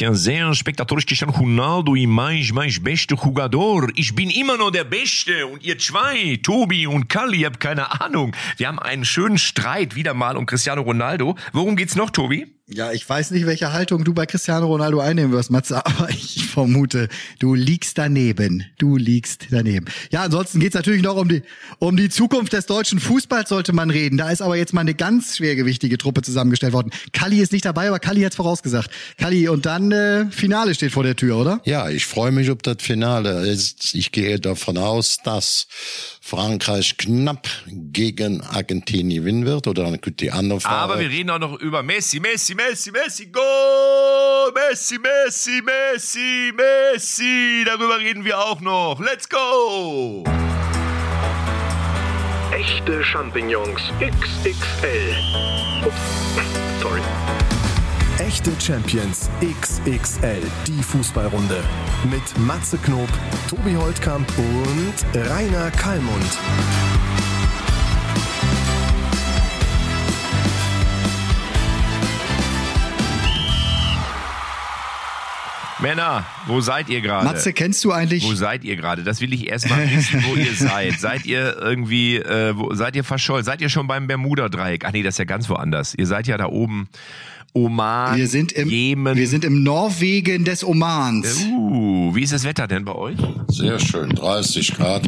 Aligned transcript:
Quer 0.00 0.12
dizer, 0.12 0.54
Spectatores 0.54 1.04
Cristiano 1.04 1.30
Ronaldo 1.30 1.94
e 1.94 2.06
mais, 2.06 2.50
mais 2.50 2.78
beste 2.78 3.14
Jugador. 3.14 3.88
Ich 3.96 4.14
bin 4.14 4.30
immer 4.30 4.56
noch 4.56 4.70
der 4.70 4.84
Beste 4.84 5.46
und 5.46 5.62
ihr 5.62 5.76
zwei, 5.76 6.40
Tobi 6.42 6.86
und 6.86 7.10
Kalli, 7.10 7.42
habt 7.42 7.60
keine 7.60 8.00
Ahnung. 8.00 8.34
Wir 8.56 8.68
haben 8.68 8.78
einen 8.78 9.04
schönen 9.04 9.36
Streit 9.36 9.96
wieder 9.96 10.14
mal 10.14 10.38
um 10.38 10.46
Cristiano 10.46 10.80
Ronaldo. 10.80 11.36
Worum 11.52 11.76
geht's 11.76 11.96
noch, 11.96 12.08
Tobi? 12.08 12.46
Ja, 12.72 12.92
ich 12.92 13.08
weiß 13.08 13.32
nicht, 13.32 13.46
welche 13.46 13.72
Haltung 13.72 14.04
du 14.04 14.14
bei 14.14 14.26
Cristiano 14.26 14.66
Ronaldo 14.66 15.00
einnehmen 15.00 15.32
wirst, 15.32 15.50
Matze, 15.50 15.84
aber 15.86 16.08
ich 16.10 16.46
vermute, 16.46 17.08
du 17.40 17.54
liegst 17.54 17.98
daneben. 17.98 18.64
Du 18.78 18.96
liegst 18.96 19.48
daneben. 19.50 19.86
Ja, 20.10 20.22
ansonsten 20.22 20.60
geht's 20.60 20.76
natürlich 20.76 21.02
noch 21.02 21.16
um 21.16 21.28
die, 21.28 21.42
um 21.80 21.96
die 21.96 22.08
Zukunft 22.08 22.52
des 22.52 22.66
deutschen 22.66 23.00
Fußballs, 23.00 23.48
sollte 23.48 23.72
man 23.72 23.90
reden. 23.90 24.16
Da 24.16 24.30
ist 24.30 24.40
aber 24.40 24.56
jetzt 24.56 24.72
mal 24.72 24.82
eine 24.82 24.94
ganz 24.94 25.36
schwergewichtige 25.36 25.98
Truppe 25.98 26.22
zusammengestellt 26.22 26.72
worden. 26.72 26.90
Kalli 27.12 27.40
ist 27.40 27.52
nicht 27.52 27.64
dabei, 27.64 27.88
aber 27.88 27.98
Kalli 27.98 28.22
hat's 28.22 28.36
vorausgesagt. 28.36 28.90
Kalli, 29.18 29.48
und 29.48 29.66
dann 29.66 29.90
äh, 29.90 30.26
Finale 30.30 30.74
steht 30.74 30.92
vor 30.92 31.02
der 31.02 31.16
Tür, 31.16 31.38
oder? 31.38 31.60
Ja, 31.64 31.88
ich 31.90 32.06
freue 32.06 32.30
mich, 32.30 32.50
ob 32.50 32.62
das 32.62 32.76
Finale. 32.78 33.52
Ich 33.92 34.12
gehe 34.12 34.38
davon 34.38 34.78
aus, 34.78 35.18
dass 35.24 35.66
Frankreich 36.30 36.96
knapp 36.96 37.48
gegen 37.66 38.40
Argentinien 38.40 39.24
gewinnen 39.24 39.46
wird 39.46 39.66
oder 39.66 39.82
dann 39.82 40.00
könnte 40.00 40.24
die 40.24 40.30
andere 40.30 40.60
Frage. 40.60 40.76
Aber 40.76 41.00
wir 41.00 41.10
reden 41.10 41.28
auch 41.30 41.40
noch 41.40 41.60
über 41.60 41.82
Messi, 41.82 42.20
Messi, 42.20 42.54
Messi, 42.54 42.92
Messi, 42.92 43.26
Goal! 43.26 44.52
Messi, 44.54 45.00
Messi, 45.00 45.60
Messi, 45.60 46.52
Messi. 46.54 47.64
Darüber 47.66 47.98
reden 47.98 48.24
wir 48.24 48.38
auch 48.38 48.60
noch. 48.60 49.00
Let's 49.00 49.28
go! 49.28 50.22
Echte 52.52 53.02
Champignons 53.02 53.80
XXL. 53.98 55.16
Ups, 55.84 56.80
sorry. 56.80 57.00
Echte 58.20 58.52
Champions 58.60 59.30
XXL, 59.40 60.42
die 60.66 60.82
Fußballrunde. 60.82 61.64
Mit 62.10 62.38
Matze 62.46 62.76
Knob, 62.76 63.08
Tobi 63.48 63.74
Holtkamp 63.74 64.30
und 64.36 65.26
Rainer 65.30 65.70
Kallmund. 65.70 66.38
Männer, 75.80 76.26
wo 76.46 76.60
seid 76.60 76.90
ihr 76.90 77.00
gerade? 77.00 77.24
Matze, 77.24 77.54
kennst 77.54 77.82
du 77.84 77.92
eigentlich? 77.92 78.24
Wo 78.24 78.34
seid 78.34 78.64
ihr 78.64 78.76
gerade? 78.76 79.02
Das 79.02 79.22
will 79.22 79.32
ich 79.32 79.48
erstmal 79.48 79.90
wissen, 79.90 80.22
wo 80.28 80.36
ihr 80.36 80.52
seid. 80.54 81.00
Seid 81.00 81.24
ihr 81.24 81.56
irgendwie, 81.58 82.16
äh, 82.16 82.54
wo, 82.54 82.74
seid 82.74 82.96
ihr 82.96 83.04
verschollen? 83.04 83.44
Seid 83.44 83.62
ihr 83.62 83.70
schon 83.70 83.86
beim 83.86 84.06
Bermuda-Dreieck? 84.06 84.84
Ach 84.84 84.92
nee, 84.92 85.02
das 85.02 85.14
ist 85.14 85.18
ja 85.18 85.24
ganz 85.24 85.48
woanders. 85.48 85.94
Ihr 85.94 86.06
seid 86.06 86.26
ja 86.26 86.36
da 86.36 86.46
oben. 86.46 86.90
Oman, 87.52 88.16
wir 88.16 88.28
sind 88.28 88.52
im, 88.52 88.68
Jemen. 88.68 89.16
Wir 89.16 89.26
sind 89.26 89.44
im 89.44 89.62
Norwegen 89.62 90.44
des 90.44 90.62
Omans. 90.64 91.46
Uh, 91.46 92.14
wie 92.14 92.22
ist 92.22 92.32
das 92.32 92.44
Wetter 92.44 92.68
denn 92.68 92.84
bei 92.84 92.94
euch? 92.94 93.16
Sehr 93.48 93.78
schön, 93.80 94.10
30 94.10 94.74
Grad, 94.74 95.02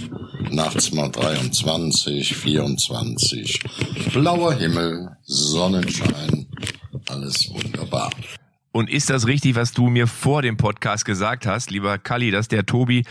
nachts 0.50 0.92
mal 0.92 1.08
23, 1.08 2.34
24, 2.36 3.60
blauer 4.12 4.54
Himmel, 4.54 5.16
Sonnenschein, 5.22 6.46
alles 7.08 7.48
wunderbar. 7.50 8.10
Und 8.72 8.90
ist 8.90 9.10
das 9.10 9.26
richtig, 9.26 9.54
was 9.54 9.72
du 9.72 9.88
mir 9.88 10.06
vor 10.06 10.42
dem 10.42 10.56
Podcast 10.56 11.04
gesagt 11.04 11.46
hast, 11.46 11.70
lieber 11.70 11.98
Kalli, 11.98 12.30
dass 12.30 12.48
der 12.48 12.66
Tobi 12.66 13.04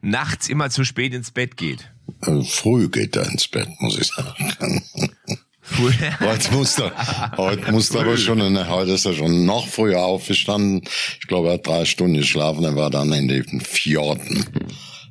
nachts 0.00 0.48
immer 0.48 0.70
zu 0.70 0.84
spät 0.84 1.12
ins 1.12 1.32
Bett 1.32 1.56
geht? 1.56 1.90
Äh, 2.22 2.42
Früh 2.42 2.88
geht 2.88 3.16
er 3.16 3.26
ins 3.28 3.48
Bett, 3.48 3.68
muss 3.80 3.98
ich 3.98 4.06
sagen. 4.06 4.82
heute 6.20 6.52
muss 6.52 6.78
er, 6.78 6.92
heute 7.36 7.72
muss 7.72 7.90
er 7.90 8.00
aber 8.00 8.16
schon, 8.16 8.38
ne, 8.52 8.68
heute 8.68 8.92
ist 8.92 9.04
er 9.04 9.14
schon 9.14 9.44
noch 9.44 9.68
früher 9.68 10.00
aufgestanden. 10.00 10.82
Ich 11.20 11.26
glaube, 11.26 11.48
er 11.48 11.54
hat 11.54 11.66
drei 11.66 11.84
Stunden 11.84 12.14
geschlafen, 12.14 12.64
er 12.64 12.76
war 12.76 12.90
dann 12.90 13.12
in 13.12 13.28
den 13.28 13.60
Fjorden 13.60 14.44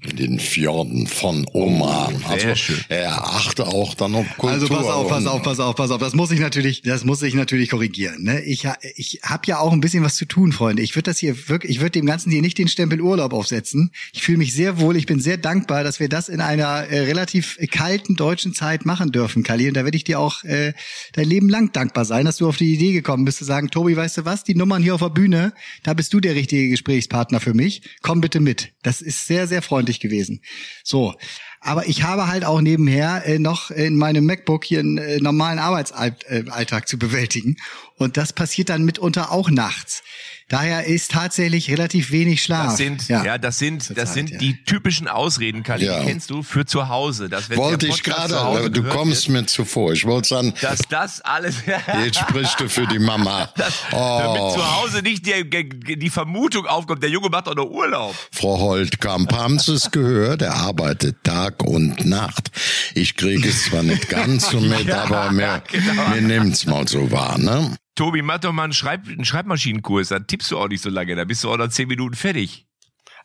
in 0.02 0.16
den 0.16 0.40
Fjorden 0.40 1.08
von 1.08 1.45
Oman. 1.53 2.23
Also 2.28 2.56
schön. 2.56 2.80
er 2.90 3.23
achte 3.23 3.67
auch 3.67 3.95
dann 3.95 4.16
auf 4.16 4.25
Kultur. 4.38 4.50
Also 4.50 4.68
pass 4.68 4.85
auf, 4.85 5.08
pass 5.08 5.25
auf, 5.25 5.41
pass 5.41 5.59
auf, 5.59 5.75
pass 5.75 5.91
auf. 5.91 6.00
Das 6.00 6.13
muss 6.13 6.31
ich 6.31 6.40
natürlich, 6.40 6.81
das 6.81 7.03
muss 7.03 7.22
ich 7.22 7.34
natürlich 7.34 7.69
korrigieren. 7.69 8.24
Ne? 8.24 8.41
Ich, 8.41 8.68
ich 8.96 9.19
habe 9.24 9.44
ja 9.46 9.59
auch 9.59 9.74
ein 9.74 9.81
bisschen 9.81 10.03
was 10.03 10.16
zu 10.16 10.25
tun, 10.25 10.52
Freunde. 10.52 10.81
Ich 10.81 10.96
würde 10.96 11.09
das 11.09 11.18
hier 11.18 11.50
wirklich, 11.50 11.72
ich 11.72 11.80
würde 11.80 11.91
dem 11.91 12.06
Ganzen 12.06 12.31
hier 12.31 12.41
nicht 12.41 12.57
den 12.57 12.68
Stempel 12.68 13.02
Urlaub 13.02 13.34
aufsetzen. 13.34 13.91
Ich 14.13 14.22
fühle 14.22 14.38
mich 14.38 14.53
sehr 14.53 14.80
wohl. 14.80 14.96
Ich 14.97 15.06
bin 15.06 15.19
sehr 15.19 15.38
dankbar, 15.38 15.84
dass 15.84 16.00
wir 16.00 16.09
das 16.09 16.30
in 16.30 16.41
einer 16.41 16.68
äh, 16.68 17.00
relativ 17.00 17.57
kalten 17.72 18.16
deutschen 18.16 18.53
Zeit 18.53 18.86
machen 18.86 19.12
dürfen, 19.12 19.44
Kali. 19.44 19.68
Und 19.68 19.74
da 19.75 19.84
werde 19.84 19.97
ich 19.97 20.03
dir 20.03 20.19
auch 20.19 20.44
äh, 20.44 20.74
dein 21.13 21.28
Leben 21.28 21.50
lang 21.50 21.72
dankbar 21.72 22.06
sein, 22.06 22.25
dass 22.25 22.38
du 22.38 22.47
auf 22.47 22.57
die 22.57 22.74
Idee 22.74 22.94
gekommen 22.94 23.25
bist 23.25 23.40
zu 23.40 23.46
sagen, 23.46 23.69
Tobi, 23.69 23.96
weißt 23.96 24.19
du 24.19 24.25
was? 24.25 24.44
Die 24.44 24.56
Nummern 24.56 24.84
hier 24.84 24.96
auf 24.96 25.02
der 25.02 25.09
Bühne, 25.09 25.53
da 25.84 25.94
bist 25.94 26.13
du 26.13 26.19
der 26.19 26.36
richtige 26.36 26.69
Gesprächspartner 26.69 27.40
für 27.40 27.53
mich. 27.53 27.81
Komm 28.02 28.22
bitte 28.22 28.40
mit. 28.40 28.74
Das 28.84 29.02
ist 29.02 29.28
sehr, 29.28 29.47
sehr 29.47 29.62
freundlich 29.62 29.87
gewesen. 29.94 30.42
So. 30.84 31.16
Aber 31.59 31.88
ich 31.88 32.03
habe 32.03 32.28
halt 32.28 32.46
auch 32.46 32.62
nebenher 32.62 33.25
äh, 33.25 33.40
noch 33.40 33.72
in 33.72 33.98
meinem 33.98 34.25
MacBook 34.25 34.64
hier 34.64 34.80
einen 34.80 34.98
äh, 34.98 35.18
normalen 35.18 35.59
Arbeitsalltag 35.59 36.88
zu 36.88 37.00
bewältigen. 37.00 37.58
Und 37.96 38.16
das 38.16 38.31
passiert 38.31 38.70
dann 38.70 38.86
mitunter 38.86 39.31
auch 39.31 39.50
nachts. 39.50 40.03
Daher 40.50 40.85
ist 40.85 41.12
tatsächlich 41.12 41.69
relativ 41.69 42.12
wenig 42.12 42.41
Schlaf. 42.41 42.68
Das 42.68 42.78
sind, 42.78 43.09
ja, 43.09 43.38
das 43.38 43.59
sind, 43.59 43.81
das 43.81 43.88
Zurzeit, 43.88 44.08
sind 44.13 44.30
ja. 44.30 44.38
die 44.38 44.63
typischen 44.63 45.09
Ausreden, 45.09 45.62
Kalli, 45.63 45.85
Ja. 45.85 46.00
die 46.00 46.06
kennst 46.06 46.30
du 46.30 46.41
für 46.41 46.66
zu 46.66 46.88
Hause. 46.88 47.28
Dass, 47.28 47.50
wenn 47.50 47.58
Wollte 47.58 47.88
ich 47.88 48.02
gerade, 48.02 48.69
du 48.69 48.84
kommst 48.84 49.28
wird, 49.28 49.34
mir 49.41 49.46
zuvor. 49.46 49.91
Ich 49.91 50.06
wollte 50.06 50.30
sagen, 50.30 50.53
dass 50.62 50.80
das 50.90 51.19
alles, 51.19 51.56
jetzt 52.06 52.19
sprichst 52.19 52.62
du 52.62 52.69
für 52.69 52.88
die 52.88 53.00
Mama. 53.00 53.50
damit 53.91 54.41
Oh, 54.41 54.53
zu 54.56 54.75
Hause 54.81 55.02
nicht 55.02 55.25
die, 55.25 55.97
die 55.97 56.09
Vermutung 56.09 56.66
aufkommt, 56.66 57.03
der 57.03 57.09
Junge 57.09 57.28
macht 57.30 57.47
doch 57.47 57.56
noch 57.56 57.69
Urlaub. 57.69 58.16
Frau 58.31 58.57
Holtkamp, 58.57 59.34
haben 59.34 59.59
Sie 59.59 59.74
es 59.74 59.91
gehört? 59.91 60.41
Er 60.44 60.53
arbeitet 60.56 61.24
Tag 61.24 61.62
und 61.63 62.06
Nacht. 62.06 62.52
Ich 62.94 63.18
kriege 63.18 63.50
es 63.50 63.66
zwar 63.66 63.84
nicht 63.84 64.07
ganz 64.07 64.50
so 64.50 64.62
mit, 64.62 64.86
Ja, 64.86 65.03
aber 65.03 65.30
mir, 65.31 65.62
genau. 65.69 66.07
mir 66.07 66.22
nimmt's 66.22 66.66
mal 66.66 66.88
so 66.88 67.12
wahr, 67.12 67.38
ne? 67.38 67.75
Tobi, 67.97 68.22
mach 68.22 68.40
doch 68.40 68.53
mal 68.53 68.63
einen, 68.63 68.74
Schreib, 68.74 69.08
einen 69.08 69.25
Schreibmaschinenkurs, 69.25 70.09
dann 70.09 70.28
tippst 70.28 70.52
du 70.52 70.58
auch 70.58 70.69
nicht 70.69 70.84
so 70.84 70.90
lange, 70.90 71.16
da 71.16 71.25
bist 71.25 71.44
du 71.44 71.50
auch 71.50 71.58
nach 71.58 71.69
zehn 71.69 71.88
Minuten 71.88 72.16
fertig. 72.16 72.68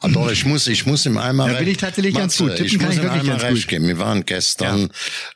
Ah, 0.00 0.09
doch, 0.09 0.33
ich 0.33 0.44
muss, 0.44 0.66
ich 0.66 0.84
muss 0.84 1.06
ihm 1.06 1.16
einmal 1.16 1.53
Da 1.53 1.59
bin 1.60 1.69
ich 1.69 1.77
tatsächlich 1.77 2.15
ganz 2.15 2.41
Matze, 2.41 2.50
gut. 2.50 2.56
Tippen 2.56 2.66
ich 2.66 2.78
kann 2.78 2.88
muss 2.88 2.97
ich 2.97 3.21
einmal 3.21 3.25
ganz 3.25 3.43
recht 3.44 3.69
geben. 3.69 3.87
Wir 3.87 3.99
waren 4.00 4.27
gestern, 4.27 4.91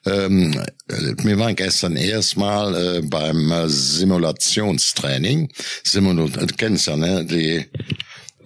ähm, 0.04 0.60
äh, 0.88 1.14
wir 1.22 1.38
waren 1.38 1.54
gestern 1.54 1.94
erstmal 1.94 2.74
äh, 2.74 3.02
beim 3.02 3.52
äh, 3.52 3.68
Simulationstraining. 3.68 5.52
Simula 5.84 6.26
du 6.26 6.46
kennst 6.56 6.88
ja, 6.88 6.96
ne? 6.96 7.24
Die, 7.24 7.58
äh, 7.58 7.64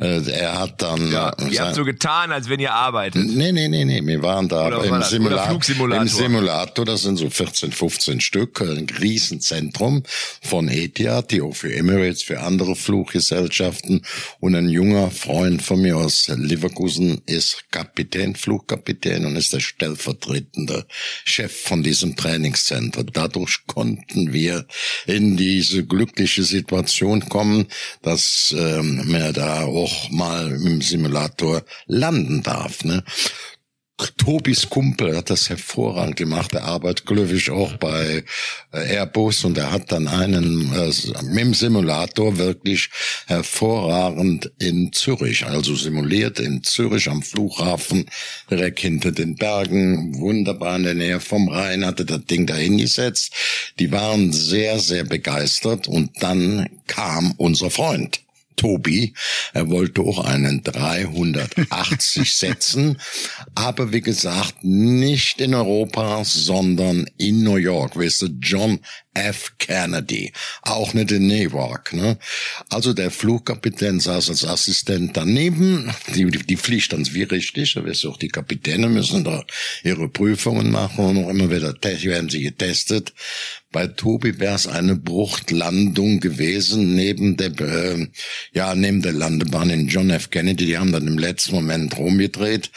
er 0.01 0.59
hat 0.59 0.81
dann. 0.83 1.11
Ja, 1.13 1.31
äh, 1.31 1.45
ihr 1.45 1.53
sein- 1.57 1.67
habt 1.67 1.77
so 1.77 1.85
getan, 1.85 2.33
als 2.33 2.49
wenn 2.49 2.61
ihr 2.61 2.73
arbeitet. 2.73 3.27
Nee, 3.27 3.53
nee, 3.53 3.69
nee, 3.69 3.85
nee, 3.85 4.01
wir 4.05 4.23
waren 4.23 4.49
da 4.49 4.67
Oder 4.67 4.85
im, 4.85 4.91
war 4.91 5.03
Simulator, 5.03 5.47
Flugsimulator. 5.51 6.03
im 6.03 6.09
Simulator, 6.09 6.85
das 6.85 7.03
sind 7.03 7.17
so 7.17 7.29
14, 7.29 7.73
15 7.73 8.21
Stück, 8.21 8.61
ein 8.63 8.87
Riesenzentrum 9.01 10.03
von 10.43 10.69
Etihad, 10.69 11.31
die 11.31 11.43
auch 11.43 11.55
für 11.55 11.73
Emirates, 11.75 12.23
für 12.23 12.41
andere 12.41 12.75
Fluggesellschaften 12.77 14.03
und 14.41 14.55
ein 14.55 14.69
junger 14.69 15.11
Freund 15.11 15.63
von 15.63 15.81
mir 15.83 15.97
aus 15.97 16.29
Leverkusen 16.29 17.21
ist 17.27 17.65
Kapitän, 17.71 18.35
Flugkapitän 18.37 19.27
und 19.27 19.37
ist 19.37 19.53
der 19.53 19.61
stellvertretende 19.61 20.87
Chef 21.25 21.55
von 21.63 21.83
diesem 21.83 22.17
Trainingscenter. 22.17 23.05
Dadurch 23.05 23.59
konnten 23.67 24.33
wir 24.33 24.67
in 25.07 25.37
diese 25.37 25.85
glückliche 25.85 26.43
Situation 26.43 27.29
kommen, 27.29 27.67
dass 28.03 28.55
ähm, 28.59 29.03
man 29.11 29.33
da 29.33 29.65
auch 29.65 29.90
mal 30.11 30.51
im 30.51 30.81
Simulator 30.81 31.63
landen 31.87 32.43
darf. 32.43 32.85
Ne? 32.85 33.03
Tobis 34.17 34.69
Kumpel 34.69 35.17
hat 35.17 35.31
das 35.31 35.49
hervorragend 35.49 36.17
gemacht. 36.17 36.55
Er 36.55 36.65
arbeitet 36.65 37.07
glücklich 37.07 37.51
auch 37.51 37.77
bei 37.77 38.25
äh, 38.73 38.97
Airbus 38.97 39.45
und 39.45 39.59
er 39.59 39.73
hat 39.73 39.93
dann 39.93 40.09
einen 40.09 40.73
äh, 40.73 40.93
mit 41.25 41.39
dem 41.39 41.55
Simulator 41.55 42.39
wirklich 42.39 42.91
hervorragend 43.27 44.53
in 44.59 44.93
Zürich, 44.93 45.45
also 45.45 45.75
simuliert 45.75 46.41
in 46.41 46.63
Zürich 46.63 47.09
am 47.09 47.23
Flughafen, 47.23 48.07
direkt 48.51 48.81
hinter 48.81 49.13
den 49.13 49.37
Bergen, 49.37 50.19
wunderbar 50.19 50.77
in 50.77 50.85
der 50.85 50.95
Nähe 50.95 51.21
vom 51.21 51.49
Rhein, 51.49 51.85
hatte 51.85 52.05
das 52.05 52.25
Ding 52.25 52.47
da 52.47 52.55
hingesetzt. 52.55 53.33
Die 53.79 53.93
waren 53.93 54.33
sehr, 54.33 54.79
sehr 54.81 55.05
begeistert 55.05 55.89
und 55.89 56.11
dann 56.23 56.69
kam 56.87 57.35
unser 57.37 57.71
Freund. 57.71 58.21
Tobi. 58.61 59.15
Er 59.55 59.71
wollte 59.71 60.03
auch 60.03 60.23
einen 60.23 60.63
380 60.63 62.35
setzen, 62.35 63.01
aber 63.55 63.91
wie 63.91 64.03
gesagt, 64.03 64.63
nicht 64.63 65.41
in 65.41 65.55
Europa, 65.55 66.25
sondern 66.25 67.07
in 67.17 67.43
New 67.43 67.57
York. 67.57 67.97
Weißt 67.97 68.21
du, 68.21 68.27
John 68.39 68.81
F. 69.15 69.55
Kennedy. 69.59 70.33
Auch 70.63 70.95
nicht 70.95 71.11
in 71.11 71.27
Newark. 71.27 71.93
Ne? 71.95 72.19
Also 72.69 72.93
der 72.93 73.11
Flugkapitän 73.11 73.99
saß 73.99 74.29
als 74.29 74.45
Assistent 74.45 75.17
daneben. 75.17 75.93
Die, 76.15 76.27
die, 76.27 76.39
die 76.39 76.57
fliegt 76.57 76.93
dann 76.93 77.07
wie 77.15 77.25
richtig. 77.25 77.75
Da 77.75 77.85
wirst 77.85 78.07
auch 78.07 78.19
die 78.19 78.29
Kapitäne 78.29 78.89
müssen 78.89 79.25
da 79.25 79.45
ihre 79.83 80.09
Prüfungen 80.09 80.71
machen 80.71 81.05
und 81.05 81.25
auch 81.25 81.31
immer 81.31 81.51
wieder 81.51 81.75
werden 81.83 82.29
sie 82.29 82.43
getestet. 82.43 83.13
Bei 83.73 83.87
Tobi 83.87 84.41
wäre 84.41 84.57
es 84.57 84.67
eine 84.67 84.97
Bruchtlandung 84.97 86.19
gewesen 86.19 86.97
neben 86.97 87.37
der, 87.37 87.59
äh, 87.61 88.09
ja, 88.53 88.75
neben 88.75 89.01
der 89.01 89.13
Landebahn 89.13 89.71
in 89.71 89.87
John 89.87 90.11
F. 90.11 90.31
Kennedy. 90.31 90.67
Die 90.67 90.79
haben 90.79 90.91
dann 90.91 91.07
im 91.07 91.19
letzten 91.19 91.55
Moment 91.55 91.97
rumgedreht. 91.97 92.71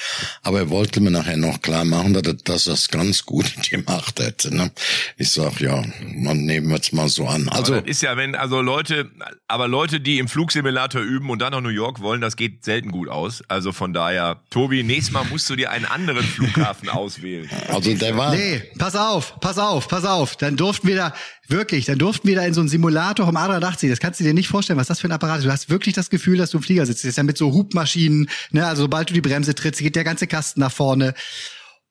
Aber 0.44 0.60
er 0.60 0.69
wollte 0.69 1.00
mir 1.01 1.10
nachher 1.10 1.38
noch 1.38 1.63
klar 1.63 1.84
machen, 1.84 2.13
dass 2.13 2.68
er 2.68 2.74
das 2.74 2.90
ganz 2.90 3.25
gut 3.25 3.51
gemacht 3.69 4.19
hätte. 4.19 4.56
Ne? 4.56 4.72
Ich 5.18 5.31
sag, 5.31 5.60
ja, 5.62 5.84
man 6.16 6.45
nehmen 6.45 6.69
wir 6.69 6.80
es 6.80 6.92
mal 6.92 7.10
so 7.10 7.25
an. 7.25 7.50
Also, 7.50 7.75
aber 7.75 7.88
ist 7.88 8.04
ja, 8.04 8.16
wenn, 8.16 8.36
also 8.36 8.62
Leute, 8.62 9.10
aber 9.48 9.68
Leute, 9.68 10.00
die 10.00 10.19
im 10.19 10.28
Flugsimulator 10.28 11.01
üben 11.01 11.30
und 11.31 11.42
dann 11.42 11.54
nach 11.54 11.62
New 11.62 11.69
York 11.69 12.01
wollen, 12.01 12.22
das 12.22 12.36
geht 12.36 12.63
selten 12.63 12.92
gut 12.92 13.10
aus. 13.10 13.44
Also 13.48 13.72
von 13.72 13.94
daher, 13.94 14.42
Tobi, 14.51 14.84
nächstes 14.84 15.12
Mal 15.12 15.25
musst 15.25 15.50
du 15.50 15.56
dir 15.56 15.72
einen 15.72 15.86
anderen 15.86 16.24
Flughafen 16.24 16.89
auswählen. 16.89 17.50
Also 17.68 17.96
der 17.96 18.16
war. 18.16 18.36
Nee, 18.36 18.62
pass 18.78 18.96
auf, 18.96 19.39
pass 19.39 19.57
auf, 19.57 19.88
pass 19.88 20.06
auf. 20.06 20.36
Dann 20.36 20.56
durften 20.56 20.83
durften 20.84 20.88
wir 20.88 20.96
da, 20.96 21.14
wirklich, 21.48 21.86
dann 21.86 21.98
durften 21.98 22.28
wir 22.28 22.36
da 22.36 22.46
in 22.46 22.54
so 22.54 22.62
einen 22.62 22.70
Simulator 22.70 23.26
vom 23.26 23.38
A380, 23.38 23.90
das 23.90 24.00
kannst 24.00 24.20
du 24.20 24.24
dir 24.24 24.34
nicht 24.34 24.48
vorstellen, 24.48 24.80
was 24.80 24.88
das 24.88 25.00
für 25.00 25.08
ein 25.08 25.12
Apparat 25.12 25.40
ist. 25.40 25.46
Du 25.46 25.52
hast 25.52 25.70
wirklich 25.70 25.96
das 25.96 26.10
Gefühl, 26.10 26.38
dass 26.38 26.52
du 26.52 26.58
im 26.58 26.64
Flieger 26.64 26.86
sitzt. 26.86 27.04
Das 27.04 27.10
ist 27.10 27.18
ja 27.18 27.24
mit 27.24 27.38
so 27.38 27.54
Hubmaschinen, 27.54 28.30
ne, 28.52 28.66
also 28.66 28.84
sobald 28.84 29.10
du 29.10 29.14
die 29.14 29.22
Bremse 29.22 29.56
trittst, 29.56 29.82
geht 29.82 29.96
der 29.96 30.04
ganze 30.04 30.28
Kasten 30.28 30.60
nach 30.60 30.72
vorne. 30.72 31.14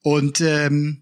Und 0.02 0.40
ähm, 0.40 1.01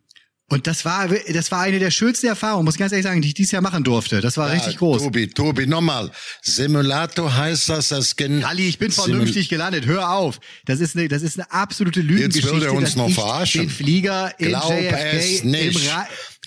und 0.51 0.67
das 0.67 0.85
war, 0.85 1.07
das 1.09 1.53
war 1.53 1.61
eine 1.61 1.79
der 1.79 1.93
schönsten 1.93 2.27
Erfahrungen, 2.27 2.65
muss 2.65 2.75
ich 2.75 2.81
ganz 2.81 2.91
ehrlich 2.91 3.07
sagen, 3.07 3.23
die 3.23 3.29
ich 3.29 3.35
dieses 3.35 3.53
Jahr 3.53 3.63
machen 3.63 3.85
durfte. 3.85 4.21
Das 4.21 4.37
war 4.37 4.49
ja, 4.49 4.55
richtig 4.55 4.79
groß. 4.79 5.05
Tobi, 5.05 5.29
Tobi, 5.29 5.67
nochmal. 5.69 6.11
Simulator 6.43 7.37
heißt 7.37 7.69
das, 7.69 7.89
das 7.89 8.17
Gen 8.17 8.43
Ali, 8.43 8.69
ich 8.69 8.79
bin 8.79 8.91
vernünftig 8.91 9.49
gelandet. 9.49 9.87
Hör 9.87 10.11
auf. 10.11 10.41
Das 10.65 10.81
ist 10.81 10.97
eine, 10.97 11.07
das 11.07 11.23
ist 11.23 11.39
eine 11.39 11.53
absolute 11.53 12.01
Lügengeschichte. 12.01 12.49
Jetzt 12.49 12.61
will 12.61 12.65
er 12.65 12.75
uns 12.75 12.97
noch 12.97 13.11
verarschen. 13.11 13.63
Den 13.63 13.71
Flieger 13.71 14.35
Glaub 14.39 14.73
JFK 14.73 15.13
es 15.13 15.45
nicht. 15.45 15.91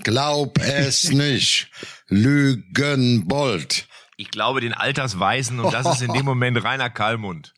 Glaub 0.04 0.60
es 0.60 1.04
nicht. 1.10 1.70
Lügenbold. 2.10 3.88
Ich 4.18 4.32
glaube 4.32 4.60
den 4.60 4.74
Altersweisen 4.74 5.62
und 5.62 5.74
das 5.74 5.88
ist 5.96 6.02
in 6.02 6.12
dem 6.12 6.26
Moment 6.26 6.62
Rainer 6.62 6.90
Kallmund. 6.90 7.54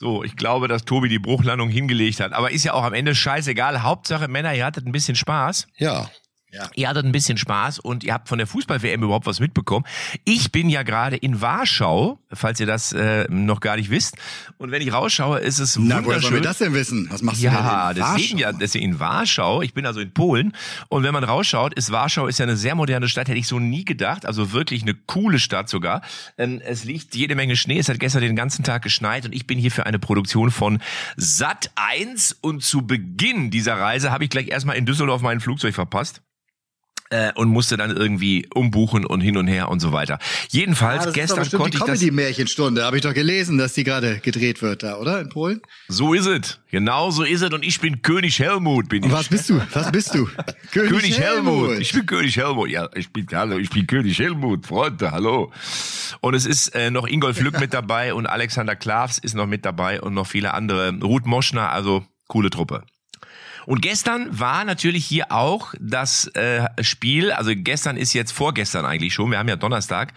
So, 0.00 0.22
ich 0.22 0.36
glaube, 0.36 0.68
dass 0.68 0.84
Tobi 0.84 1.08
die 1.08 1.18
Bruchlandung 1.18 1.68
hingelegt 1.70 2.20
hat. 2.20 2.32
Aber 2.32 2.52
ist 2.52 2.62
ja 2.64 2.72
auch 2.72 2.84
am 2.84 2.94
Ende 2.94 3.16
scheißegal. 3.16 3.82
Hauptsache, 3.82 4.28
Männer, 4.28 4.54
ihr 4.54 4.64
hattet 4.64 4.86
ein 4.86 4.92
bisschen 4.92 5.16
Spaß. 5.16 5.66
Ja. 5.76 6.08
Ja. 6.50 6.70
Ihr 6.76 6.88
hattet 6.88 7.04
ein 7.04 7.12
bisschen 7.12 7.36
Spaß 7.36 7.78
und 7.78 8.04
ihr 8.04 8.14
habt 8.14 8.28
von 8.28 8.38
der 8.38 8.46
Fußball-WM 8.46 9.02
überhaupt 9.02 9.26
was 9.26 9.38
mitbekommen. 9.38 9.84
Ich 10.24 10.50
bin 10.50 10.70
ja 10.70 10.82
gerade 10.82 11.16
in 11.16 11.42
Warschau, 11.42 12.18
falls 12.32 12.58
ihr 12.58 12.66
das 12.66 12.92
äh, 12.94 13.26
noch 13.28 13.60
gar 13.60 13.76
nicht 13.76 13.90
wisst. 13.90 14.16
Und 14.56 14.70
wenn 14.70 14.80
ich 14.80 14.92
rausschaue, 14.92 15.40
ist 15.40 15.58
es 15.58 15.76
Na, 15.76 15.96
wunderschön. 15.96 16.04
woher 16.06 16.20
sollen 16.20 16.34
wir 16.34 16.40
das 16.40 16.58
denn 16.58 16.72
wissen? 16.72 17.08
Was 17.10 17.20
machst 17.20 17.40
du 17.40 17.44
ja, 17.44 17.92
denn 17.92 18.02
in 18.02 18.08
deswegen 18.08 18.38
ja, 18.38 18.52
deswegen 18.52 18.84
in 18.92 19.00
Warschau. 19.00 19.60
Ich 19.60 19.74
bin 19.74 19.84
also 19.84 20.00
in 20.00 20.12
Polen. 20.12 20.54
Und 20.88 21.02
wenn 21.02 21.12
man 21.12 21.22
rausschaut, 21.22 21.74
ist 21.74 21.92
Warschau 21.92 22.26
ist 22.26 22.38
ja 22.38 22.44
eine 22.44 22.56
sehr 22.56 22.74
moderne 22.74 23.08
Stadt. 23.08 23.28
Hätte 23.28 23.38
ich 23.38 23.48
so 23.48 23.58
nie 23.58 23.84
gedacht. 23.84 24.24
Also 24.24 24.52
wirklich 24.52 24.82
eine 24.82 24.94
coole 24.94 25.40
Stadt 25.40 25.68
sogar. 25.68 26.00
Ähm, 26.38 26.62
es 26.64 26.84
liegt 26.84 27.14
jede 27.14 27.34
Menge 27.34 27.56
Schnee. 27.56 27.78
Es 27.78 27.90
hat 27.90 28.00
gestern 28.00 28.22
den 28.22 28.36
ganzen 28.36 28.64
Tag 28.64 28.82
geschneit 28.82 29.26
und 29.26 29.34
ich 29.34 29.46
bin 29.46 29.58
hier 29.58 29.70
für 29.70 29.84
eine 29.84 29.98
Produktion 29.98 30.50
von 30.50 30.80
Sat 31.16 31.70
1. 31.76 32.38
Und 32.40 32.62
zu 32.62 32.86
Beginn 32.86 33.50
dieser 33.50 33.78
Reise 33.78 34.10
habe 34.10 34.24
ich 34.24 34.30
gleich 34.30 34.48
erstmal 34.48 34.76
in 34.76 34.86
Düsseldorf 34.86 35.20
mein 35.20 35.40
Flugzeug 35.40 35.74
verpasst 35.74 36.22
äh, 37.10 37.32
und 37.34 37.48
musste 37.48 37.76
dann 37.76 37.96
irgendwie 37.96 38.46
umbuchen 38.54 39.04
und 39.04 39.20
hin 39.20 39.36
und 39.36 39.46
her 39.46 39.68
und 39.68 39.80
so 39.80 39.92
weiter. 39.92 40.18
Jedenfalls 40.50 41.06
ah, 41.06 41.10
gestern 41.10 41.48
konnte 41.50 41.78
ich 41.78 41.84
das 41.84 41.98
Comedy 41.98 42.10
Märchenstunde, 42.10 42.84
habe 42.84 42.96
ich 42.96 43.02
doch 43.02 43.14
gelesen, 43.14 43.58
dass 43.58 43.74
die 43.74 43.84
gerade 43.84 44.18
gedreht 44.20 44.62
wird 44.62 44.82
da, 44.82 44.96
oder 44.96 45.20
in 45.20 45.28
Polen? 45.28 45.60
So 45.88 46.14
ist 46.14 46.26
es. 46.26 46.60
Genau 46.70 47.10
so 47.10 47.22
ist 47.22 47.42
es 47.42 47.52
und 47.52 47.64
ich 47.64 47.80
bin 47.80 48.02
König 48.02 48.38
Helmut 48.38 48.88
bin 48.88 49.02
ich. 49.02 49.10
Und 49.10 49.12
was 49.12 49.28
bist 49.28 49.48
du? 49.48 49.60
Was 49.72 49.90
bist 49.90 50.14
du? 50.14 50.28
König, 50.72 50.90
König 50.90 51.18
Helmut. 51.18 51.68
Helmut. 51.68 51.80
Ich 51.80 51.92
bin 51.92 52.06
König 52.06 52.36
Helmut. 52.36 52.68
Ja, 52.68 52.88
ich 52.94 53.10
bin 53.10 53.26
hallo, 53.32 53.58
ich 53.58 53.70
bin 53.70 53.86
König 53.86 54.18
Helmut, 54.18 54.66
Freunde, 54.66 55.10
hallo. 55.10 55.50
Und 56.20 56.34
es 56.34 56.46
ist 56.46 56.68
äh, 56.74 56.90
noch 56.90 57.06
Ingolf 57.06 57.40
Lück 57.40 57.58
mit 57.58 57.72
dabei 57.72 58.12
und 58.14 58.26
Alexander 58.26 58.76
Klavs 58.76 59.18
ist 59.18 59.34
noch 59.34 59.46
mit 59.46 59.64
dabei 59.64 60.00
und 60.00 60.14
noch 60.14 60.26
viele 60.26 60.54
andere. 60.54 60.94
Ruth 61.00 61.26
Moschner, 61.26 61.70
also 61.70 62.04
coole 62.26 62.50
Truppe. 62.50 62.84
Und 63.66 63.82
gestern 63.82 64.38
war 64.38 64.64
natürlich 64.64 65.06
hier 65.06 65.32
auch 65.32 65.74
das 65.80 66.26
äh, 66.34 66.66
Spiel, 66.82 67.32
also 67.32 67.52
gestern 67.54 67.96
ist 67.96 68.12
jetzt 68.12 68.32
vorgestern 68.32 68.84
eigentlich 68.84 69.14
schon, 69.14 69.30
wir 69.30 69.38
haben 69.38 69.48
ja 69.48 69.56
Donnerstag, 69.56 70.12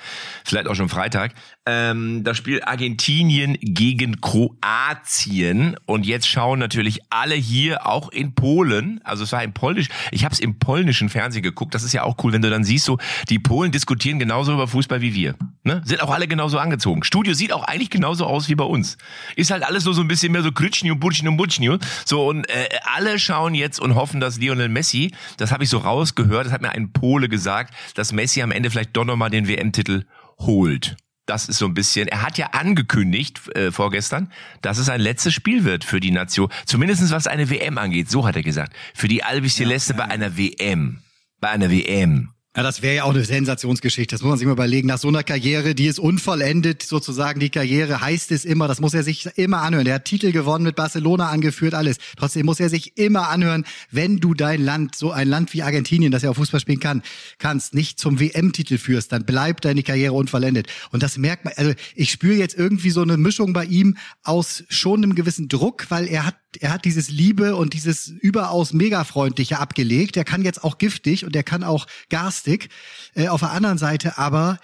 vielleicht 0.45 0.67
auch 0.67 0.75
schon 0.75 0.89
Freitag, 0.89 1.33
ähm, 1.65 2.23
das 2.23 2.37
Spiel 2.37 2.61
Argentinien 2.63 3.57
gegen 3.61 4.19
Kroatien. 4.19 5.75
Und 5.85 6.05
jetzt 6.05 6.27
schauen 6.27 6.59
natürlich 6.59 6.99
alle 7.09 7.35
hier, 7.35 7.87
auch 7.87 8.09
in 8.11 8.33
Polen, 8.33 8.99
also 9.03 9.23
es 9.23 9.31
war 9.31 9.43
im 9.43 9.53
Polnisch, 9.53 9.87
ich 10.11 10.23
habe 10.25 10.33
es 10.33 10.39
im 10.39 10.57
polnischen 10.57 11.09
Fernsehen 11.09 11.43
geguckt, 11.43 11.75
das 11.75 11.83
ist 11.83 11.93
ja 11.93 12.03
auch 12.03 12.15
cool, 12.23 12.33
wenn 12.33 12.41
du 12.41 12.49
dann 12.49 12.63
siehst, 12.63 12.85
so 12.85 12.97
die 13.29 13.39
Polen 13.39 13.71
diskutieren 13.71 14.17
genauso 14.17 14.53
über 14.53 14.67
Fußball 14.67 15.01
wie 15.01 15.13
wir. 15.13 15.35
Ne? 15.63 15.81
Sind 15.85 16.01
auch 16.01 16.11
alle 16.11 16.27
genauso 16.27 16.57
angezogen. 16.57 17.03
Studio 17.03 17.33
sieht 17.33 17.53
auch 17.53 17.63
eigentlich 17.63 17.91
genauso 17.91 18.25
aus 18.25 18.49
wie 18.49 18.55
bei 18.55 18.63
uns. 18.63 18.97
Ist 19.35 19.51
halt 19.51 19.63
alles 19.63 19.83
so, 19.83 19.93
so 19.93 20.01
ein 20.01 20.07
bisschen 20.07 20.31
mehr 20.31 20.41
so 20.41 20.51
Butschni 20.51 20.89
und 20.91 21.37
Butschni. 21.37 21.77
So, 22.05 22.27
und 22.27 22.49
äh, 22.49 22.69
alle 22.95 23.19
schauen 23.19 23.53
jetzt 23.53 23.79
und 23.79 23.95
hoffen, 23.95 24.19
dass 24.19 24.39
Lionel 24.39 24.69
Messi, 24.69 25.11
das 25.37 25.51
habe 25.51 25.63
ich 25.63 25.69
so 25.69 25.77
rausgehört, 25.77 26.47
das 26.47 26.53
hat 26.53 26.61
mir 26.61 26.71
ein 26.71 26.91
Pole 26.91 27.29
gesagt, 27.29 27.73
dass 27.95 28.11
Messi 28.11 28.41
am 28.41 28.51
Ende 28.51 28.71
vielleicht 28.71 28.97
doch 28.97 29.05
nochmal 29.05 29.29
den 29.29 29.47
WM-Titel 29.47 30.05
holt. 30.39 30.97
Das 31.25 31.47
ist 31.47 31.59
so 31.59 31.65
ein 31.65 31.73
bisschen, 31.73 32.07
er 32.07 32.23
hat 32.23 32.37
ja 32.37 32.47
angekündigt 32.47 33.41
äh, 33.55 33.71
vorgestern, 33.71 34.31
dass 34.61 34.77
es 34.77 34.89
ein 34.89 34.99
letztes 34.99 35.33
Spiel 35.33 35.63
wird 35.63 35.83
für 35.83 35.99
die 35.99 36.11
Nation, 36.11 36.49
zumindestens 36.65 37.11
was 37.11 37.27
eine 37.27 37.49
WM 37.49 37.77
angeht, 37.77 38.09
so 38.09 38.25
hat 38.25 38.35
er 38.35 38.43
gesagt. 38.43 38.75
Für 38.93 39.07
die 39.07 39.23
Albi 39.23 39.49
Celeste 39.49 39.93
ja, 39.93 39.99
ja. 39.99 40.05
bei 40.05 40.11
einer 40.11 40.37
WM. 40.37 41.01
Bei 41.39 41.49
einer 41.49 41.69
WM. 41.69 42.33
Ja, 42.53 42.63
das 42.63 42.81
wäre 42.81 42.95
ja 42.95 43.03
auch 43.05 43.13
eine 43.13 43.23
Sensationsgeschichte. 43.23 44.13
Das 44.13 44.21
muss 44.23 44.31
man 44.31 44.37
sich 44.37 44.45
mal 44.45 44.51
überlegen. 44.51 44.89
Nach 44.89 44.97
so 44.97 45.07
einer 45.07 45.23
Karriere, 45.23 45.73
die 45.73 45.85
ist 45.85 45.99
unvollendet, 45.99 46.83
sozusagen 46.83 47.39
die 47.39 47.49
Karriere, 47.49 48.01
heißt 48.01 48.29
es 48.33 48.43
immer, 48.43 48.67
das 48.67 48.81
muss 48.81 48.93
er 48.93 49.03
sich 49.03 49.25
immer 49.37 49.61
anhören. 49.61 49.87
Er 49.87 49.95
hat 49.95 50.03
Titel 50.03 50.33
gewonnen, 50.33 50.65
mit 50.65 50.75
Barcelona 50.75 51.29
angeführt, 51.29 51.73
alles. 51.73 51.95
Trotzdem 52.17 52.45
muss 52.45 52.59
er 52.59 52.67
sich 52.67 52.97
immer 52.97 53.29
anhören, 53.29 53.63
wenn 53.89 54.17
du 54.17 54.33
dein 54.33 54.61
Land, 54.61 54.95
so 54.95 55.11
ein 55.11 55.29
Land 55.29 55.53
wie 55.53 55.63
Argentinien, 55.63 56.11
das 56.11 56.23
ja 56.23 56.29
auch 56.29 56.35
Fußball 56.35 56.59
spielen 56.59 56.81
kann, 56.81 57.03
kannst, 57.37 57.73
nicht 57.73 57.99
zum 57.99 58.19
WM-Titel 58.19 58.77
führst, 58.77 59.13
dann 59.13 59.23
bleibt 59.23 59.63
deine 59.63 59.81
Karriere 59.81 60.11
unvollendet. 60.11 60.67
Und 60.91 61.03
das 61.03 61.17
merkt 61.17 61.45
man, 61.45 61.53
also 61.55 61.71
ich 61.95 62.11
spüre 62.11 62.35
jetzt 62.35 62.57
irgendwie 62.57 62.89
so 62.89 63.01
eine 63.01 63.15
Mischung 63.15 63.53
bei 63.53 63.63
ihm 63.63 63.95
aus 64.23 64.65
schon 64.67 65.05
einem 65.05 65.15
gewissen 65.15 65.47
Druck, 65.47 65.85
weil 65.87 66.05
er 66.05 66.25
hat 66.25 66.35
er 66.59 66.73
hat 66.73 66.85
dieses 66.85 67.09
Liebe 67.09 67.55
und 67.55 67.73
dieses 67.73 68.07
überaus 68.07 68.73
mega 68.73 69.03
freundliche 69.03 69.59
abgelegt. 69.59 70.17
Er 70.17 70.25
kann 70.25 70.43
jetzt 70.43 70.63
auch 70.63 70.77
giftig 70.77 71.25
und 71.25 71.35
er 71.35 71.43
kann 71.43 71.63
auch 71.63 71.87
garstig. 72.09 72.69
Äh, 73.15 73.29
auf 73.29 73.39
der 73.41 73.51
anderen 73.51 73.77
Seite 73.77 74.17
aber 74.17 74.59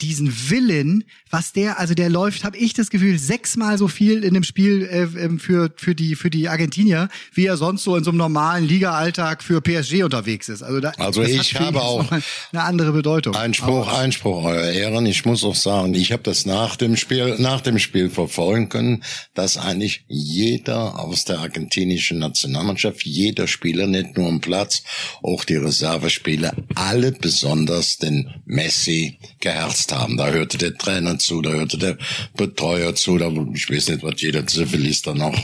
diesen 0.00 0.50
Willen, 0.50 1.04
was 1.30 1.52
der, 1.52 1.78
also 1.78 1.94
der 1.94 2.10
läuft, 2.10 2.44
habe 2.44 2.56
ich 2.56 2.74
das 2.74 2.90
Gefühl, 2.90 3.18
sechsmal 3.18 3.78
so 3.78 3.86
viel 3.86 4.24
in 4.24 4.34
dem 4.34 4.42
Spiel 4.42 4.82
äh, 4.82 5.24
ähm, 5.24 5.38
für 5.38 5.72
für 5.76 5.94
die 5.94 6.16
für 6.16 6.30
die 6.30 6.48
Argentinier, 6.48 7.08
wie 7.32 7.46
er 7.46 7.56
sonst 7.56 7.84
so 7.84 7.96
in 7.96 8.02
so 8.02 8.10
einem 8.10 8.18
normalen 8.18 8.66
Liga-Alltag 8.66 9.42
für 9.42 9.60
PSG 9.60 10.02
unterwegs 10.02 10.48
ist. 10.48 10.62
Also, 10.62 10.80
da, 10.80 10.90
also 10.98 11.22
ich 11.22 11.54
habe 11.58 11.80
auch 11.80 12.10
eine 12.10 12.62
andere 12.62 12.92
Bedeutung. 12.92 13.36
Einspruch, 13.36 13.88
Aber, 13.88 13.98
Einspruch, 13.98 14.44
euer 14.44 14.70
Ehren. 14.70 15.06
Ich 15.06 15.24
muss 15.24 15.44
auch 15.44 15.54
sagen, 15.54 15.94
ich 15.94 16.12
habe 16.12 16.22
das 16.24 16.44
nach 16.44 16.76
dem 16.76 16.96
Spiel 16.96 17.36
nach 17.38 17.60
dem 17.60 17.78
Spiel 17.78 18.10
verfolgen 18.10 18.68
können, 18.68 19.04
dass 19.34 19.56
eigentlich 19.56 20.04
jeder 20.08 20.98
aus 20.98 21.24
der 21.24 21.38
argentinischen 21.38 22.18
Nationalmannschaft, 22.18 23.04
jeder 23.04 23.46
Spieler, 23.46 23.86
nicht 23.86 24.16
nur 24.16 24.28
am 24.28 24.40
Platz, 24.40 24.82
auch 25.22 25.44
die 25.44 25.56
Reservespieler, 25.56 26.52
alle 26.74 27.12
besonders 27.12 27.98
den 27.98 28.34
Messi 28.44 29.18
geherzt 29.40 29.83
gepasst 29.84 29.92
haben. 29.92 30.16
Da 30.16 30.30
hörte 30.30 30.58
der 30.58 30.74
Trainer 30.74 31.18
zu, 31.18 31.42
da 31.42 31.50
hörte 31.50 31.78
der 31.78 31.96
Betreuer 32.36 32.94
zu, 32.94 33.18
da, 33.18 33.30
ich 33.54 33.70
weiß 33.70 33.88
nicht, 33.88 34.02
was 34.02 34.20
jeder 34.20 34.46
Zivilist 34.46 35.06
da 35.06 35.14
noch, 35.14 35.36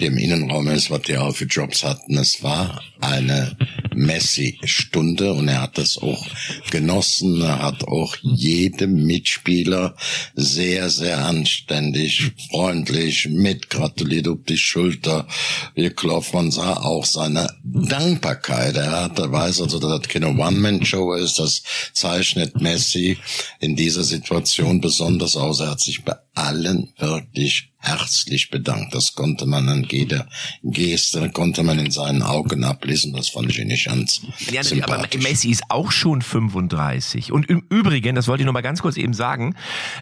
der 0.00 0.08
im 0.08 0.18
Innenraum 0.18 0.68
ist, 0.68 0.90
was 0.90 1.02
die 1.02 1.16
auch 1.16 1.34
für 1.34 1.44
Jobs 1.44 1.84
hatten. 1.84 2.18
Es 2.18 2.42
war 2.42 2.82
eine 3.00 3.56
Messi-Stunde 3.94 5.32
und 5.32 5.48
er 5.48 5.62
hat 5.62 5.78
das 5.78 5.98
auch 5.98 6.26
genossen. 6.70 7.40
Er 7.42 7.62
hat 7.62 7.84
auch 7.84 8.16
jedem 8.22 9.06
Mitspieler 9.06 9.94
sehr, 10.34 10.90
sehr 10.90 11.24
anständig, 11.24 12.32
freundlich 12.50 13.28
mitgratuliert 13.28 14.28
auf 14.28 14.38
die 14.48 14.58
Schulter 14.58 15.26
geklopft. 15.74 16.34
Man 16.34 16.50
sah 16.50 16.74
auch 16.74 17.04
seine 17.04 17.48
Dankbarkeit. 17.64 18.76
Er 18.76 18.90
hat, 18.90 19.18
er 19.18 19.32
weiß 19.32 19.62
also, 19.62 19.78
dass 19.78 20.00
das 20.00 20.08
keine 20.08 20.28
One-Man-Show 20.28 21.14
ist. 21.14 21.38
Das 21.38 21.62
zeichnet 21.94 22.60
Messi 22.60 23.18
in 23.58 23.74
dieser 23.74 24.04
Situation 24.04 24.82
besonders 24.82 25.34
aus. 25.34 25.60
Er 25.60 25.70
hat 25.70 25.80
sich 25.80 26.04
bei 26.04 26.14
allen 26.34 26.92
wirklich 26.98 27.72
herzlich 27.78 28.50
bedankt. 28.50 28.94
Das 28.94 29.14
konnte 29.14 29.46
man 29.46 29.68
an 29.68 29.86
jeder 29.88 30.28
Geste, 30.62 31.30
konnte 31.30 31.62
man 31.62 31.78
in 31.78 31.90
seinen 31.90 32.22
Augen 32.22 32.64
ablesen. 32.64 33.14
Das 33.14 33.30
fand 33.30 33.50
ich 33.50 33.64
nicht 33.64 33.86
ganz 33.86 34.20
Ja, 34.50 34.60
aber. 34.82 35.06
Messi 35.22 35.48
ist 35.48 35.62
auch 35.70 35.90
schon 35.90 36.20
35. 36.20 37.32
Und 37.32 37.48
im 37.48 37.64
Übrigen, 37.70 38.14
das 38.14 38.28
wollte 38.28 38.42
ich 38.42 38.46
noch 38.46 38.52
mal 38.52 38.60
ganz 38.60 38.82
kurz 38.82 38.98
eben 38.98 39.14
sagen, 39.14 39.54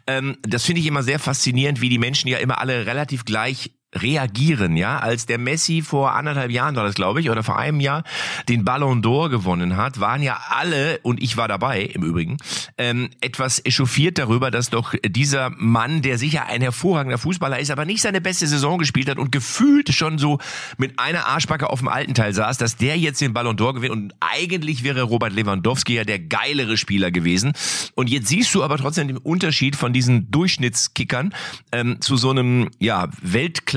ähm, 0.09 0.37
das 0.43 0.65
finde 0.65 0.81
ich 0.81 0.87
immer 0.87 1.05
sehr 1.05 1.21
faszinierend, 1.21 1.81
wie 1.81 1.89
die 1.89 1.99
Menschen 1.99 2.29
ja 2.29 2.39
immer 2.39 2.59
alle 2.61 2.87
relativ 2.87 3.25
gleich 3.25 3.71
reagieren, 3.95 4.77
ja, 4.77 4.99
als 4.99 5.27
der 5.27 5.39
Messi 5.39 5.83
vor 5.83 6.15
anderthalb 6.15 6.51
Jahren 6.51 6.77
war 6.77 6.85
das, 6.85 6.95
glaube 6.95 7.21
ich, 7.21 7.31
oder 7.31 7.43
vor 7.43 7.59
einem 7.59 7.81
Jahr 7.81 8.05
den 8.49 8.65
Ballon 8.65 9.03
d'Or 9.03 9.29
gewonnen 9.29 9.77
hat, 9.77 10.01
waren 10.01 10.23
ja 10.23 10.41
alle, 10.49 10.99
und 11.03 11.23
ich 11.23 11.37
war 11.37 11.49
dabei 11.49 11.83
im 11.83 12.03
Übrigen, 12.03 12.39
ähm, 12.79 13.11
etwas 13.21 13.65
echauffiert 13.65 14.19
darüber, 14.19 14.51
dass 14.51 14.71
doch 14.71 14.95
dieser 15.05 15.51
Mann, 15.57 16.03
der 16.03 16.17
sicher 16.19 16.47
ein 16.47 16.63
hervorragender 16.63 17.19
Fußballer 17.19 17.59
ist, 17.59 17.71
aber 17.71 17.85
nicht 17.85 18.01
seine 18.01 18.21
beste 18.21 18.47
Saison 18.47 18.79
gespielt 18.79 19.11
hat 19.11 19.19
und 19.19 19.31
gefühlt 19.31 19.93
schon 19.93 20.19
so 20.19 20.39
mit 20.79 20.99
einer 20.99 21.27
Arschbacke 21.27 21.69
auf 21.69 21.81
dem 21.81 21.89
alten 21.89 22.15
Teil 22.15 22.33
saß, 22.33 22.59
dass 22.59 22.77
der 22.77 22.97
jetzt 22.99 23.21
den 23.21 23.35
Ballon 23.35 23.57
d'Or 23.57 23.75
gewinnt 23.75 23.93
und 23.93 24.15
eigentlich 24.21 24.85
wäre 24.85 25.03
Robert 25.03 25.33
Lewandowski 25.33 25.95
ja 25.95 26.05
der 26.05 26.19
geilere 26.19 26.77
Spieler 26.77 27.11
gewesen. 27.11 27.53
Und 27.95 28.09
jetzt 28.09 28.29
siehst 28.29 28.55
du 28.55 28.63
aber 28.63 28.79
trotzdem 28.79 29.09
den 29.09 29.19
Unterschied 29.19 29.77
von 29.77 29.93
diesen 29.93 30.31
Durchschnittskickern 30.31 31.35
ähm, 31.73 32.01
zu 32.01 32.17
so 32.17 32.31
einem 32.31 32.71
ja 32.79 33.09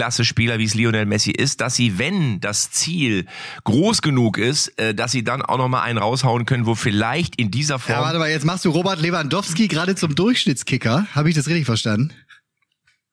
Weltklasse-Spieler, 0.05 0.59
wie 0.59 0.65
es 0.65 0.75
Lionel 0.75 1.05
Messi 1.05 1.31
ist, 1.31 1.61
dass 1.61 1.75
sie, 1.75 1.97
wenn 1.97 2.39
das 2.39 2.71
Ziel 2.71 3.25
groß 3.63 4.01
genug 4.01 4.37
ist, 4.37 4.67
äh, 4.79 4.93
dass 4.93 5.11
sie 5.11 5.23
dann 5.23 5.41
auch 5.41 5.57
noch 5.57 5.67
mal 5.67 5.81
einen 5.81 5.97
raushauen 5.97 6.45
können, 6.45 6.65
wo 6.65 6.75
vielleicht 6.75 7.35
in 7.37 7.51
dieser 7.51 7.79
Form 7.79 7.99
Ja, 7.99 8.03
warte 8.03 8.19
mal, 8.19 8.29
jetzt 8.29 8.45
machst 8.45 8.65
du 8.65 8.69
Robert 8.69 9.01
Lewandowski 9.01 9.67
gerade 9.67 9.95
zum 9.95 10.15
Durchschnittskicker. 10.15 11.07
Habe 11.13 11.29
ich 11.29 11.35
das 11.35 11.47
richtig 11.47 11.65
verstanden? 11.65 12.11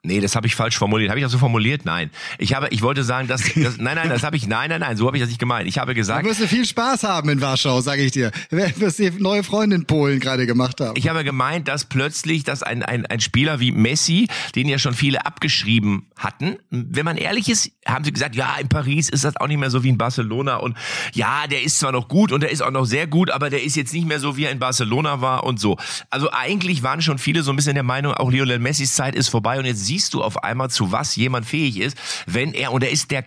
Nee, 0.05 0.21
das 0.21 0.35
habe 0.35 0.49
ich 0.49 0.57
falsch 0.57 0.77
formuliert. 0.77 1.11
Habe 1.11 1.21
ich 1.21 1.25
das 1.25 1.31
so 1.31 1.39
formuliert? 1.39 1.85
Nein. 1.85 2.11
Ich 2.39 2.55
habe, 2.55 2.67
ich 2.71 2.83
wollte 2.83 3.05
sagen, 3.05 3.29
dass, 3.29 3.43
dass 3.55 3.79
nein, 3.79 3.95
nein, 3.95 4.09
das 4.09 4.25
habe 4.25 4.37
ich, 4.37 4.49
nein, 4.49 4.69
nein, 4.69 4.81
nein, 4.81 4.97
so 4.97 5.07
habe 5.07 5.17
ich 5.17 5.23
das 5.23 5.29
nicht 5.29 5.39
gemeint. 5.39 5.69
Ich 5.69 5.79
habe 5.79 5.95
gesagt, 5.95 6.27
wirst 6.27 6.41
du 6.41 6.49
viel 6.49 6.67
Spaß 6.67 7.05
haben 7.05 7.29
in 7.29 7.41
Warschau, 7.41 7.81
sage 7.83 8.03
ich 8.03 8.11
dir. 8.11 8.33
Was 8.81 8.97
die 8.97 9.11
neue 9.11 9.45
Freunde 9.45 9.77
in 9.77 9.87
Polen 9.87 10.19
gerade 10.19 10.45
gemacht 10.47 10.81
haben. 10.81 10.95
ich 10.97 11.09
habe 11.09 11.23
gemeint, 11.23 11.69
dass 11.69 11.85
plötzlich, 11.85 12.43
dass 12.43 12.65
ein, 12.65 12.83
ein, 12.83 13.07
ein 13.07 13.21
Spieler 13.21 13.61
wie 13.61 13.71
Messi, 13.71 14.27
den 14.57 14.69
ja 14.69 14.79
schon 14.79 14.95
viele 14.95 15.25
abgeschrieben 15.25 16.09
hatten, 16.17 16.57
wenn 16.71 17.05
man 17.05 17.17
ehrlich 17.17 17.49
ist, 17.49 17.71
haben 17.87 18.05
sie 18.05 18.13
gesagt, 18.13 18.35
ja, 18.35 18.57
in 18.61 18.69
Paris 18.69 19.09
ist 19.09 19.23
das 19.23 19.37
auch 19.37 19.47
nicht 19.47 19.59
mehr 19.59 19.71
so 19.71 19.85
wie 19.85 19.89
in 19.89 19.99
Barcelona 19.99 20.57
und 20.57 20.77
ja, 21.13 21.47
der 21.47 21.63
ist 21.63 21.79
zwar 21.79 21.93
noch 21.93 22.09
gut 22.09 22.33
und 22.33 22.43
der 22.43 22.51
ist 22.51 22.63
auch 22.63 22.73
noch 22.73 22.87
sehr 22.87 23.07
gut, 23.07 23.31
aber 23.31 23.51
der 23.51 23.63
ist 23.63 23.77
jetzt 23.77 23.93
nicht 23.93 24.09
mehr 24.09 24.19
so, 24.19 24.37
wie 24.37 24.47
er 24.47 24.51
in 24.51 24.59
Barcelona 24.59 25.21
war 25.21 25.45
und 25.45 25.61
so. 25.61 25.77
Also 26.11 26.29
eigentlich 26.33 26.83
waren 26.83 27.03
schon 27.03 27.19
viele 27.19 27.45
so 27.45 27.53
ein 27.53 27.57
bisschen 27.57 27.75
der 27.75 27.85
Meinung, 27.85 28.15
auch 28.15 28.33
Lionel 28.33 28.59
Messis 28.59 28.97
Zeit 28.97 29.15
ist 29.15 29.29
vorbei 29.29 29.61
und 29.61 29.65
jetzt 29.65 29.92
siehst 29.93 30.15
du 30.15 30.23
auf 30.23 30.43
einmal, 30.43 30.71
zu 30.71 30.91
was 30.91 31.17
jemand 31.17 31.45
fähig 31.45 31.79
ist, 31.79 31.99
wenn 32.27 32.55
er, 32.55 32.73
und 32.73 32.83
er 32.83 32.91
ist 32.91 33.11
der 33.11 33.25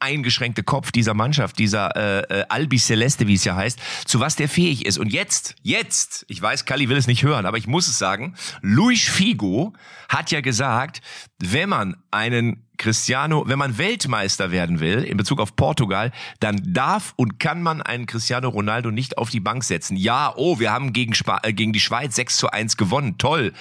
uneingeschränkte 0.00 0.62
Kopf 0.62 0.92
dieser 0.92 1.14
Mannschaft, 1.14 1.58
dieser 1.58 1.94
äh, 1.96 2.40
äh, 2.40 2.44
Albi 2.48 2.78
Celeste, 2.78 3.26
wie 3.26 3.34
es 3.34 3.44
ja 3.44 3.56
heißt, 3.56 3.78
zu 4.04 4.20
was 4.20 4.36
der 4.36 4.48
fähig 4.48 4.86
ist. 4.86 4.98
Und 4.98 5.12
jetzt, 5.12 5.54
jetzt, 5.62 6.24
ich 6.28 6.40
weiß, 6.40 6.64
Kali 6.64 6.88
will 6.88 6.96
es 6.96 7.06
nicht 7.06 7.22
hören, 7.22 7.46
aber 7.46 7.58
ich 7.58 7.66
muss 7.66 7.88
es 7.88 7.98
sagen, 7.98 8.34
Luis 8.62 9.02
Figo 9.08 9.72
hat 10.08 10.30
ja 10.30 10.40
gesagt, 10.40 11.00
wenn 11.38 11.68
man 11.68 11.96
einen 12.10 12.66
Cristiano, 12.76 13.44
wenn 13.46 13.58
man 13.58 13.78
Weltmeister 13.78 14.50
werden 14.50 14.80
will 14.80 15.02
in 15.02 15.16
Bezug 15.16 15.40
auf 15.40 15.56
Portugal, 15.56 16.12
dann 16.40 16.60
darf 16.62 17.14
und 17.16 17.38
kann 17.38 17.62
man 17.62 17.82
einen 17.82 18.06
Cristiano 18.06 18.48
Ronaldo 18.48 18.90
nicht 18.90 19.18
auf 19.18 19.30
die 19.30 19.40
Bank 19.40 19.64
setzen. 19.64 19.96
Ja, 19.96 20.32
oh, 20.36 20.58
wir 20.58 20.72
haben 20.72 20.92
gegen, 20.92 21.14
Spa 21.14 21.40
äh, 21.42 21.52
gegen 21.52 21.72
die 21.72 21.80
Schweiz 21.80 22.16
6 22.16 22.36
zu 22.36 22.50
1 22.50 22.76
gewonnen, 22.76 23.18
toll. 23.18 23.52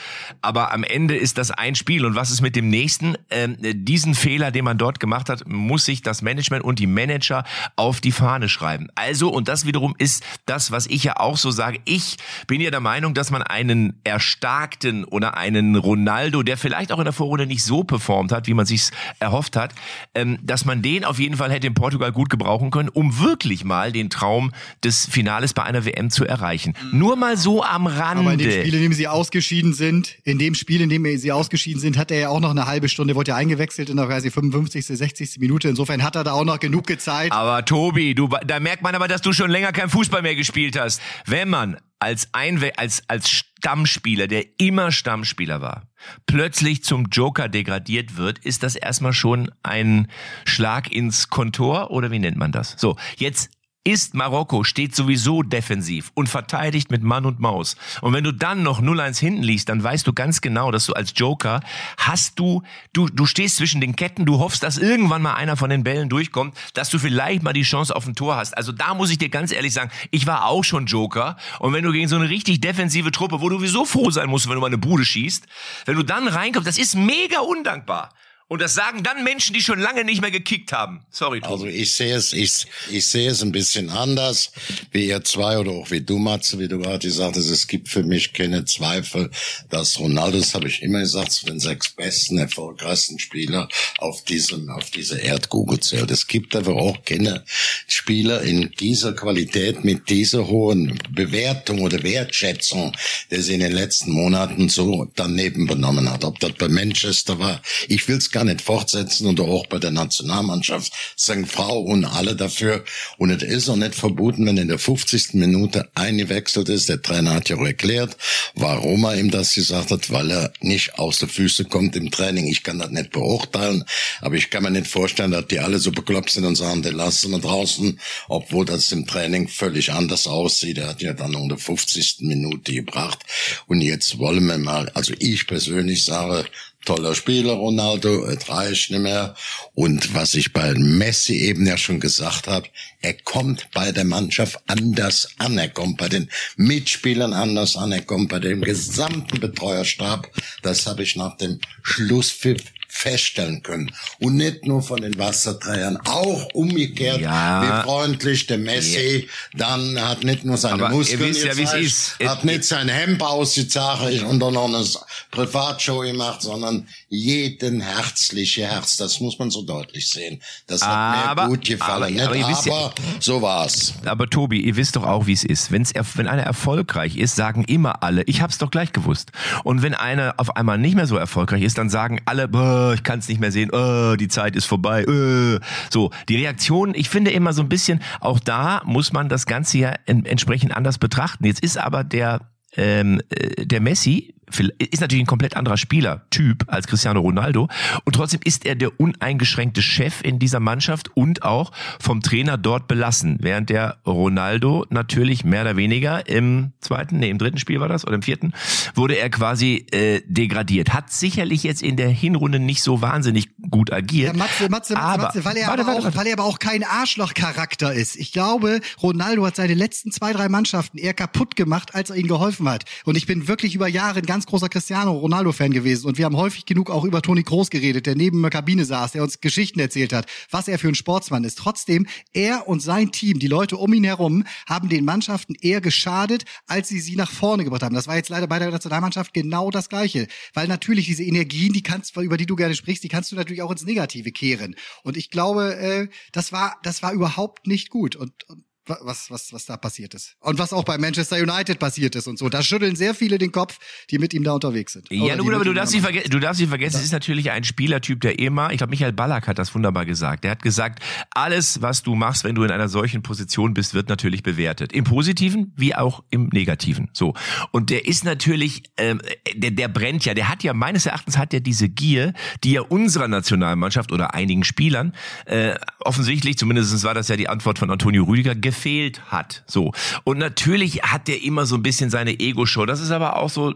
Aber 0.42 0.74
am 0.74 0.84
Ende 0.84 1.15
ist 1.15 1.38
das 1.38 1.51
ein 1.51 1.75
Spiel. 1.75 2.06
Und 2.06 2.15
was 2.15 2.32
ist 2.32 2.42
mit 2.42 2.56
dem 2.56 2.70
nächsten? 2.70 3.18
Ähm, 3.30 3.58
diesen 3.60 4.15
Fehler, 4.15 4.51
den 4.51 4.65
man 4.65 4.77
dort 4.77 5.00
gemacht 5.00 5.30
hat, 5.30 5.48
muss 5.48 5.86
sich 5.86 6.01
das 6.01 6.22
Management 6.25 6.65
und 6.65 6.79
die 6.79 6.88
Manager 6.88 7.46
auf 7.77 8.01
die 8.01 8.12
Fahne 8.12 8.50
schreiben. 8.50 8.89
Also, 8.96 9.29
und 9.29 9.48
das 9.48 9.65
wiederum 9.65 9.96
ist 9.98 10.24
das, 10.46 10.72
was 10.72 10.88
ich 10.88 11.05
ja 11.05 11.17
auch 11.17 11.38
so 11.38 11.51
sage. 11.51 11.79
Ich 11.86 12.17
bin 12.48 12.60
ja 12.60 12.72
der 12.72 12.82
Meinung, 12.82 13.13
dass 13.13 13.32
man 13.32 13.44
einen 13.44 13.94
erstarkten 14.03 15.05
oder 15.05 15.38
einen 15.38 15.75
Ronaldo, 15.75 16.44
der 16.44 16.58
vielleicht 16.58 16.91
auch 16.91 17.00
in 17.00 17.05
der 17.05 17.13
Vorrunde 17.13 17.46
nicht 17.46 17.63
so 17.63 17.84
performt 17.84 18.32
hat, 18.32 18.48
wie 18.48 18.53
man 18.53 18.65
sich 18.65 18.89
erhofft 19.20 19.55
hat, 19.55 19.74
ähm, 20.13 20.38
dass 20.44 20.65
man 20.65 20.82
den 20.82 21.05
auf 21.05 21.20
jeden 21.20 21.38
Fall 21.38 21.51
hätte 21.51 21.67
in 21.67 21.74
Portugal 21.74 22.12
gut 22.12 22.29
gebrauchen 22.29 22.72
können, 22.72 22.89
um 22.89 23.20
wirklich 23.20 23.63
mal 23.63 23.91
den 23.91 24.10
Traum 24.10 24.51
des 24.84 25.05
Finales 25.05 25.53
bei 25.53 25.63
einer 25.63 25.86
WM 25.86 26.10
zu 26.10 26.25
erreichen. 26.25 26.74
Nur 26.91 27.15
mal 27.15 27.38
so 27.38 27.63
am 27.63 27.88
Rande. 27.88 28.22
Aber 28.22 28.34
in 28.34 28.39
dem 28.39 28.51
Spiel, 28.51 28.74
in 28.74 28.82
dem 28.82 28.94
sie 28.94 29.08
ausgeschieden 29.08 29.74
sind, 29.74 30.17
in 30.24 30.39
dem 30.39 30.55
Spiel, 30.55 30.82
in 30.82 30.89
dem 30.89 31.05
sie 31.17 31.32
ausgeschieden 31.32 31.79
sind, 31.79 31.98
hat 31.98 32.10
er 32.10 32.20
ja 32.20 32.29
auch 32.29 32.39
noch 32.39 32.50
eine 32.50 32.65
halbe 32.65 32.89
Stunde, 32.89 33.15
wurde 33.15 33.29
ja 33.29 33.36
eingewechselt 33.36 33.89
in 33.89 33.98
der 33.98 34.10
weiß 34.10 34.25
ich, 34.25 34.34
55., 34.34 34.86
60. 34.86 35.39
Minute. 35.39 35.67
Insofern 35.67 36.03
hat 36.03 36.15
er 36.16 36.24
da 36.24 36.32
auch 36.34 36.46
noch 36.46 36.60
genug 36.60 36.88
gezeigt. 36.88 37.32
Aber 37.32 37.64
Tobi, 37.66 38.16
du, 38.16 38.30
da 38.46 38.60
merkt 38.60 38.82
man 38.82 38.96
aber, 38.96 39.08
dass 39.08 39.22
du 39.22 39.34
schon 39.34 39.50
länger 39.50 39.72
kein 39.72 39.90
Fußball 39.90 40.22
mehr 40.22 40.36
gespielt 40.36 40.80
hast. 40.80 41.02
Wenn 41.26 41.50
man 41.50 41.78
als 42.00 42.34
Einwe 42.34 42.78
als 42.78 43.04
als 43.08 43.30
Stammspieler, 43.30 44.28
der 44.28 44.46
immer 44.60 44.92
Stammspieler 44.92 45.62
war, 45.62 45.84
plötzlich 46.26 46.84
zum 46.84 47.08
Joker 47.12 47.50
degradiert 47.50 48.18
wird, 48.18 48.40
ist 48.40 48.64
das 48.64 48.76
erstmal 48.76 49.14
schon 49.14 49.52
ein 49.64 50.08
Schlag 50.46 50.92
ins 50.92 51.30
Kontor 51.30 51.92
oder 51.92 52.12
wie 52.12 52.20
nennt 52.20 52.38
man 52.38 52.52
das? 52.52 52.76
So, 52.78 52.98
jetzt 53.18 53.50
ist 53.86 54.15
Marokko, 54.15 54.63
steht 54.63 54.96
sowieso 54.96 55.44
defensiv 55.44 56.12
und 56.15 56.27
verteidigt 56.27 56.89
mit 56.89 57.04
Mann 57.04 57.25
und 57.25 57.39
Maus. 57.39 57.77
Und 58.01 58.13
wenn 58.13 58.24
du 58.24 58.34
dann 58.34 58.63
noch 58.63 58.82
0-1 58.82 59.20
hinten 59.20 59.44
liegst, 59.44 59.70
dann 59.70 59.82
weißt 59.82 60.08
du 60.08 60.12
ganz 60.12 60.42
genau, 60.42 60.72
dass 60.72 60.88
du 60.88 60.94
als 60.94 61.13
Joker 61.15 61.62
hast 61.98 62.39
du, 62.39 62.63
du, 62.94 63.08
du 63.08 63.27
stehst 63.27 63.58
zwischen 63.58 63.82
den 63.82 63.96
Ketten, 63.96 64.25
du 64.25 64.39
hoffst, 64.39 64.63
dass 64.63 64.80
irgendwann 64.80 65.22
mal 65.22 65.36
einer 65.36 65.56
von 65.56 65.70
den 65.70 65.84
Bällen 65.84 66.10
durchkommt, 66.10 66.58
dass 66.74 66.89
du 66.89 66.98
vielleicht 66.98 67.44
mal 67.44 67.54
die 67.54 67.62
Chance 67.62 67.96
auf 67.96 68.08
ein 68.08 68.15
Tor 68.15 68.36
hast. 68.36 68.58
Also 68.58 68.72
da 68.72 68.96
muss 68.96 69.12
ich 69.12 69.20
dir 69.20 69.30
ganz 69.30 69.51
ehrlich 69.51 69.74
sagen, 69.74 69.92
ich 70.10 70.25
war 70.25 70.46
auch 70.46 70.63
schon 70.63 70.88
Joker. 70.88 71.38
Und 71.60 71.74
wenn 71.74 71.84
du 71.84 71.92
gegen 71.92 72.08
so 72.08 72.15
eine 72.15 72.30
richtig 72.30 72.62
defensive 72.62 73.12
Truppe, 73.12 73.39
wo 73.39 73.50
du 73.50 73.58
sowieso 73.58 73.86
froh 73.86 74.10
sein 74.10 74.30
musst, 74.30 74.48
wenn 74.48 74.56
du 74.56 74.62
mal 74.62 74.68
eine 74.68 74.80
Bude 74.80 75.06
schießt, 75.06 75.46
wenn 75.86 75.96
du 75.96 76.04
dann 76.04 76.27
reinkommst, 76.27 76.68
das 76.68 76.80
ist 76.80 76.96
mega 76.96 77.39
undankbar. 77.39 78.10
Und 78.48 78.62
das 78.62 78.75
sagen 78.75 79.02
dann 79.02 79.24
Menschen, 79.24 79.56
die 79.56 79.62
schon 79.62 79.80
lange 79.80 80.04
nicht 80.04 80.22
mehr 80.22 80.30
gekickt 80.30 80.72
haben. 80.72 81.04
Sorry, 81.10 81.42
Tobi. 81.42 81.52
Also 81.52 81.66
ich 81.66 81.92
sehe 81.94 82.14
es, 82.14 82.32
ich, 82.32 82.68
ich 82.92 83.08
sehe 83.08 83.32
es 83.32 83.42
ein 83.42 83.52
bisschen 83.52 83.90
anders, 83.90 84.52
wie 84.92 85.08
ihr 85.08 85.24
zwei 85.24 85.58
oder 85.58 85.72
auch 85.72 85.90
wie 85.90 86.02
du, 86.02 86.20
Matze, 86.20 86.60
wie 86.60 86.68
du 86.68 86.78
gerade 86.78 87.00
gesagt 87.00 87.38
hast. 87.38 87.48
Es 87.48 87.66
gibt 87.66 87.90
für 87.90 88.04
mich 88.04 88.34
keine 88.34 88.64
Zweifel, 88.66 89.32
dass 89.72 90.00
Ronaldo, 90.00 90.38
das 90.38 90.54
habe 90.54 90.68
ich 90.68 90.84
immer 90.84 91.00
gesagt, 91.00 91.32
zu 91.32 91.48
den 91.48 91.60
sechs 91.60 91.90
besten, 91.90 92.38
erfolgreichsten 92.38 93.18
Spieler 93.18 93.68
auf 93.98 94.24
diesem, 94.25 94.70
auf 94.70 94.92
dieser 94.92 95.20
Erdkugel 95.20 95.80
zählt. 95.80 96.12
Es 96.12 96.28
gibt 96.28 96.56
aber 96.56 96.75
auch 96.75 97.04
keine 97.04 97.44
Spieler 97.88 98.44
in 98.44 98.70
dieser 98.80 99.14
Qualität 99.14 99.84
mit 99.84 100.08
dieser 100.08 100.46
hohen 100.46 101.00
Bewertung 101.10 101.82
oder 101.82 102.04
Wertschätzung, 102.04 102.96
der 103.32 103.42
sie 103.42 103.56
in 103.56 103.62
den 103.62 103.72
letzten 103.72 104.12
Monaten 104.12 104.70
so 104.70 105.08
daneben 105.16 105.66
benommen 105.66 106.12
hat. 106.12 106.24
Ob 106.24 106.40
das 106.40 106.52
bei 106.54 106.68
Manchester 106.68 107.40
war, 107.40 107.60
ich 107.88 108.08
will 108.08 108.18
es 108.18 108.35
gar 108.36 108.44
nicht 108.44 108.62
fortsetzen 108.62 109.27
oder 109.27 109.44
auch 109.46 109.65
bei 109.68 109.80
der 109.80 109.92
Nationalmannschaft 109.92 110.92
St. 111.18 111.48
Frau 111.48 111.80
und 111.80 112.04
alle 112.04 112.36
dafür. 112.36 112.84
Und 113.18 113.30
es 113.30 113.42
ist 113.42 113.70
auch 113.70 113.77
nicht 113.77 113.96
verboten, 113.96 114.46
wenn 114.46 114.58
in 114.58 114.68
der 114.68 114.77
50. 114.77 115.36
Minute 115.36 115.89
eingewechselt 115.96 116.68
ist. 116.68 116.89
Der 116.89 117.01
Trainer 117.01 117.34
hat 117.34 117.48
ja 117.48 117.56
auch 117.56 117.65
erklärt, 117.65 118.18
warum 118.54 119.06
er 119.06 119.15
ihm 119.15 119.32
das 119.32 119.54
gesagt 119.54 119.89
hat, 119.92 120.12
weil 120.12 120.30
er 120.32 120.51
nicht 120.60 121.00
aus 121.00 121.20
der 121.20 121.30
Füße 121.30 121.63
kommt 121.63 121.96
im 121.96 122.12
Training. 122.12 122.48
Ich 122.48 122.63
kann 122.63 122.77
das 122.77 122.89
nicht 122.89 123.12
beurteilen, 123.12 123.86
aber 124.20 124.36
ich 124.36 124.50
kann 124.50 124.63
mir 124.63 124.72
nicht 124.72 124.88
vorstellen, 124.88 125.32
dass 125.32 125.48
die 125.48 125.60
alle 125.60 125.80
so 125.80 125.94
bekloppt 125.94 126.32
sind 126.32 126.44
und 126.44 126.56
sagen, 126.56 126.82
den 126.82 126.96
lassen 126.96 127.32
wir 127.32 127.39
draußen, 127.39 128.01
obwohl 128.27 128.65
das 128.65 128.92
im 128.92 129.08
Training 129.08 129.48
völlig 129.48 129.94
anders 129.94 130.27
aussieht. 130.27 130.77
Er 130.80 130.89
hat 130.89 131.01
ja 131.01 131.13
dann 131.13 131.36
um 131.36 131.48
der 131.48 131.58
50. 131.58 132.18
Minute 132.20 132.74
gebracht. 132.74 133.20
Und 133.68 133.80
jetzt 133.80 134.18
wollen 134.20 134.46
wir 134.46 134.58
mal, 134.58 134.89
also 134.89 135.13
ich 135.20 135.48
persönlich 135.48 136.04
sage, 136.04 136.44
toller 136.86 137.15
Spieler, 137.15 137.54
Ronaldo, 137.54 138.25
es 138.25 138.48
reicht 138.50 138.92
nicht 138.92 139.01
mehr. 139.01 139.36
Und 139.74 140.13
was 140.13 140.36
ich 140.36 140.54
bei 140.54 140.74
Messi 140.74 141.36
eben 141.36 141.65
ja 141.65 141.77
schon 141.77 142.00
gesagt 142.00 142.48
habe, 142.48 142.68
er 143.01 143.13
kommt 143.13 143.68
bei 143.74 143.92
der 143.92 144.06
Mannschaft 144.06 144.60
anders 144.68 145.30
an, 145.38 145.58
er 145.58 145.70
kommt 145.70 145.98
bei 145.98 146.08
den 146.08 146.30
Mitspielern 146.56 147.34
anders 147.34 147.75
an, 147.75 147.92
er 147.92 148.01
kommt 148.01 148.30
bei 148.30 148.39
dem 148.39 148.62
gesamten 148.62 149.39
Betreuerstab. 149.39 150.30
Das 150.62 150.88
habe 150.88 151.04
ich 151.04 151.15
nach 151.15 151.38
dem 151.38 151.60
Schlusspfiff 151.84 152.63
feststellen 152.98 153.62
können. 153.62 153.92
Und 154.20 154.36
nicht 154.38 154.66
nur 154.66 154.82
von 154.82 155.02
den 155.02 155.18
Wasserträgern, 155.20 155.98
auch 156.06 156.48
umgekehrt, 156.54 157.20
Ja. 157.20 157.62
wie 157.62 157.84
freundlich 157.88 158.48
der 158.48 158.58
Messi 158.58 159.28
dann 159.54 160.00
hat 160.02 160.24
nicht 160.24 160.46
nur 160.46 160.56
seine 160.58 160.86
Aber 160.86 160.90
Muskeln 160.96 161.20
wisst 161.20 161.44
ja, 161.44 161.54
gezeigt, 161.54 161.84
ist. 161.84 162.16
hat 162.25 162.46
nicht 162.46 162.64
sein 162.64 162.88
Hemd 162.88 163.22
ausgezeigt 163.22 164.24
und 164.24 164.40
dann 164.40 164.54
noch 164.54 164.66
eine 164.68 164.84
Privatshow 165.32 166.00
gemacht, 166.00 166.42
sondern 166.42 166.88
jeden 167.10 167.82
herzliche 167.82 168.68
Herz. 168.68 168.96
Das 168.98 169.20
muss 169.20 169.38
man 169.40 169.52
so 169.52 169.62
deutlich 169.64 170.10
sehen. 170.10 170.42
Das 170.68 170.82
hat 170.82 170.90
Aber- 171.30 171.44
mir 171.44 171.50
gut 171.50 171.66
gefallen. 171.66 171.92
aber- 172.04 172.10
nicht? 172.10 172.22
aber 172.22 172.36
aber 172.36 172.50
wisst 172.50 172.66
ja- 172.66 172.92
so 173.20 173.42
war's. 173.42 173.94
Aber 174.06 174.30
Tobi, 174.30 174.62
ihr 174.62 174.75
wisst 174.78 174.96
doch 174.96 175.04
auch, 175.04 175.28
wie 175.28 175.34
es 175.34 175.44
ist. 175.44 175.72
Wenn's, 175.72 175.92
wenn 176.16 176.28
einer 176.28 176.44
erfolgreich 176.44 177.18
ist, 177.18 177.36
sagen 177.36 177.64
immer 177.66 178.04
alle, 178.04 178.24
ich 178.24 178.42
hab's 178.42 178.58
doch 178.58 178.72
gleich 178.72 178.94
gewusst. 178.94 179.32
Und 179.64 179.82
wenn 179.82 179.94
einer 179.94 180.36
auf 180.38 180.56
einmal 180.56 180.78
nicht 180.78 180.96
mehr 180.96 181.08
so 181.08 181.18
erfolgreich 181.18 181.62
ist, 181.64 181.78
dann 181.78 181.90
sagen 181.90 182.22
alle, 182.25 182.48
boah, 182.86 182.94
ich 182.94 183.04
kann 183.04 183.20
es 183.20 183.27
nicht 183.27 183.39
mehr 183.39 183.51
sehen, 183.51 183.70
oh, 183.72 184.15
die 184.15 184.27
Zeit 184.27 184.56
ist 184.56 184.65
vorbei. 184.65 185.04
Äh. 185.04 185.60
So, 185.89 186.12
die 186.30 186.38
Reaktion, 186.38 186.94
ich 186.96 187.10
finde 187.10 187.32
immer 187.32 187.54
so 187.54 187.62
ein 187.62 187.70
bisschen, 187.70 188.01
auch 188.20 188.39
da 188.39 188.82
muss 188.86 189.13
man 189.13 189.30
das 189.30 189.46
Ganze 189.46 189.77
ja 189.77 189.94
entsprechend 190.06 190.75
anders 190.75 190.98
betrachten. 190.98 191.46
Jetzt 191.46 191.63
ist 191.63 191.77
aber 191.77 192.04
der 192.04 192.42
ähm, 192.77 193.22
äh, 193.30 193.65
der 193.65 193.80
Messi 193.80 194.36
ist 194.78 195.02
natürlich 195.02 195.24
ein 195.24 195.28
komplett 195.28 195.56
anderer 195.56 195.78
Spielertyp 195.78 196.66
als 196.68 196.88
Cristiano 196.88 197.20
Ronaldo 197.20 197.68
und 198.04 198.14
trotzdem 198.14 198.40
ist 198.44 198.66
er 198.66 198.75
der 198.75 199.00
uneingeschränkte 199.00 199.82
Chef 199.82 200.22
in 200.24 200.40
dieser 200.40 200.60
Mannschaft 200.60 201.16
und 201.16 201.44
auch 201.44 201.72
vom 202.00 202.22
Trainer 202.22 202.58
dort 202.58 202.88
belassen, 202.88 203.38
während 203.42 203.70
der 203.70 203.98
Ronaldo 204.06 204.86
natürlich 204.90 205.44
mehr 205.44 205.62
oder 205.62 205.78
weniger 205.78 206.28
im 206.28 206.74
zweiten, 206.80 207.20
nee, 207.20 207.30
im 207.30 207.38
dritten 207.38 207.58
Spiel 207.58 207.80
war 207.80 207.88
das 207.88 208.06
oder 208.06 208.16
im 208.16 208.22
vierten, 208.22 208.54
wurde 208.94 209.16
er 209.16 209.30
quasi 209.30 209.86
äh, 209.92 210.22
degradiert. 210.25 210.94
Hat 210.94 211.12
sicherlich 211.12 211.64
jetzt 211.64 211.82
in 211.82 211.98
der 211.98 212.10
Hinrunde 212.10 212.60
nicht 212.60 212.82
so 212.82 213.02
wahnsinnig 213.02 213.50
gut 213.70 213.92
agiert. 213.92 214.36
Ja, 214.36 214.38
Matze, 214.38 214.70
Matze, 214.70 214.94
Matze, 214.94 214.98
aber, 214.98 215.24
Matze 215.24 215.46
weil, 215.46 215.58
er 215.58 215.68
warte, 215.68 215.82
aber 215.82 215.88
warte, 215.88 216.00
auch, 216.00 216.04
warte. 216.06 216.18
weil 216.18 216.28
er 216.28 216.34
aber 216.34 216.46
auch 216.46 216.60
kein 216.60 216.84
Arschlochcharakter 216.84 217.94
ist. 217.94 218.16
Ich 218.16 218.32
glaube, 218.32 218.82
Ronaldo 219.02 219.46
hat 219.46 219.56
seine 219.56 219.74
letzten 219.74 220.12
zwei, 220.12 220.34
drei 220.34 220.50
Mannschaften 220.50 220.98
eher 220.98 221.14
kaputt 221.14 221.56
gemacht, 221.56 221.96
als 221.96 222.10
er 222.10 222.18
ihnen 222.18 222.28
geholfen 222.28 222.68
hat. 222.70 222.86
Und 223.06 223.18
ich 223.18 223.25
bin 223.25 223.48
wirklich 223.48 223.75
über 223.75 223.88
Jahre 223.88 224.22
ganz 224.22 224.35
ganz 224.36 224.48
großer 224.48 224.68
Cristiano 224.68 225.13
Ronaldo-Fan 225.13 225.72
gewesen 225.72 226.08
und 226.08 226.18
wir 226.18 226.25
haben 226.25 226.36
häufig 226.36 226.65
genug 226.65 226.89
auch 226.89 227.06
über 227.06 227.22
Toni 227.22 227.44
Kroos 227.44 227.70
geredet, 227.70 228.06
der 228.06 228.15
neben 228.15 228.42
der 228.42 228.51
Kabine 228.51 228.84
saß, 228.84 229.13
der 229.13 229.24
uns 229.24 229.39
Geschichten 229.39 229.80
erzählt 229.80 230.12
hat, 230.12 230.25
was 230.51 230.68
er 230.68 230.77
für 230.77 230.89
ein 230.89 230.96
Sportsmann 230.96 231.46
ist. 231.46 231.58
Trotzdem, 231.58 232.06
er 232.34 232.68
und 232.68 232.82
sein 232.82 233.13
Team, 233.13 233.39
die 233.39 233.48
Leute 233.48 233.77
um 233.77 233.94
ihn 233.94 234.04
herum, 234.04 234.44
haben 234.68 234.89
den 234.89 235.06
Mannschaften 235.06 235.56
eher 235.56 235.80
geschadet, 235.80 236.44
als 236.68 236.89
sie 236.89 237.00
sie 237.00 237.15
nach 237.15 237.32
vorne 237.32 237.63
gebracht 237.63 237.84
haben. 237.84 237.96
Das 237.96 238.08
war 238.08 238.18
jetzt 238.18 238.27
leider 238.27 238.46
bei 238.48 238.60
der 238.60 238.72
Nationalmannschaft 238.72 239.34
genau 239.34 239.72
das 239.72 239.88
Gleiche. 239.88 240.27
Weil 240.54 240.68
natürlich 240.68 241.06
diese 241.06 241.24
Energien, 241.24 241.72
die 241.72 241.82
kannst, 241.82 242.18
über 242.18 242.36
die 242.36 242.46
du 242.46 242.58
gerne 242.58 242.75
sprichst, 242.75 243.06
die 243.06 243.08
kannst 243.08 243.32
du 243.32 243.38
natürlich 243.38 243.62
auch 243.62 243.72
ins 243.72 243.86
Negative 243.86 244.34
kehren. 244.34 244.75
Und 245.04 245.15
ich 245.15 245.30
glaube, 245.30 245.77
äh, 245.77 246.10
das 246.34 246.51
war, 246.51 246.75
das 246.84 247.01
war 247.01 247.13
überhaupt 247.13 247.68
nicht 247.68 247.89
gut. 247.89 248.18
Und, 248.18 248.34
und 248.50 248.65
was, 248.88 249.32
was, 249.32 249.54
was 249.54 249.65
da 249.65 249.77
passiert 249.77 250.13
ist. 250.13 250.36
Und 250.39 250.60
was 250.60 250.74
auch 250.74 250.84
bei 250.84 250.98
Manchester 250.98 251.38
United 251.38 251.80
passiert 251.80 252.15
ist 252.15 252.27
und 252.27 252.38
so. 252.38 252.50
Da 252.50 252.62
schütteln 252.62 252.96
sehr 252.96 253.15
viele 253.15 253.38
den 253.38 253.51
Kopf, 253.51 253.80
die 254.10 254.20
mit 254.20 254.34
ihm 254.34 254.44
da 254.44 254.54
unterwegs 254.54 254.94
sind. 254.94 255.08
Ja, 255.12 255.36
gut, 255.36 255.54
aber 255.54 255.63
du 255.63 255.74
darfst, 255.74 255.94
nicht 255.94 256.04
vergessen, 256.04 256.30
du 256.30 256.39
darfst 256.39 256.60
nicht 256.60 256.70
vergessen, 256.70 256.98
es 256.98 257.04
ist 257.04 257.12
natürlich 257.12 257.51
ein 257.51 257.63
Spielertyp, 257.63 258.22
der 258.22 258.39
immer, 258.39 258.72
ich 258.72 258.77
glaube, 258.77 258.92
Michael 258.92 259.13
Ballack 259.13 259.48
hat 259.48 259.60
das 259.60 259.74
wunderbar 259.74 260.06
gesagt. 260.06 260.44
Der 260.44 260.51
hat 260.51 260.62
gesagt, 260.62 261.00
alles, 261.32 261.82
was 261.82 262.04
du 262.04 262.15
machst, 262.15 262.44
wenn 262.44 262.56
du 262.56 262.63
in 262.63 262.72
einer 262.72 262.88
solchen 262.88 263.24
Position 263.24 263.74
bist, 263.74 263.94
wird 263.94 264.10
natürlich 264.10 264.44
bewertet. 264.44 264.94
Im 264.94 265.04
Positiven 265.04 265.74
wie 265.75 265.96
auch 265.96 266.24
im 266.30 266.50
Negativen. 266.51 267.10
So. 267.13 267.34
Und 267.72 267.89
der 267.89 268.08
ist 268.08 268.24
natürlich, 268.24 268.84
ähm, 268.98 269.22
der, 269.56 269.72
der 269.72 269.88
brennt 269.88 270.25
ja, 270.25 270.34
der 270.34 270.50
hat 270.50 270.63
ja, 270.63 270.74
meines 270.74 271.06
Erachtens 271.06 271.38
hat 271.38 271.54
er 271.54 271.60
diese 271.60 271.89
Gier, 271.89 272.34
die 272.63 272.74
ja 272.74 272.82
unserer 272.82 273.27
Nationalmannschaft 273.27 274.12
oder 274.12 274.34
einigen 274.34 274.63
Spielern, 274.63 275.13
äh, 275.46 275.75
offensichtlich, 276.00 276.58
zumindest 276.58 277.04
war 277.04 277.13
das 277.13 277.27
ja 277.27 277.36
die 277.36 277.50
Antwort 277.50 277.80
von 277.80 277.89
Antonio 277.89 278.24
Rüdiger, 278.24 278.56
gefehlt 278.75 279.32
hat. 279.32 279.63
So. 279.65 279.94
Und 280.24 280.38
natürlich 280.38 281.03
hat 281.03 281.27
der 281.27 281.44
immer 281.44 281.65
so 281.65 281.75
ein 281.75 281.84
bisschen 281.84 282.10
seine 282.10 282.39
Ego-Show. 282.39 282.86
Das 282.86 283.00
ist 283.00 283.12
aber 283.12 283.38
auch 283.38 283.50
so 283.50 283.74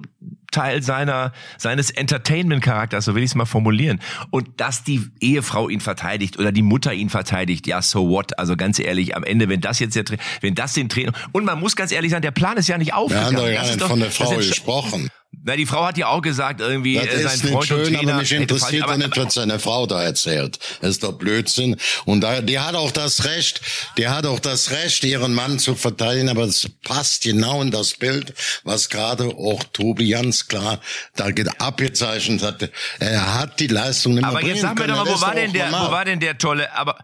Teil 0.52 0.82
seiner, 0.82 1.32
seines 1.58 1.92
Entertainment-Charakters, 1.92 3.06
so 3.06 3.16
will 3.16 3.24
ich 3.24 3.32
es 3.32 3.36
mal 3.36 3.46
formulieren. 3.46 4.00
Und 4.32 4.50
dass 4.58 4.84
die 4.84 5.08
Ehefrau 5.22 5.70
ihn 5.70 5.80
verteidigt 5.80 6.38
oder 6.40 6.52
die 6.52 6.64
Mutter 6.64 6.94
ihn 6.94 7.10
verteidigt, 7.10 7.68
ja, 7.68 7.82
so 7.82 8.10
what? 8.10 8.38
Also 8.40 8.58
ganz 8.58 8.80
ehrlich, 8.80 9.16
am 9.16 9.24
Ende, 9.24 9.48
wenn 9.48 9.62
das 9.62 9.80
jetzt 9.80 9.96
der, 9.96 10.06
wenn 10.42 10.56
das 10.56 10.74
den 10.74 10.90
Trainer, 10.90 11.14
und 11.32 11.46
man 11.46 11.60
muss 11.60 11.76
ganz 11.76 11.92
ehrlich 11.92 12.12
sagen, 12.12 12.24
der 12.24 12.32
Plan 12.32 12.58
ist 12.58 12.68
ja 12.68 12.78
nicht 12.78 12.94
aufgegangen. 12.94 13.38
Wir 13.38 13.62
haben 13.62 13.68
doch 13.68 13.68
gar 13.68 13.76
nicht 13.76 13.82
von 13.82 14.00
der 14.00 14.12
Frau 14.12 14.36
gesprochen. 14.36 15.10
Na, 15.50 15.56
die 15.56 15.66
Frau 15.66 15.84
hat 15.84 15.98
ja 15.98 16.10
auch 16.10 16.22
gesagt, 16.22 16.62
irgendwie, 16.62 16.94
das 16.94 17.08
äh, 17.08 17.28
sein 17.28 17.40
Freund 17.40 17.66
schön, 17.66 17.80
und 17.80 17.86
Trainer. 17.86 18.12
Aber 18.12 18.22
mich 18.22 18.32
interessiert 18.34 18.84
aber, 18.84 18.98
nicht, 18.98 19.18
was 19.18 19.34
seine 19.34 19.58
Frau 19.58 19.88
da 19.88 20.04
erzählt. 20.04 20.60
Das 20.80 20.92
ist 20.92 21.04
doch 21.04 21.14
Blödsinn. 21.14 21.76
Und 22.06 22.22
da, 22.22 22.42
die 22.42 22.60
hat 22.60 22.76
auch 22.76 22.92
das 22.92 23.26
Recht, 23.26 23.60
die 23.98 24.08
hat 24.08 24.28
auch 24.28 24.40
das 24.40 24.70
Recht, 24.70 25.04
ihren 25.04 25.34
Mann 25.34 25.58
zu 25.58 25.74
verteidigen, 25.74 26.30
aber 26.30 26.44
es 26.44 26.70
passt 26.84 27.24
genau 27.24 27.64
in 27.64 27.72
das 27.72 27.96
Bild, 27.96 28.36
was 28.64 28.90
gerade 28.90 29.26
auch 29.26 29.64
Tobi 29.74 30.10
ganz 30.10 30.48
klar 30.48 30.82
da 31.16 31.26
abgezeichnet 31.58 32.44
hat. 32.44 32.70
Er 33.00 33.40
hat 33.40 33.60
die 33.60 33.66
Leistung 33.66 34.14
nicht 34.14 34.22
mehr 34.22 34.30
Aber 34.30 34.46
jetzt 34.46 34.62
sag 34.62 34.78
mir 34.78 34.86
doch 34.86 35.04
mal, 35.04 35.12
wo 35.12 35.20
war 35.20 35.34
denn 35.34 35.52
der, 35.52 35.72
wo 35.72 35.92
war 35.92 36.06
denn 36.06 36.20
der 36.20 36.38
tolle, 36.38 36.72
aber, 36.76 37.04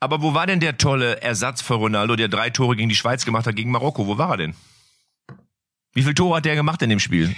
aber 0.00 0.22
wo 0.22 0.32
war 0.32 0.46
denn 0.46 0.60
der 0.60 0.78
tolle 0.78 1.20
Ersatz 1.20 1.60
für 1.60 1.74
Ronaldo, 1.74 2.16
der 2.16 2.28
drei 2.28 2.48
Tore 2.48 2.76
gegen 2.76 2.88
die 2.88 2.96
Schweiz 2.96 3.26
gemacht 3.26 3.46
hat, 3.46 3.56
gegen 3.56 3.70
Marokko? 3.70 4.06
Wo 4.06 4.16
war 4.16 4.30
er 4.30 4.36
denn? 4.38 4.54
Wie 5.94 6.02
viel 6.02 6.14
Tore 6.14 6.36
hat 6.36 6.44
der 6.44 6.54
gemacht 6.54 6.80
in 6.82 6.90
dem 6.90 7.00
Spiel? 7.00 7.34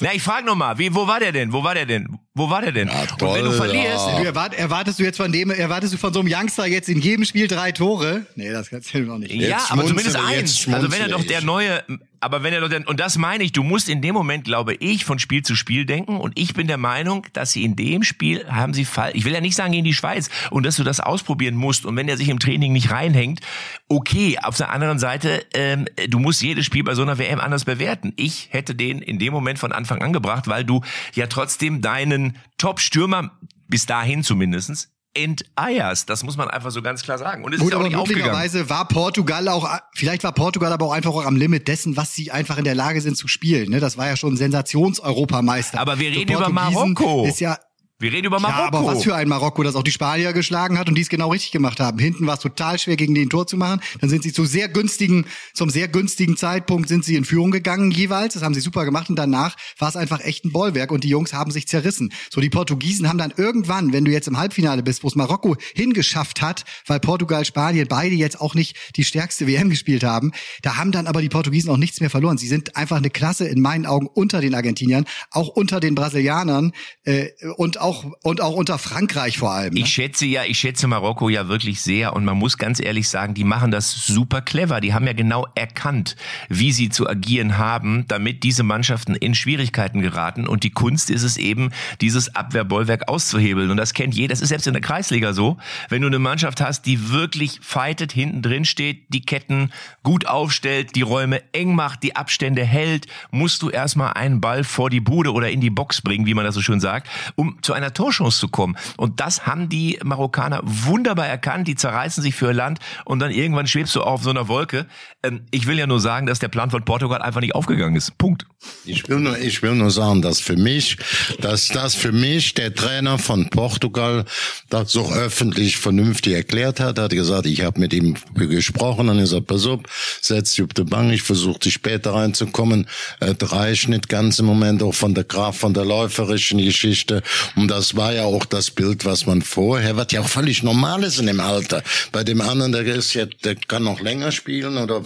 Na, 0.00 0.14
ich 0.14 0.22
frage 0.22 0.46
nochmal, 0.46 0.78
wie, 0.78 0.94
wo 0.94 1.06
war 1.06 1.20
der 1.20 1.32
denn? 1.32 1.52
Wo 1.52 1.62
war 1.62 1.74
der 1.74 1.86
denn? 1.86 2.18
Wo 2.34 2.48
war 2.50 2.62
der 2.62 2.72
denn? 2.72 2.88
Ja, 2.88 3.06
toll, 3.06 3.28
Und 3.28 3.34
wenn 3.36 3.44
du 3.44 3.52
verlierst, 3.52 4.06
ja. 4.06 4.22
erwart, 4.24 4.54
erwartest 4.54 4.98
du 4.98 5.04
jetzt 5.04 5.18
von 5.18 5.30
dem, 5.30 5.50
erwartest 5.50 5.92
du 5.92 5.98
von 5.98 6.12
so 6.12 6.20
einem 6.20 6.32
Youngster 6.32 6.66
jetzt 6.66 6.88
in 6.88 7.00
jedem 7.00 7.24
Spiel 7.24 7.46
drei 7.46 7.72
Tore? 7.72 8.26
Nee, 8.36 8.50
das 8.50 8.70
kannst 8.70 8.92
du 8.94 9.00
noch 9.00 9.18
nicht. 9.18 9.32
Ja, 9.34 9.48
jetzt 9.58 9.70
aber 9.70 9.84
zumindest 9.86 10.16
eins. 10.16 10.66
Also 10.68 10.90
wenn 10.90 11.02
er 11.02 11.08
doch 11.08 11.22
der 11.24 11.42
neue 11.42 11.84
aber 12.20 12.42
wenn 12.42 12.52
er 12.52 12.66
doch, 12.66 12.86
und 12.86 13.00
das 13.00 13.16
meine 13.18 13.44
ich, 13.44 13.52
du 13.52 13.62
musst 13.62 13.88
in 13.88 14.02
dem 14.02 14.14
Moment, 14.14 14.44
glaube 14.44 14.74
ich, 14.74 15.04
von 15.04 15.18
Spiel 15.18 15.42
zu 15.42 15.54
Spiel 15.54 15.84
denken. 15.84 16.18
Und 16.18 16.38
ich 16.38 16.54
bin 16.54 16.66
der 16.66 16.76
Meinung, 16.76 17.26
dass 17.32 17.52
sie 17.52 17.64
in 17.64 17.76
dem 17.76 18.02
Spiel 18.02 18.46
haben 18.48 18.74
sie 18.74 18.84
fall. 18.84 19.12
Ich 19.14 19.24
will 19.24 19.32
ja 19.32 19.40
nicht 19.40 19.54
sagen 19.54 19.72
gegen 19.72 19.84
die 19.84 19.94
Schweiz 19.94 20.30
und 20.50 20.64
dass 20.66 20.76
du 20.76 20.84
das 20.84 21.00
ausprobieren 21.00 21.54
musst. 21.54 21.86
Und 21.86 21.96
wenn 21.96 22.08
er 22.08 22.16
sich 22.16 22.28
im 22.28 22.38
Training 22.38 22.72
nicht 22.72 22.90
reinhängt, 22.90 23.40
okay. 23.88 24.38
Auf 24.42 24.56
der 24.56 24.70
anderen 24.70 24.98
Seite, 24.98 25.44
ähm, 25.54 25.86
du 26.08 26.18
musst 26.18 26.42
jedes 26.42 26.64
Spiel 26.64 26.84
bei 26.84 26.94
so 26.94 27.02
einer 27.02 27.18
WM 27.18 27.40
anders 27.40 27.64
bewerten. 27.64 28.12
Ich 28.16 28.48
hätte 28.50 28.74
den 28.74 29.00
in 29.00 29.18
dem 29.18 29.32
Moment 29.32 29.58
von 29.58 29.72
Anfang 29.72 30.02
an 30.02 30.12
gebracht, 30.12 30.48
weil 30.48 30.64
du 30.64 30.82
ja 31.14 31.26
trotzdem 31.26 31.80
deinen 31.80 32.38
Top-Stürmer 32.58 33.38
bis 33.68 33.86
dahin 33.86 34.22
zumindestens 34.22 34.90
enteierst. 35.24 36.08
Das 36.08 36.22
muss 36.22 36.36
man 36.36 36.48
einfach 36.48 36.70
so 36.70 36.82
ganz 36.82 37.02
klar 37.02 37.18
sagen. 37.18 37.44
Und 37.44 37.52
es 37.52 37.60
Gut, 37.60 37.68
ist 37.68 37.72
ja 37.72 37.78
auch 37.78 37.82
nicht 37.82 37.96
möglicherweise 37.96 38.70
war 38.70 38.86
Portugal 38.88 39.48
auch, 39.48 39.68
vielleicht 39.94 40.24
war 40.24 40.32
Portugal 40.32 40.72
aber 40.72 40.86
auch 40.86 40.92
einfach 40.92 41.12
auch 41.12 41.24
am 41.24 41.36
Limit 41.36 41.68
dessen, 41.68 41.96
was 41.96 42.14
sie 42.14 42.30
einfach 42.30 42.58
in 42.58 42.64
der 42.64 42.74
Lage 42.74 43.00
sind 43.00 43.16
zu 43.16 43.28
spielen. 43.28 43.70
Ne? 43.70 43.80
Das 43.80 43.96
war 43.96 44.06
ja 44.06 44.16
schon 44.16 44.36
Sensations-Europameister. 44.36 45.80
Aber 45.80 45.98
wir 45.98 46.10
reden 46.10 46.32
über 46.32 46.48
Marokko. 46.48 47.26
Ist 47.26 47.40
ja 47.40 47.58
wir 48.00 48.12
reden 48.12 48.28
über 48.28 48.38
Marokko. 48.38 48.60
Ja, 48.60 48.66
aber 48.68 48.86
was 48.86 49.02
für 49.02 49.16
ein 49.16 49.26
Marokko, 49.26 49.64
das 49.64 49.74
auch 49.74 49.82
die 49.82 49.90
Spanier 49.90 50.32
geschlagen 50.32 50.78
hat 50.78 50.88
und 50.88 50.94
die 50.94 51.02
es 51.02 51.08
genau 51.08 51.32
richtig 51.32 51.50
gemacht 51.50 51.80
haben. 51.80 51.98
Hinten 51.98 52.28
war 52.28 52.34
es 52.34 52.40
total 52.40 52.78
schwer, 52.78 52.96
gegen 52.96 53.12
den 53.12 53.28
Tor 53.28 53.48
zu 53.48 53.56
machen. 53.56 53.80
Dann 54.00 54.08
sind 54.08 54.22
sie 54.22 54.32
zu 54.32 54.44
sehr 54.44 54.68
günstigen, 54.68 55.26
zum 55.52 55.68
sehr 55.68 55.88
günstigen 55.88 56.36
Zeitpunkt 56.36 56.88
sind 56.88 57.04
sie 57.04 57.16
in 57.16 57.24
Führung 57.24 57.50
gegangen 57.50 57.90
jeweils. 57.90 58.34
Das 58.34 58.44
haben 58.44 58.54
sie 58.54 58.60
super 58.60 58.84
gemacht 58.84 59.10
und 59.10 59.16
danach 59.16 59.56
war 59.78 59.88
es 59.88 59.96
einfach 59.96 60.20
echt 60.20 60.44
ein 60.44 60.52
Bollwerk 60.52 60.92
und 60.92 61.02
die 61.02 61.08
Jungs 61.08 61.32
haben 61.32 61.50
sich 61.50 61.66
zerrissen. 61.66 62.12
So, 62.30 62.40
die 62.40 62.50
Portugiesen 62.50 63.08
haben 63.08 63.18
dann 63.18 63.34
irgendwann, 63.36 63.92
wenn 63.92 64.04
du 64.04 64.12
jetzt 64.12 64.28
im 64.28 64.38
Halbfinale 64.38 64.84
bist, 64.84 65.02
wo 65.02 65.08
es 65.08 65.16
Marokko 65.16 65.56
hingeschafft 65.74 66.40
hat, 66.40 66.64
weil 66.86 67.00
Portugal, 67.00 67.44
Spanien 67.44 67.88
beide 67.88 68.14
jetzt 68.14 68.40
auch 68.40 68.54
nicht 68.54 68.76
die 68.94 69.04
stärkste 69.04 69.48
WM 69.48 69.70
gespielt 69.70 70.04
haben, 70.04 70.30
da 70.62 70.76
haben 70.76 70.92
dann 70.92 71.08
aber 71.08 71.20
die 71.20 71.28
Portugiesen 71.28 71.68
auch 71.68 71.76
nichts 71.76 71.98
mehr 71.98 72.10
verloren. 72.10 72.38
Sie 72.38 72.46
sind 72.46 72.76
einfach 72.76 72.98
eine 72.98 73.10
Klasse 73.10 73.48
in 73.48 73.60
meinen 73.60 73.86
Augen 73.86 74.06
unter 74.06 74.40
den 74.40 74.54
Argentiniern, 74.54 75.04
auch 75.32 75.48
unter 75.48 75.80
den 75.80 75.96
Brasilianern 75.96 76.70
äh, 77.02 77.30
und 77.56 77.80
auch 77.80 77.87
auch 77.88 78.04
und 78.22 78.42
auch 78.42 78.54
unter 78.54 78.78
Frankreich 78.78 79.38
vor 79.38 79.50
allem. 79.52 79.74
Ne? 79.74 79.80
Ich 79.80 79.88
schätze 79.88 80.26
ja, 80.26 80.44
ich 80.44 80.58
schätze 80.58 80.86
Marokko 80.86 81.28
ja 81.28 81.48
wirklich 81.48 81.80
sehr 81.80 82.14
und 82.14 82.24
man 82.24 82.36
muss 82.36 82.58
ganz 82.58 82.80
ehrlich 82.80 83.08
sagen, 83.08 83.32
die 83.32 83.44
machen 83.44 83.70
das 83.70 84.06
super 84.06 84.42
clever. 84.42 84.80
Die 84.80 84.92
haben 84.92 85.06
ja 85.06 85.14
genau 85.14 85.46
erkannt, 85.54 86.16
wie 86.48 86.72
sie 86.72 86.90
zu 86.90 87.08
agieren 87.08 87.56
haben, 87.56 88.04
damit 88.08 88.42
diese 88.42 88.62
Mannschaften 88.62 89.14
in 89.14 89.34
Schwierigkeiten 89.34 90.00
geraten 90.00 90.46
und 90.46 90.64
die 90.64 90.70
Kunst 90.70 91.10
ist 91.10 91.22
es 91.22 91.36
eben, 91.38 91.70
dieses 92.00 92.34
Abwehrbollwerk 92.34 93.08
auszuhebeln 93.08 93.70
und 93.70 93.78
das 93.78 93.94
kennt 93.94 94.14
jeder. 94.14 94.28
Das 94.28 94.42
ist 94.42 94.50
selbst 94.50 94.66
in 94.66 94.74
der 94.74 94.82
Kreisliga 94.82 95.32
so. 95.32 95.56
Wenn 95.88 96.02
du 96.02 96.08
eine 96.08 96.18
Mannschaft 96.18 96.60
hast, 96.60 96.82
die 96.82 97.10
wirklich 97.10 97.60
fightet, 97.62 98.12
hinten 98.12 98.42
drin 98.42 98.66
steht, 98.66 99.04
die 99.08 99.22
Ketten 99.22 99.72
gut 100.02 100.26
aufstellt, 100.26 100.94
die 100.94 101.02
Räume 101.02 101.42
eng 101.54 101.74
macht, 101.74 102.02
die 102.02 102.16
Abstände 102.16 102.64
hält, 102.64 103.06
musst 103.30 103.62
du 103.62 103.70
erstmal 103.70 104.12
einen 104.12 104.42
Ball 104.42 104.64
vor 104.64 104.90
die 104.90 105.00
Bude 105.00 105.32
oder 105.32 105.50
in 105.50 105.62
die 105.62 105.70
Box 105.70 106.02
bringen, 106.02 106.26
wie 106.26 106.34
man 106.34 106.44
das 106.44 106.54
so 106.54 106.60
schön 106.60 106.80
sagt, 106.80 107.08
um 107.34 107.58
zu 107.62 107.72
einer 107.78 107.94
Torchance 107.94 108.38
zu 108.38 108.48
kommen. 108.48 108.76
Und 108.96 109.20
das 109.20 109.46
haben 109.46 109.68
die 109.68 109.98
Marokkaner 110.04 110.60
wunderbar 110.64 111.26
erkannt. 111.26 111.66
Die 111.68 111.74
zerreißen 111.74 112.22
sich 112.22 112.34
für 112.34 112.48
ihr 112.48 112.54
Land 112.54 112.80
und 113.04 113.20
dann 113.20 113.30
irgendwann 113.30 113.66
schwebst 113.66 113.94
du 113.94 114.02
auf 114.02 114.22
so 114.22 114.30
einer 114.30 114.48
Wolke. 114.48 114.86
Ähm, 115.22 115.46
ich 115.50 115.66
will 115.66 115.78
ja 115.78 115.86
nur 115.86 116.00
sagen, 116.00 116.26
dass 116.26 116.38
der 116.38 116.48
Plan 116.48 116.70
von 116.70 116.84
Portugal 116.84 117.22
einfach 117.22 117.40
nicht 117.40 117.54
aufgegangen 117.54 117.96
ist. 117.96 118.16
Punkt. 118.18 118.44
Ich 118.84 119.08
will 119.08 119.20
nur, 119.20 119.38
ich 119.38 119.62
will 119.62 119.74
nur 119.74 119.90
sagen, 119.90 120.20
dass 120.20 120.40
für 120.40 120.56
mich, 120.56 120.96
dass 121.40 121.68
das 121.68 121.94
für 121.94 122.12
mich 122.12 122.54
der 122.54 122.74
Trainer 122.74 123.18
von 123.18 123.48
Portugal 123.50 124.24
das 124.68 124.92
so 124.92 125.12
öffentlich 125.12 125.76
vernünftig 125.76 126.34
erklärt 126.34 126.80
hat. 126.80 126.98
Hat 126.98 127.10
gesagt, 127.12 127.46
ich 127.46 127.62
habe 127.62 127.78
mit 127.78 127.92
ihm 127.92 128.16
gesprochen 128.34 129.08
und 129.08 129.18
er 129.18 129.26
sagt, 129.26 129.46
pass 129.46 129.66
auf, 129.66 129.80
setz 130.20 130.54
dich 130.54 130.64
auf 130.64 130.74
die 130.74 130.84
Bank, 130.84 131.12
ich 131.12 131.22
versuche 131.22 131.60
dich 131.60 131.74
später 131.74 132.14
reinzukommen. 132.14 132.88
Es 133.20 133.52
reicht 133.52 133.88
nicht 133.88 134.08
ganz 134.08 134.38
im 134.38 134.46
Moment 134.46 134.82
auch 134.82 134.94
von 134.94 135.14
der 135.14 135.24
Kraft, 135.24 135.60
von 135.60 135.74
der 135.74 135.84
läuferischen 135.84 136.58
Geschichte. 136.58 137.22
Und 137.54 137.67
Und 137.68 137.76
das 137.76 137.96
war 137.96 138.14
ja 138.14 138.24
auch 138.24 138.46
das 138.46 138.70
Bild, 138.70 139.04
was 139.04 139.26
man 139.26 139.42
vorher, 139.42 139.94
was 139.94 140.06
ja 140.12 140.22
auch 140.22 140.28
völlig 140.28 140.62
normal 140.62 141.04
ist 141.04 141.18
in 141.18 141.26
dem 141.26 141.38
Alter. 141.38 141.82
Bei 142.12 142.24
dem 142.24 142.40
anderen, 142.40 142.72
der 142.72 142.86
ist 142.86 143.12
ja, 143.12 143.26
der 143.44 143.56
kann 143.56 143.82
noch 143.82 144.00
länger 144.00 144.32
spielen 144.32 144.78
oder 144.78 145.02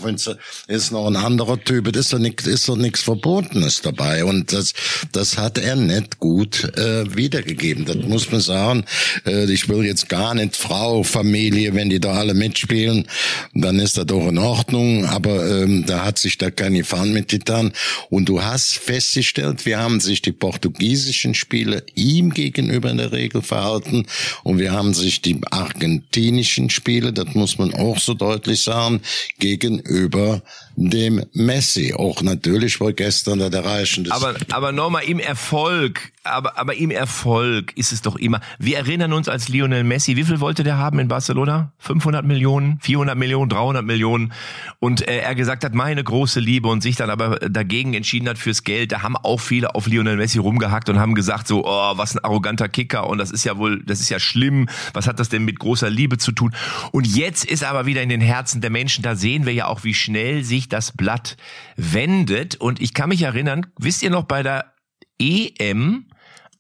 ist 0.69 0.93
noch 0.93 1.09
ein 1.09 1.17
anderer 1.17 1.59
Typ, 1.59 1.93
das 1.93 2.05
ist 2.05 2.13
doch 2.13 2.21
nichts, 2.21 2.47
ist 2.47 2.69
doch 2.69 2.77
nichts 2.77 3.01
Verbotenes 3.01 3.83
dabei. 3.83 4.25
Und 4.25 4.53
das, 4.53 4.75
das 5.11 5.39
hat 5.39 5.59
er 5.59 5.75
nicht 5.75 6.21
gut 6.21 6.63
äh, 6.79 7.17
wiedergegeben. 7.17 7.85
Das 7.85 7.97
muss 7.97 8.31
man 8.31 8.41
sagen. 8.41 8.85
Äh, 9.27 9.51
ich 9.51 9.69
will 9.69 9.85
jetzt 9.85 10.09
gar 10.09 10.33
nicht 10.37 10.55
Frau, 10.55 11.03
Familie, 11.03 11.75
wenn 11.75 11.91
die 11.91 11.99
da 11.99 12.13
alle 12.13 12.35
mitspielen, 12.35 13.09
dann 13.55 13.81
ist 13.81 13.97
das 13.97 14.07
doch 14.07 14.29
in 14.29 14.39
Ordnung. 14.39 15.05
Aber 15.07 15.45
ähm, 15.51 15.85
da 15.85 16.05
hat 16.05 16.21
sich 16.21 16.39
da 16.39 16.53
kein 16.53 16.75
Gefahren 16.75 17.13
mitgetan. 17.13 17.73
Und 18.09 18.29
du 18.29 18.41
hast 18.41 18.79
festgestellt, 18.79 19.67
wie 19.67 19.75
haben 19.75 19.99
sich 19.99 20.23
die 20.23 20.31
portugiesischen 20.31 21.35
Spieler 21.35 21.83
ihm 21.97 22.31
gegenüber 22.31 22.52
in 22.59 22.99
der 22.99 23.13
Regel 23.13 23.43
verhalten 23.43 24.07
und 24.43 24.59
wir 24.59 24.73
haben 24.73 24.95
sich 24.95 25.23
die 25.23 25.41
argentinischen 25.51 26.71
Spiele, 26.71 27.13
das 27.13 27.35
muss 27.35 27.59
man 27.59 27.75
auch 27.75 27.99
so 27.99 28.15
deutlich 28.15 28.63
sagen, 28.63 29.01
gegenüber 29.39 30.43
dem 30.77 31.25
Messi. 31.33 31.95
Auch 31.95 32.23
natürlich 32.23 32.81
wohl 32.81 32.93
gestern 32.93 33.39
der 33.39 33.65
Reichen. 33.65 34.11
Aber, 34.11 34.35
aber 34.51 34.73
nochmal 34.73 35.05
im 35.05 35.21
Erfolg, 35.21 36.13
aber, 36.25 36.59
aber 36.59 36.77
im 36.77 36.91
Erfolg 36.91 37.77
ist 37.77 37.93
es 37.93 38.03
doch 38.03 38.17
immer. 38.17 38.41
Wir 38.59 38.79
erinnern 38.79 39.13
uns 39.13 39.29
als 39.29 39.49
Lionel 39.49 39.83
Messi, 39.83 40.17
wie 40.17 40.25
viel 40.25 40.41
wollte 40.41 40.63
der 40.63 40.79
haben 40.79 40.99
in 40.99 41.09
Barcelona? 41.09 41.73
500 41.79 42.25
Millionen, 42.25 42.79
400 42.81 43.19
Millionen, 43.19 43.49
300 43.49 43.85
Millionen. 43.85 44.33
Und 44.79 45.07
äh, 45.09 45.19
er 45.19 45.35
gesagt 45.35 45.65
hat, 45.65 45.75
meine 45.75 46.03
große 46.05 46.39
Liebe 46.39 46.69
und 46.69 46.81
sich 46.81 46.97
dann 46.97 47.11
aber 47.11 47.41
dagegen 47.41 47.95
entschieden 47.95 48.29
hat 48.29 48.39
fürs 48.39 48.63
Geld. 48.63 48.93
Da 48.93 49.03
haben 49.03 49.17
auch 49.17 49.41
viele 49.41 49.75
auf 49.75 49.87
Lionel 49.87 50.17
Messi 50.17 50.39
rumgehackt 50.39 50.89
und 50.89 50.99
haben 50.99 51.15
gesagt 51.15 51.49
so, 51.49 51.65
oh, 51.65 51.93
was 51.97 52.15
ein 52.15 52.25
arroganter 52.25 52.69
Kicker 52.69 53.09
und 53.09 53.19
das 53.19 53.31
ist 53.33 53.45
ja 53.45 53.59
wohl, 53.59 53.83
das 53.85 54.01
ist 54.01 54.09
ja 54.09 54.21
schlimm. 54.21 54.69
Was 54.93 55.09
hat 55.09 55.19
das 55.19 55.29
denn 55.29 55.45
mit 55.45 55.59
großer 55.59 55.91
Liebe 55.91 56.19
zu 56.19 56.31
tun? 56.31 56.55
Und 56.93 57.07
jetzt 57.07 57.45
ist 57.45 57.65
aber 57.65 57.87
wieder 57.87 58.03
in 58.03 58.09
den 58.09 58.21
Herzen 58.21 58.61
der 58.61 58.71
Menschen, 58.71 59.03
da 59.03 59.17
sehen 59.17 59.45
wir 59.45 59.53
ja 59.53 59.67
auch, 59.67 59.83
wie 59.83 59.95
schnell 59.95 60.45
sich 60.45 60.69
das 60.69 60.93
Blatt 60.93 61.37
wendet. 61.77 62.57
Und 62.57 62.81
ich 62.81 62.95
kann 62.95 63.09
mich 63.09 63.23
erinnern, 63.23 63.67
wisst 63.79 64.03
ihr 64.03 64.11
noch 64.11 64.25
bei 64.25 64.43
der 64.43 64.73
EM, 65.19 66.07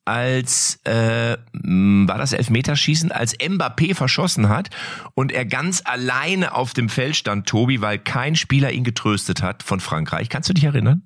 als 0.05 0.81
äh, 0.85 1.37
war 1.53 2.19
das 2.19 2.33
Elfmeterschießen, 2.33 3.13
als 3.13 3.39
Mbappé 3.39 3.95
verschossen 3.95 4.49
hat 4.49 4.71
und 5.15 5.33
er 5.33 5.45
ganz 5.45 5.83
alleine 5.85 6.55
auf 6.55 6.73
dem 6.75 6.89
Feld 6.89 7.17
stand, 7.17 7.47
Tobi, 7.47 7.81
weil 7.81 7.99
kein 7.99 8.35
Spieler 8.35 8.73
ihn 8.73 8.85
getröstet 8.85 9.43
hat 9.43 9.63
von 9.63 9.81
Frankreich. 9.81 10.29
Kannst 10.29 10.49
du 10.49 10.55
dich 10.55 10.65
erinnern? 10.65 11.03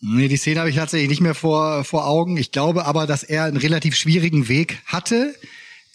Nee, 0.00 0.28
die 0.28 0.36
Szene 0.36 0.60
habe 0.60 0.70
ich 0.70 0.76
tatsächlich 0.76 1.10
nicht 1.10 1.20
mehr 1.20 1.34
vor, 1.34 1.84
vor 1.84 2.06
Augen. 2.06 2.36
Ich 2.38 2.52
glaube 2.52 2.86
aber, 2.86 3.06
dass 3.06 3.22
er 3.22 3.44
einen 3.44 3.58
relativ 3.58 3.96
schwierigen 3.96 4.48
Weg 4.48 4.80
hatte 4.86 5.34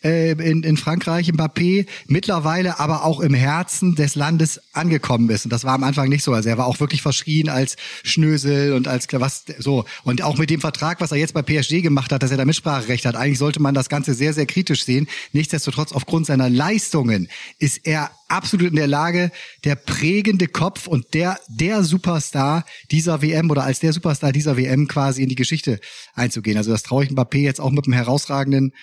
äh, 0.06 0.32
in, 0.32 0.62
in 0.64 0.78
Frankreich, 0.78 1.30
Mbappé, 1.30 1.88
mittlerweile 2.08 2.80
aber 2.80 3.04
auch 3.04 3.20
im 3.20 3.34
Herzen 3.34 3.96
des 3.96 4.16
Landes 4.16 4.62
angekommen 4.72 5.30
ist. 5.32 5.46
Und 5.46 5.52
das 5.52 5.64
war 5.64 5.74
am 5.74 5.84
Anfang 5.84 6.10
nicht 6.10 6.24
so. 6.24 6.32
Also 6.34 6.48
er 6.48 6.60
war 6.60 6.68
auch 6.68 6.80
wirklich 6.80 7.02
verschrien 7.02 7.50
als 7.50 7.76
Schnösel 8.04 8.74
und 8.74 8.88
als 8.88 9.08
was 9.12 9.46
so. 9.58 9.86
Und 10.04 10.22
auch 10.22 10.38
mit 10.38 10.52
dem 10.52 10.62
Vertrag, 10.62 11.02
was 11.02 11.12
er 11.12 11.18
jetzt 11.18 11.34
bei 11.34 11.42
PSG 11.42 11.82
gemacht 11.82 12.12
hat, 12.12 12.22
dass 12.22 12.32
er 12.32 12.38
da 12.38 12.46
Mitspracherecht 12.46 13.06
hat. 13.06 13.16
Eigentlich 13.16 13.40
sollte 13.40 13.62
man 13.62 13.74
das 13.74 13.90
Ganze 13.90 14.14
sehr, 14.14 14.34
sehr 14.34 14.46
kritisch 14.46 14.86
sehen. 14.86 15.08
Nichtsdestotrotz, 15.34 15.92
aufgrund 15.92 16.28
seiner 16.28 16.50
Leistungen 16.50 17.28
ist 17.58 17.88
er 17.88 18.12
absolut 18.28 18.70
in 18.70 18.76
der 18.76 18.88
Lage, 18.88 19.32
der 19.64 19.76
prägende 19.76 20.48
Kopf 20.48 20.88
und 20.88 21.14
der, 21.14 21.40
der 21.48 21.84
Superstar 21.84 22.66
dieser 22.92 23.22
WM 23.22 23.50
oder 23.50 23.64
als 23.64 23.80
der 23.80 23.94
Superstar 23.94 24.32
dieser 24.32 24.58
WM 24.58 24.88
quasi 24.88 25.24
in 25.24 25.30
die 25.30 25.36
Geschichte 25.36 25.80
einzugehen. 26.14 26.58
Also 26.58 26.72
das 26.72 26.84
traue 26.84 27.06
ich 27.06 27.12
Mbappé 27.12 27.38
jetzt 27.38 27.62
auch 27.62 27.72
mit 27.72 27.86
einem 27.86 27.94
herausragenden 27.94 28.74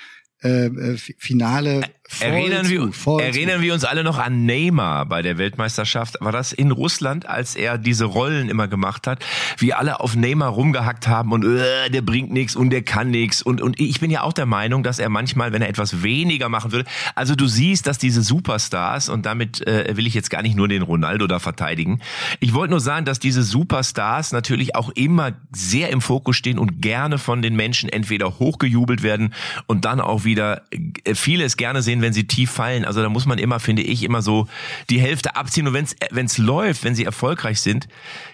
äh, 0.43 0.67
äh 0.67 0.97
Finale 0.97 1.81
erinnern, 2.21 2.67
zu, 2.67 2.93
wir, 3.19 3.25
erinnern 3.25 3.63
wir 3.63 3.75
uns 3.75 3.85
alle 3.85 4.05
noch 4.05 4.19
an 4.19 4.45
Neymar 4.45 5.07
bei 5.07 5.23
der 5.23 5.39
Weltmeisterschaft. 5.39 6.17
War 6.21 6.33
das 6.33 6.53
in 6.53 6.71
Russland, 6.71 7.27
als 7.27 7.55
er 7.55 7.79
diese 7.79 8.05
Rollen 8.05 8.49
immer 8.49 8.69
gemacht 8.69 9.07
hat? 9.07 9.25
Wie 9.59 9.73
alle 9.73 10.01
auf 10.01 10.17
Neymar 10.17 10.51
rumgehackt 10.51 11.09
haben 11.09 11.33
und 11.33 11.45
äh, 11.45 11.91
der 11.91 12.03
bringt 12.03 12.31
nichts 12.33 12.57
und 12.57 12.71
der 12.71 12.83
kann 12.83 13.11
nichts. 13.11 13.43
Und, 13.43 13.61
und 13.61 13.81
ich 13.81 14.01
bin 14.01 14.11
ja 14.11 14.23
auch 14.23 14.33
der 14.33 14.47
Meinung, 14.47 14.83
dass 14.83 14.99
er 14.99 15.09
manchmal, 15.09 15.53
wenn 15.53 15.63
er 15.63 15.69
etwas 15.69 16.03
weniger 16.03 16.49
machen 16.49 16.73
würde, 16.73 16.89
also 17.15 17.35
du 17.35 17.47
siehst, 17.47 17.87
dass 17.87 17.99
diese 17.99 18.23
Superstars, 18.23 19.09
und 19.09 19.27
damit 19.27 19.67
äh, 19.67 19.97
will 19.97 20.07
ich 20.07 20.15
jetzt 20.15 20.31
gar 20.31 20.43
nicht 20.43 20.57
nur 20.57 20.69
den 20.69 20.83
Ronaldo 20.83 21.27
da 21.27 21.39
verteidigen, 21.39 22.01
ich 22.41 22.55
wollte 22.55 22.73
nur 22.73 22.81
sagen, 22.81 23.05
dass 23.05 23.19
diese 23.19 23.43
Superstars 23.43 24.33
natürlich 24.33 24.75
auch 24.75 24.91
immer 24.91 25.33
sehr 25.53 25.91
im 25.91 26.01
Fokus 26.01 26.37
stehen 26.37 26.59
und 26.59 26.83
gerne 26.83 27.19
von 27.19 27.43
den 27.43 27.57
Menschen 27.57 27.89
entweder 27.89 28.39
hochgejubelt 28.39 29.03
werden 29.03 29.33
und 29.67 29.85
dann 29.85 30.01
auch 30.01 30.25
wieder 30.25 30.63
äh, 31.05 31.15
vieles 31.15 31.57
gerne 31.57 31.83
sehen, 31.83 32.02
wenn 32.03 32.13
sie 32.13 32.27
tief 32.27 32.51
fallen. 32.51 32.85
Also 32.85 33.03
da 33.03 33.09
muss 33.09 33.27
man 33.27 33.39
immer, 33.39 33.61
finde 33.61 33.83
ich, 33.83 34.03
immer 34.03 34.23
so 34.23 34.49
die 34.91 35.01
Hälfte 35.01 35.37
abziehen. 35.37 35.67
Und 35.67 35.75
wenn 35.75 36.27
es 36.27 36.39
läuft, 36.39 36.85
wenn 36.85 36.95
sie 36.95 37.05
erfolgreich 37.05 37.61
sind, 37.61 37.89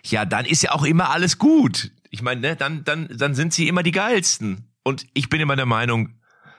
ja, 0.04 0.24
dann 0.24 0.44
ist 0.44 0.62
ja 0.62 0.72
auch 0.72 0.84
immer 0.84 1.10
alles 1.10 1.38
gut. 1.38 1.90
Ich 2.10 2.22
meine, 2.22 2.40
ne, 2.40 2.56
dann, 2.56 2.84
dann, 2.84 3.08
dann 3.10 3.34
sind 3.34 3.52
sie 3.52 3.68
immer 3.68 3.82
die 3.82 3.92
geilsten. 3.92 4.64
Und 4.82 5.06
ich 5.14 5.28
bin 5.28 5.40
immer 5.40 5.56
der 5.56 5.66
Meinung, 5.66 6.14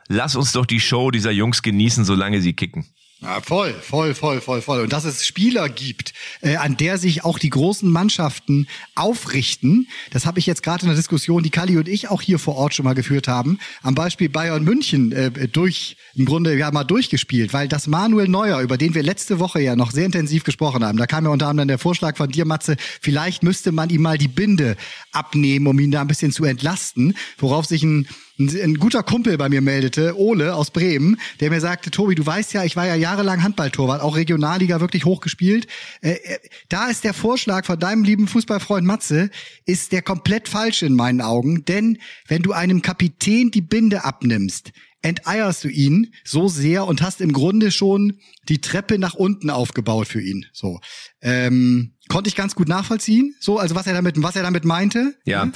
lass 0.08 0.36
uns 0.36 0.52
doch 0.52 0.65
die 0.65 0.80
Show 0.80 1.12
dieser 1.12 1.32
Jungs 1.32 1.62
genießen, 1.62 2.06
solange 2.06 2.41
sie 2.41 2.54
kicken. 2.54 2.86
Ja, 3.22 3.42
voll, 3.42 3.74
voll, 3.74 4.16
voll, 4.16 4.40
voll, 4.40 4.62
voll. 4.62 4.80
Und 4.80 4.94
dass 4.94 5.04
es 5.04 5.26
Spieler 5.26 5.68
gibt, 5.68 6.14
äh, 6.40 6.56
an 6.56 6.78
der 6.78 6.98
sich 6.98 7.26
auch 7.26 7.38
die 7.38 7.50
großen 7.50 7.92
Mannschaften 7.92 8.66
aufrichten, 8.96 9.90
das 10.12 10.26
habe 10.26 10.40
ich 10.40 10.46
jetzt 10.46 10.64
gerade 10.64 10.84
in 10.84 10.88
der 10.88 10.96
Diskussion, 10.96 11.44
die 11.44 11.50
Kali 11.50 11.76
und 11.76 11.90
ich 11.90 12.10
auch 12.10 12.22
hier 12.22 12.40
vor 12.40 12.56
Ort 12.56 12.76
schon 12.76 12.86
mal 12.86 12.96
geführt 12.96 13.28
haben, 13.28 13.60
am 13.82 13.94
Beispiel 13.94 14.30
Bayern 14.30 14.64
München 14.64 15.12
äh, 15.12 15.50
durch, 15.50 15.98
im 16.16 16.24
Grunde 16.24 16.58
ja 16.58 16.72
mal 16.72 16.86
durchgespielt, 16.86 17.52
weil 17.52 17.68
das 17.68 17.88
Manuel 17.88 18.30
Neuer, 18.30 18.62
über 18.62 18.78
den 18.78 18.96
wir 18.96 19.04
letzte 19.04 19.40
Woche 19.40 19.60
ja 19.60 19.76
noch 19.76 19.92
sehr 19.92 20.06
intensiv 20.06 20.46
gesprochen 20.46 20.86
haben, 20.86 20.98
da 20.98 21.06
kam 21.06 21.26
ja 21.26 21.32
unter 21.32 21.48
anderem 21.48 21.68
der 21.68 21.78
Vorschlag 21.78 22.16
von 22.16 22.30
dir, 22.30 22.46
Matze, 22.46 22.78
vielleicht 23.02 23.44
müsste 23.44 23.74
man 23.74 23.90
ihm 23.90 24.02
mal 24.02 24.18
die 24.18 24.30
Binde 24.30 24.78
abnehmen, 25.12 25.68
um 25.68 25.78
ihn 25.78 25.92
da 25.92 26.00
ein 26.00 26.08
bisschen 26.08 26.32
zu 26.32 26.46
entlasten, 26.46 27.18
worauf 27.38 27.66
sich 27.66 27.84
ein 27.84 28.08
ein, 28.39 28.49
ein 28.62 28.75
guter 28.75 29.04
Kumpel 29.04 29.38
bei 29.38 29.49
mir 29.49 29.62
meldete, 29.62 30.17
Ole 30.17 30.56
aus 30.56 30.71
Bremen, 30.71 31.19
der 31.39 31.49
mir 31.49 31.60
sagte, 31.60 31.91
Tobi, 31.91 32.15
du 32.15 32.25
weißt 32.25 32.54
ja, 32.54 32.63
ich 32.63 32.75
war 32.75 32.88
ja 32.88 32.95
jahrelang 32.95 33.43
Handballtorwart, 33.43 34.02
auch 34.02 34.15
Regionalliga 34.15 34.80
wirklich 34.80 35.06
hoch 35.06 35.21
gespielt. 35.21 35.67
Äh, 36.02 36.12
äh, 36.12 36.39
da 36.69 36.88
ist 36.88 37.04
der 37.04 37.13
Vorschlag 37.13 37.65
von 37.65 37.80
deinem 37.80 38.04
lieben 38.04 38.28
Fußballfreund 38.28 38.86
Matze, 38.86 39.30
ist 39.65 39.91
der 39.91 40.02
komplett 40.02 40.47
falsch 40.47 40.82
in 40.84 40.95
meinen 40.95 41.21
Augen, 41.21 41.65
denn 41.65 41.97
wenn 42.28 42.41
du 42.41 42.54
einem 42.54 42.82
Kapitän 42.82 43.52
die 43.52 43.62
Binde 43.62 44.06
abnimmst, 44.06 44.71
enteierst 45.02 45.63
du 45.63 45.69
ihn 45.69 46.13
so 46.25 46.47
sehr 46.47 46.86
und 46.86 47.02
hast 47.02 47.21
im 47.21 47.32
Grunde 47.32 47.71
schon 47.71 48.19
die 48.49 48.60
Treppe 48.60 48.99
nach 48.99 49.13
unten 49.13 49.49
aufgebaut 49.49 50.08
für 50.08 50.21
ihn. 50.21 50.45
So 50.52 50.80
ähm, 51.21 51.93
konnte 52.10 52.28
ich 52.28 52.36
ganz 52.36 52.56
gut 52.56 52.67
nachvollziehen. 52.67 53.36
So, 53.39 53.60
also 53.60 53.75
was 53.75 53.88
er 53.88 53.93
damit, 53.93 54.21
was 54.21 54.36
er 54.36 54.43
damit 54.43 54.65
meinte. 54.65 55.15
Ja, 55.25 55.43
hm? 55.43 55.54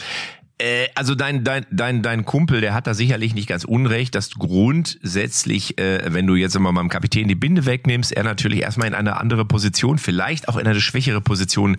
Äh, 0.60 0.88
also 0.94 1.16
dein, 1.16 1.44
dein, 1.44 1.66
dein, 1.72 2.02
dein 2.04 2.26
Kumpel, 2.26 2.62
der 2.62 2.74
hat 2.74 2.86
da 2.86 2.94
sicherlich 2.94 3.34
nicht 3.34 3.48
ganz 3.48 3.64
unrecht, 3.64 4.14
dass 4.14 4.32
grundsätzlich, 4.32 5.80
äh, 5.80 6.14
wenn 6.14 6.28
du 6.28 6.36
jetzt 6.36 6.56
immer 6.56 6.72
beim 6.72 6.90
Kapitän 6.90 7.28
die 7.28 7.36
Binde 7.36 7.66
wegnimmst, 7.66 8.12
er 8.12 8.24
natürlich 8.24 8.62
erstmal 8.62 8.88
in 8.88 8.94
eine 8.94 9.18
andere 9.18 9.46
Position, 9.46 9.98
vielleicht 9.98 10.48
auch 10.48 10.58
in 10.58 10.68
eine 10.68 10.80
schwächere 10.80 11.22
Position 11.22 11.78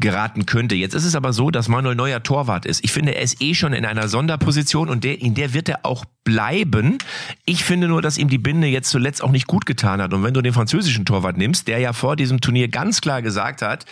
geraten 0.00 0.46
könnte. 0.46 0.74
Jetzt 0.74 0.94
ist 0.94 1.04
es 1.04 1.14
aber 1.14 1.32
so, 1.32 1.50
dass 1.50 1.68
Manuel 1.68 1.94
Neuer 1.94 2.22
Torwart 2.22 2.64
ist. 2.64 2.82
Ich 2.84 2.92
finde, 2.92 3.14
er 3.14 3.22
ist 3.22 3.42
eh 3.42 3.54
schon 3.54 3.74
in 3.74 3.84
einer 3.84 4.08
Sonderposition 4.08 4.88
und 4.88 5.04
der, 5.04 5.20
in 5.20 5.34
der 5.34 5.52
wird 5.52 5.68
er 5.68 5.84
auch 5.84 6.04
bleiben. 6.24 6.98
Ich 7.44 7.64
finde 7.64 7.86
nur, 7.86 8.02
dass 8.02 8.18
ihm 8.18 8.28
die 8.28 8.38
Binde 8.38 8.66
jetzt 8.66 8.90
zuletzt 8.90 9.22
auch 9.22 9.30
nicht 9.30 9.46
gut 9.46 9.66
getan 9.66 10.02
hat. 10.02 10.12
Und 10.12 10.24
wenn 10.24 10.34
du 10.34 10.42
den 10.42 10.52
französischen 10.52 11.04
Torwart 11.04 11.36
nimmst, 11.36 11.68
der 11.68 11.78
ja 11.78 11.92
vor 11.92 12.16
diesem 12.16 12.40
Turnier 12.40 12.68
ganz 12.68 13.00
klar 13.00 13.22
gesagt 13.22 13.62
hat, 13.62 13.84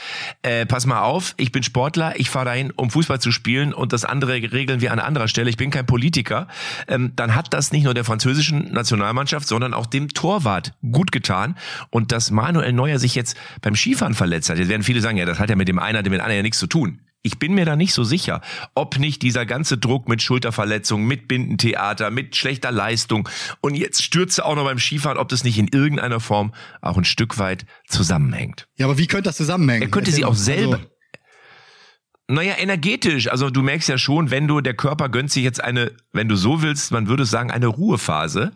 äh, 0.42 0.66
pass 0.66 0.86
mal 0.86 1.02
auf, 1.02 1.34
ich 1.36 1.52
bin 1.52 1.62
Sportler, 1.62 2.18
ich 2.18 2.30
fahre 2.30 2.46
dahin, 2.46 2.72
um 2.72 2.90
Fußball 2.90 3.20
zu 3.20 3.30
spielen 3.30 3.72
und 3.72 3.92
das 3.92 4.04
andere 4.04 4.13
regeln 4.22 4.80
wir 4.80 4.92
an 4.92 4.98
anderer 4.98 5.28
Stelle. 5.28 5.50
Ich 5.50 5.56
bin 5.56 5.70
kein 5.70 5.86
Politiker. 5.86 6.48
Ähm, 6.88 7.12
dann 7.16 7.34
hat 7.34 7.52
das 7.52 7.72
nicht 7.72 7.84
nur 7.84 7.94
der 7.94 8.04
französischen 8.04 8.72
Nationalmannschaft, 8.72 9.48
sondern 9.48 9.74
auch 9.74 9.86
dem 9.86 10.08
Torwart 10.08 10.74
gut 10.92 11.12
getan. 11.12 11.56
Und 11.90 12.12
dass 12.12 12.30
Manuel 12.30 12.72
Neuer 12.72 12.98
sich 12.98 13.14
jetzt 13.14 13.36
beim 13.60 13.74
Skifahren 13.74 14.14
verletzt 14.14 14.50
hat, 14.50 14.58
jetzt 14.58 14.68
werden 14.68 14.82
viele 14.82 15.00
sagen, 15.00 15.16
ja, 15.16 15.24
das 15.24 15.38
hat 15.38 15.50
ja 15.50 15.56
mit 15.56 15.68
dem 15.68 15.78
einen, 15.78 15.96
mit 15.96 16.06
dem 16.06 16.12
anderen 16.14 16.36
ja 16.36 16.42
nichts 16.42 16.58
zu 16.58 16.66
tun. 16.66 17.00
Ich 17.26 17.38
bin 17.38 17.54
mir 17.54 17.64
da 17.64 17.74
nicht 17.74 17.94
so 17.94 18.04
sicher, 18.04 18.42
ob 18.74 18.98
nicht 18.98 19.22
dieser 19.22 19.46
ganze 19.46 19.78
Druck 19.78 20.10
mit 20.10 20.20
Schulterverletzungen, 20.20 21.06
mit 21.06 21.26
Bindentheater, 21.26 22.10
mit 22.10 22.36
schlechter 22.36 22.70
Leistung 22.70 23.30
und 23.62 23.74
jetzt 23.74 24.02
stürze 24.02 24.44
auch 24.44 24.54
noch 24.56 24.64
beim 24.64 24.78
Skifahren, 24.78 25.16
ob 25.16 25.30
das 25.30 25.42
nicht 25.42 25.58
in 25.58 25.68
irgendeiner 25.68 26.20
Form 26.20 26.52
auch 26.82 26.98
ein 26.98 27.06
Stück 27.06 27.38
weit 27.38 27.64
zusammenhängt. 27.88 28.68
Ja, 28.76 28.84
aber 28.84 28.98
wie 28.98 29.06
könnte 29.06 29.30
das 29.30 29.38
zusammenhängen? 29.38 29.84
Er 29.84 29.90
könnte 29.90 30.12
sie 30.12 30.26
auch 30.26 30.34
selber, 30.34 30.76
also 30.76 30.93
naja, 32.26 32.54
energetisch. 32.56 33.30
Also 33.30 33.50
du 33.50 33.60
merkst 33.60 33.86
ja 33.86 33.98
schon, 33.98 34.30
wenn 34.30 34.48
du, 34.48 34.62
der 34.62 34.72
Körper 34.72 35.10
gönnt 35.10 35.30
sich 35.30 35.44
jetzt 35.44 35.62
eine, 35.62 35.92
wenn 36.14 36.26
du 36.26 36.36
so 36.36 36.62
willst, 36.62 36.90
man 36.90 37.06
würde 37.06 37.26
sagen, 37.26 37.50
eine 37.50 37.66
Ruhephase. 37.66 38.52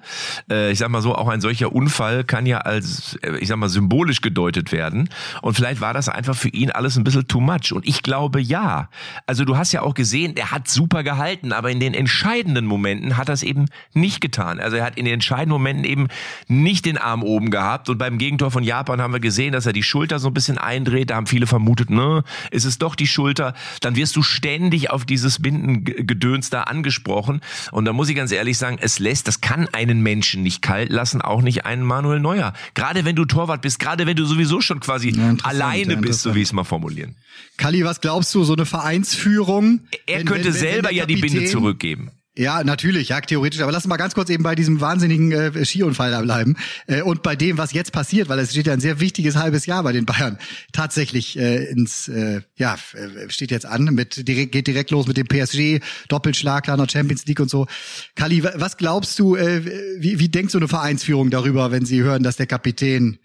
Äh, 0.51 0.73
ich 0.73 0.79
sag 0.79 0.89
mal 0.89 1.03
so, 1.03 1.15
auch 1.15 1.29
ein 1.29 1.43
solcher 1.43 1.71
Unfall 1.75 2.25
kann 2.25 2.47
ja 2.47 2.59
als, 2.59 3.17
äh, 3.17 3.37
ich 3.37 3.49
sag 3.49 3.59
mal, 3.59 3.69
symbolisch 3.69 4.23
gedeutet 4.23 4.73
werden. 4.73 5.11
Und 5.43 5.53
vielleicht 5.53 5.83
war 5.83 5.93
das 5.93 6.09
einfach 6.09 6.35
für 6.35 6.49
ihn 6.49 6.71
alles 6.71 6.97
ein 6.97 7.05
bisschen 7.05 7.29
too 7.29 7.41
much. 7.41 7.73
Und 7.73 7.87
ich 7.87 8.03
glaube 8.03 8.41
ja. 8.41 8.89
Also 9.27 9.45
du 9.45 9.59
hast 9.59 9.73
ja 9.73 9.83
auch 9.83 9.93
gesehen, 9.93 10.35
er 10.39 10.51
hat 10.51 10.67
super 10.67 11.03
gehalten, 11.03 11.53
aber 11.53 11.71
in 11.71 11.79
den 11.79 11.93
entscheidenden 11.93 12.65
Momenten 12.65 13.19
hat 13.19 13.29
er 13.29 13.35
es 13.35 13.43
eben 13.43 13.67
nicht 13.93 14.23
getan. 14.23 14.61
Also 14.61 14.79
er 14.79 14.87
hat 14.87 14.97
in 14.97 15.05
den 15.05 15.13
entscheidenden 15.13 15.53
Momenten 15.53 15.85
eben 15.85 16.09
nicht 16.47 16.87
den 16.87 16.97
Arm 16.97 17.23
oben 17.23 17.51
gehabt. 17.51 17.91
Und 17.91 17.99
beim 17.99 18.17
Gegentor 18.17 18.51
von 18.51 18.63
Japan 18.63 19.03
haben 19.03 19.13
wir 19.13 19.21
gesehen, 19.21 19.53
dass 19.53 19.67
er 19.67 19.75
die 19.75 19.83
Schulter 19.83 20.19
so 20.19 20.29
ein 20.29 20.35
bisschen 20.35 20.57
eindreht. 20.57 21.11
Da 21.11 21.17
haben 21.17 21.27
viele 21.27 21.47
vermutet, 21.47 21.91
ne, 21.91 22.25
ist 22.51 22.65
es 22.65 22.79
doch 22.79 22.95
die 22.95 23.07
Schulter 23.07 23.53
dann 23.81 23.97
wirst 23.97 24.17
du 24.17 24.23
ständig 24.23 24.91
auf 24.91 25.05
dieses 25.05 25.41
Bindengedöns 25.41 26.51
da 26.51 26.63
angesprochen. 26.63 27.41
Und 27.73 27.85
da 27.85 27.93
muss 27.93 28.09
ich 28.09 28.17
ganz 28.17 28.33
ehrlich 28.33 28.59
sagen, 28.59 28.79
es 28.81 28.99
lässt, 28.99 29.29
das 29.29 29.41
kann 29.41 29.69
einen 29.73 30.03
Menschen 30.03 30.43
nicht 30.43 30.63
kalt 30.63 30.91
lassen, 30.91 31.23
auch 31.23 31.43
nicht 31.43 31.67
einen 31.67 31.83
Manuel 31.83 32.21
Neuer. 32.21 32.53
Gerade 32.75 33.05
wenn 33.05 33.17
du 33.17 33.25
Torwart 33.25 33.63
bist, 33.63 33.79
gerade 33.79 34.07
wenn 34.07 34.17
du 34.17 34.25
sowieso 34.25 34.61
schon 34.61 34.81
quasi 34.81 35.11
ja, 35.11 35.35
alleine 35.43 35.97
bist, 35.97 36.23
so 36.23 36.35
wie 36.35 36.43
ich 36.43 36.49
es 36.49 36.53
mal 36.53 36.65
formulieren. 36.65 37.17
Kalli, 37.57 37.85
was 37.85 38.01
glaubst 38.01 38.35
du, 38.35 38.45
so 38.45 38.53
eine 38.53 38.67
Vereinsführung? 38.67 39.81
Er 40.07 40.19
wenn, 40.19 40.27
könnte 40.27 40.47
wenn, 40.47 40.55
wenn, 40.55 40.61
selber 40.61 40.93
ja 40.93 41.07
die 41.07 41.17
Binde 41.17 41.47
zurückgeben. 41.47 42.11
Ja, 42.39 42.63
natürlich, 42.63 43.09
ja, 43.09 43.21
theoretisch. 43.21 43.61
Aber 43.63 43.73
lass 43.73 43.85
uns 43.85 43.89
mal 43.89 43.97
ganz 43.97 44.15
kurz 44.15 44.31
eben 44.31 44.45
bei 44.45 44.55
diesem 44.55 44.81
wahnsinnigen 44.81 45.33
äh, 45.33 45.65
Skiunfall 45.65 46.13
da 46.13 46.23
bleiben. 46.23 46.55
Äh, 46.87 47.03
und 47.03 47.25
bei 47.25 47.35
dem, 47.35 47.59
was 47.59 47.73
jetzt 47.73 47.91
passiert, 47.91 48.29
weil 48.29 48.39
es 48.39 48.53
steht 48.53 48.69
ja 48.69 48.73
ein 48.73 48.81
sehr 48.81 49.01
wichtiges 49.01 49.35
halbes 49.35 49.67
Jahr 49.67 49.83
bei 49.83 49.91
den 49.91 50.07
Bayern 50.07 50.39
tatsächlich 50.73 51.37
äh, 51.37 51.65
ins, 51.65 52.07
äh, 52.07 52.43
ja, 52.55 52.79
äh, 52.93 53.29
steht 53.29 53.51
jetzt 53.51 53.67
an, 53.67 53.87
mit 53.87 54.29
direkt, 54.29 54.53
geht 54.53 54.69
direkt 54.69 54.93
los 54.93 55.09
mit 55.09 55.17
dem 55.17 55.27
PSG, 55.27 55.81
Doppelschlag, 56.07 56.63
kleiner 56.63 56.89
Champions 56.89 57.27
League 57.27 57.41
und 57.41 57.51
so. 57.51 57.67
Kali, 58.15 58.45
was 58.45 58.77
glaubst 58.77 59.19
du, 59.19 59.35
äh, 59.35 59.99
wie, 60.01 60.21
wie 60.21 60.29
denkt 60.29 60.53
so 60.53 60.59
eine 60.59 60.69
Vereinsführung 60.69 61.31
darüber, 61.31 61.73
wenn 61.73 61.87
sie 61.87 62.03
hören, 62.05 62.23
dass 62.23 62.37
der 62.37 62.47
Kapitän 62.47 63.19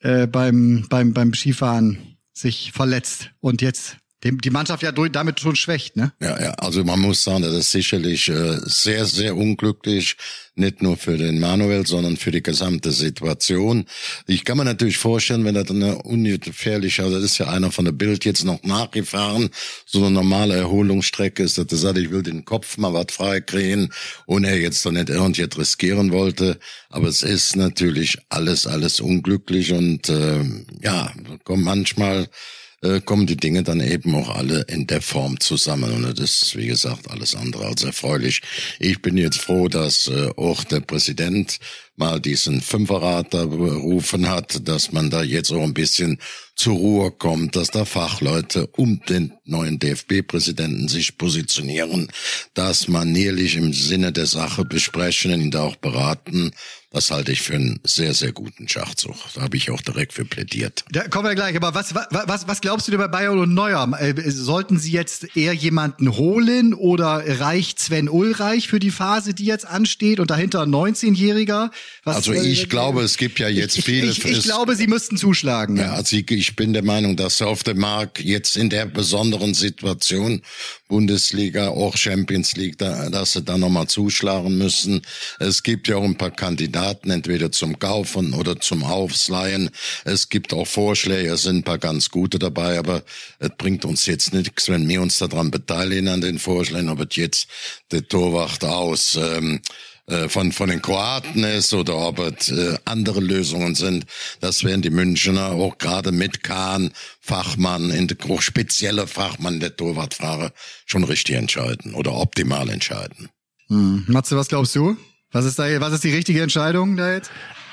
äh, 0.00 0.26
beim, 0.26 0.84
beim, 0.90 1.14
beim 1.14 1.32
Skifahren 1.32 2.18
sich 2.34 2.72
verletzt 2.72 3.30
und 3.40 3.62
jetzt 3.62 3.96
die 4.22 4.50
Mannschaft 4.50 4.82
ja 4.82 4.92
durch, 4.92 5.12
damit 5.12 5.40
schon 5.40 5.56
schwächt, 5.56 5.96
ne? 5.96 6.12
Ja, 6.20 6.40
ja, 6.40 6.50
also 6.54 6.84
man 6.84 7.00
muss 7.00 7.24
sagen, 7.24 7.42
das 7.42 7.54
ist 7.54 7.72
sicherlich 7.72 8.28
äh, 8.28 8.58
sehr, 8.64 9.06
sehr 9.06 9.34
unglücklich, 9.34 10.16
nicht 10.56 10.82
nur 10.82 10.98
für 10.98 11.16
den 11.16 11.40
Manuel, 11.40 11.86
sondern 11.86 12.18
für 12.18 12.30
die 12.30 12.42
gesamte 12.42 12.92
Situation. 12.92 13.86
Ich 14.26 14.44
kann 14.44 14.58
mir 14.58 14.66
natürlich 14.66 14.98
vorstellen, 14.98 15.44
wenn 15.46 15.54
das 15.54 15.70
eine 15.70 16.02
ungefährliche, 16.02 17.02
also 17.02 17.16
das 17.16 17.24
ist 17.24 17.38
ja 17.38 17.48
einer 17.48 17.72
von 17.72 17.86
der 17.86 17.92
Bild 17.92 18.26
jetzt 18.26 18.44
noch 18.44 18.62
nachgefahren, 18.62 19.48
so 19.86 20.00
eine 20.00 20.10
normale 20.10 20.54
Erholungsstrecke 20.54 21.42
ist, 21.42 21.56
dass 21.56 21.66
er 21.70 21.78
sagt, 21.78 21.98
ich 21.98 22.10
will 22.10 22.22
den 22.22 22.44
Kopf 22.44 22.76
mal 22.76 22.92
was 22.92 23.06
freikriegen 23.10 23.90
und 24.26 24.44
er 24.44 24.60
jetzt 24.60 24.84
doch 24.84 24.92
nicht 24.92 25.08
irgendwie 25.08 25.42
riskieren 25.44 26.12
wollte. 26.12 26.58
Aber 26.90 27.08
es 27.08 27.22
ist 27.22 27.56
natürlich 27.56 28.18
alles, 28.28 28.66
alles 28.66 29.00
unglücklich 29.00 29.72
und 29.72 30.10
äh, 30.10 30.44
ja, 30.82 31.10
kommt 31.44 31.64
manchmal 31.64 32.28
äh, 32.82 33.00
kommen 33.00 33.26
die 33.26 33.36
Dinge 33.36 33.62
dann 33.62 33.80
eben 33.80 34.14
auch 34.14 34.28
alle 34.30 34.62
in 34.62 34.86
der 34.86 35.02
Form 35.02 35.38
zusammen. 35.40 35.92
Und 35.92 36.18
das 36.18 36.42
ist, 36.42 36.56
wie 36.56 36.66
gesagt, 36.66 37.10
alles 37.10 37.34
andere 37.34 37.66
als 37.66 37.84
erfreulich. 37.84 38.40
Ich 38.78 39.02
bin 39.02 39.16
jetzt 39.16 39.38
froh, 39.38 39.68
dass 39.68 40.06
äh, 40.08 40.30
auch 40.36 40.64
der 40.64 40.80
Präsident 40.80 41.58
mal 41.96 42.18
diesen 42.18 42.62
Fünferrat 42.62 43.34
da 43.34 43.44
berufen 43.44 44.28
hat, 44.28 44.66
dass 44.66 44.92
man 44.92 45.10
da 45.10 45.22
jetzt 45.22 45.52
auch 45.52 45.62
ein 45.62 45.74
bisschen 45.74 46.18
zur 46.56 46.74
Ruhe 46.76 47.10
kommt, 47.10 47.56
dass 47.56 47.70
da 47.70 47.84
Fachleute 47.84 48.66
um 48.68 49.00
den 49.08 49.34
neuen 49.44 49.78
DFB-Präsidenten 49.78 50.88
sich 50.88 51.18
positionieren, 51.18 52.08
dass 52.54 52.88
man 52.88 53.12
näherlich 53.12 53.56
im 53.56 53.74
Sinne 53.74 54.12
der 54.12 54.26
Sache 54.26 54.64
besprechen, 54.64 55.32
ihn 55.32 55.50
da 55.50 55.62
auch 55.62 55.76
beraten 55.76 56.52
das 56.92 57.12
halte 57.12 57.30
ich 57.30 57.42
für 57.42 57.54
einen 57.54 57.78
sehr, 57.84 58.14
sehr 58.14 58.32
guten 58.32 58.68
Schachzug. 58.68 59.14
Da 59.34 59.42
habe 59.42 59.56
ich 59.56 59.70
auch 59.70 59.80
direkt 59.80 60.12
für 60.12 60.24
plädiert. 60.24 60.84
Da 60.90 61.06
kommen 61.06 61.28
wir 61.28 61.36
gleich. 61.36 61.54
Aber 61.54 61.72
was, 61.72 61.94
was, 61.94 62.48
was 62.48 62.60
glaubst 62.60 62.88
du 62.88 62.90
denn 62.90 62.98
bei 62.98 63.06
Bayern 63.06 63.38
und 63.38 63.54
Neuer? 63.54 63.88
Äh, 64.00 64.14
sollten 64.30 64.76
sie 64.76 64.90
jetzt 64.90 65.36
eher 65.36 65.52
jemanden 65.52 66.16
holen 66.16 66.74
oder 66.74 67.22
reicht 67.40 67.78
Sven 67.78 68.08
Ulreich 68.08 68.66
für 68.66 68.80
die 68.80 68.90
Phase, 68.90 69.34
die 69.34 69.44
jetzt 69.44 69.66
ansteht 69.66 70.18
und 70.18 70.32
dahinter 70.32 70.62
ein 70.62 70.70
19-Jähriger? 70.70 71.70
Also 72.04 72.32
ich 72.32 72.64
äh, 72.64 72.66
glaube, 72.66 73.02
es 73.02 73.18
gibt 73.18 73.38
ja 73.38 73.48
jetzt 73.48 73.78
ich, 73.78 73.84
viele. 73.84 74.10
Ich, 74.10 74.24
ich, 74.24 74.38
ich 74.38 74.42
glaube, 74.42 74.74
sie 74.74 74.88
müssten 74.88 75.16
zuschlagen. 75.16 75.76
Ja, 75.76 75.92
also 75.92 76.16
ich, 76.16 76.28
ich 76.32 76.56
bin 76.56 76.72
der 76.72 76.82
Meinung, 76.82 77.16
dass 77.16 77.40
auf 77.40 77.62
dem 77.62 77.78
Markt 77.78 78.18
jetzt 78.18 78.56
in 78.56 78.68
der 78.68 78.86
besonderen 78.86 79.54
Situation 79.54 80.42
Bundesliga, 80.90 81.68
auch 81.68 81.96
Champions 81.96 82.56
League, 82.56 82.76
da, 82.76 83.08
dass 83.08 83.32
sie 83.32 83.42
da 83.42 83.56
nochmal 83.56 83.86
zuschlagen 83.86 84.58
müssen. 84.58 85.02
Es 85.38 85.62
gibt 85.62 85.88
ja 85.88 85.96
auch 85.96 86.04
ein 86.04 86.18
paar 86.18 86.32
Kandidaten 86.32 87.10
entweder 87.10 87.50
zum 87.52 87.78
Kaufen 87.78 88.34
oder 88.34 88.60
zum 88.60 88.82
Aufsleihen. 88.82 89.70
Es 90.04 90.28
gibt 90.28 90.52
auch 90.52 90.66
Vorschläge, 90.66 91.30
es 91.30 91.42
sind 91.42 91.58
ein 91.58 91.62
paar 91.62 91.78
ganz 91.78 92.10
gute 92.10 92.38
dabei, 92.38 92.78
aber 92.78 93.02
es 93.38 93.50
bringt 93.56 93.84
uns 93.84 94.04
jetzt 94.06 94.34
nichts, 94.34 94.68
wenn 94.68 94.86
wir 94.88 95.00
uns 95.00 95.18
daran 95.18 95.50
beteiligen 95.50 96.08
an 96.08 96.20
den 96.20 96.38
Vorschlägen, 96.38 96.88
ob 96.88 97.00
es 97.00 97.16
jetzt 97.16 97.46
der 97.92 98.06
Torwart 98.06 98.64
aus 98.64 99.14
ähm, 99.14 99.60
äh, 100.10 100.28
von, 100.28 100.52
von 100.52 100.68
den 100.68 100.82
Kroaten 100.82 101.44
ist 101.44 101.72
oder 101.72 101.96
ob 101.96 102.18
es 102.18 102.50
äh, 102.50 102.76
andere 102.84 103.20
Lösungen 103.20 103.74
sind. 103.74 104.06
Das 104.40 104.64
werden 104.64 104.82
die 104.82 104.90
Münchner 104.90 105.52
auch 105.52 105.78
gerade 105.78 106.12
mit 106.12 106.42
Kahn, 106.42 106.90
Fachmann, 107.20 107.90
in 107.90 108.08
der, 108.08 108.16
auch 108.28 108.42
spezielle 108.42 109.06
Fachmann 109.06 109.60
der 109.60 109.76
Torwartfrage 109.76 110.52
schon 110.86 111.04
richtig 111.04 111.36
entscheiden 111.36 111.94
oder 111.94 112.14
optimal 112.14 112.68
entscheiden. 112.70 113.28
Hm. 113.68 114.04
Matze, 114.08 114.36
was 114.36 114.48
glaubst 114.48 114.74
du? 114.74 114.96
Was 115.32 115.44
ist 115.44 115.58
da, 115.58 115.80
was 115.80 115.92
ist 115.92 116.02
die 116.02 116.12
richtige 116.12 116.42
Entscheidung 116.42 116.96
da 116.96 117.14
jetzt? 117.14 117.30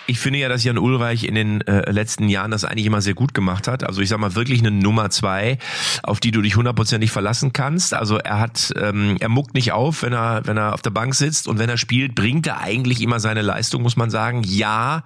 Ich 0.09 0.19
finde 0.19 0.39
ja, 0.39 0.47
dass 0.47 0.63
Jan 0.63 0.77
Ulreich 0.77 1.25
in 1.25 1.35
den 1.35 1.59
äh, 1.67 1.91
letzten 1.91 2.29
Jahren 2.29 2.49
das 2.49 2.63
eigentlich 2.63 2.85
immer 2.85 3.01
sehr 3.01 3.13
gut 3.13 3.33
gemacht 3.33 3.67
hat. 3.67 3.83
Also 3.83 3.99
ich 3.99 4.07
sag 4.07 4.19
mal 4.19 4.35
wirklich 4.35 4.59
eine 4.59 4.71
Nummer 4.71 5.09
zwei, 5.09 5.57
auf 6.01 6.21
die 6.21 6.31
du 6.31 6.41
dich 6.41 6.55
hundertprozentig 6.55 7.11
verlassen 7.11 7.51
kannst. 7.51 7.93
Also 7.93 8.17
er 8.17 8.39
hat, 8.39 8.73
ähm, 8.81 9.17
er 9.19 9.27
muckt 9.27 9.53
nicht 9.53 9.73
auf, 9.73 10.03
wenn 10.03 10.13
er, 10.13 10.43
wenn 10.45 10.55
er 10.55 10.73
auf 10.73 10.81
der 10.81 10.91
Bank 10.91 11.13
sitzt 11.13 11.45
und 11.45 11.59
wenn 11.59 11.67
er 11.67 11.75
spielt, 11.75 12.15
bringt 12.15 12.47
er 12.47 12.61
eigentlich 12.61 13.01
immer 13.01 13.19
seine 13.19 13.41
Leistung, 13.41 13.81
muss 13.81 13.97
man 13.97 14.09
sagen. 14.09 14.43
Ja, 14.45 15.03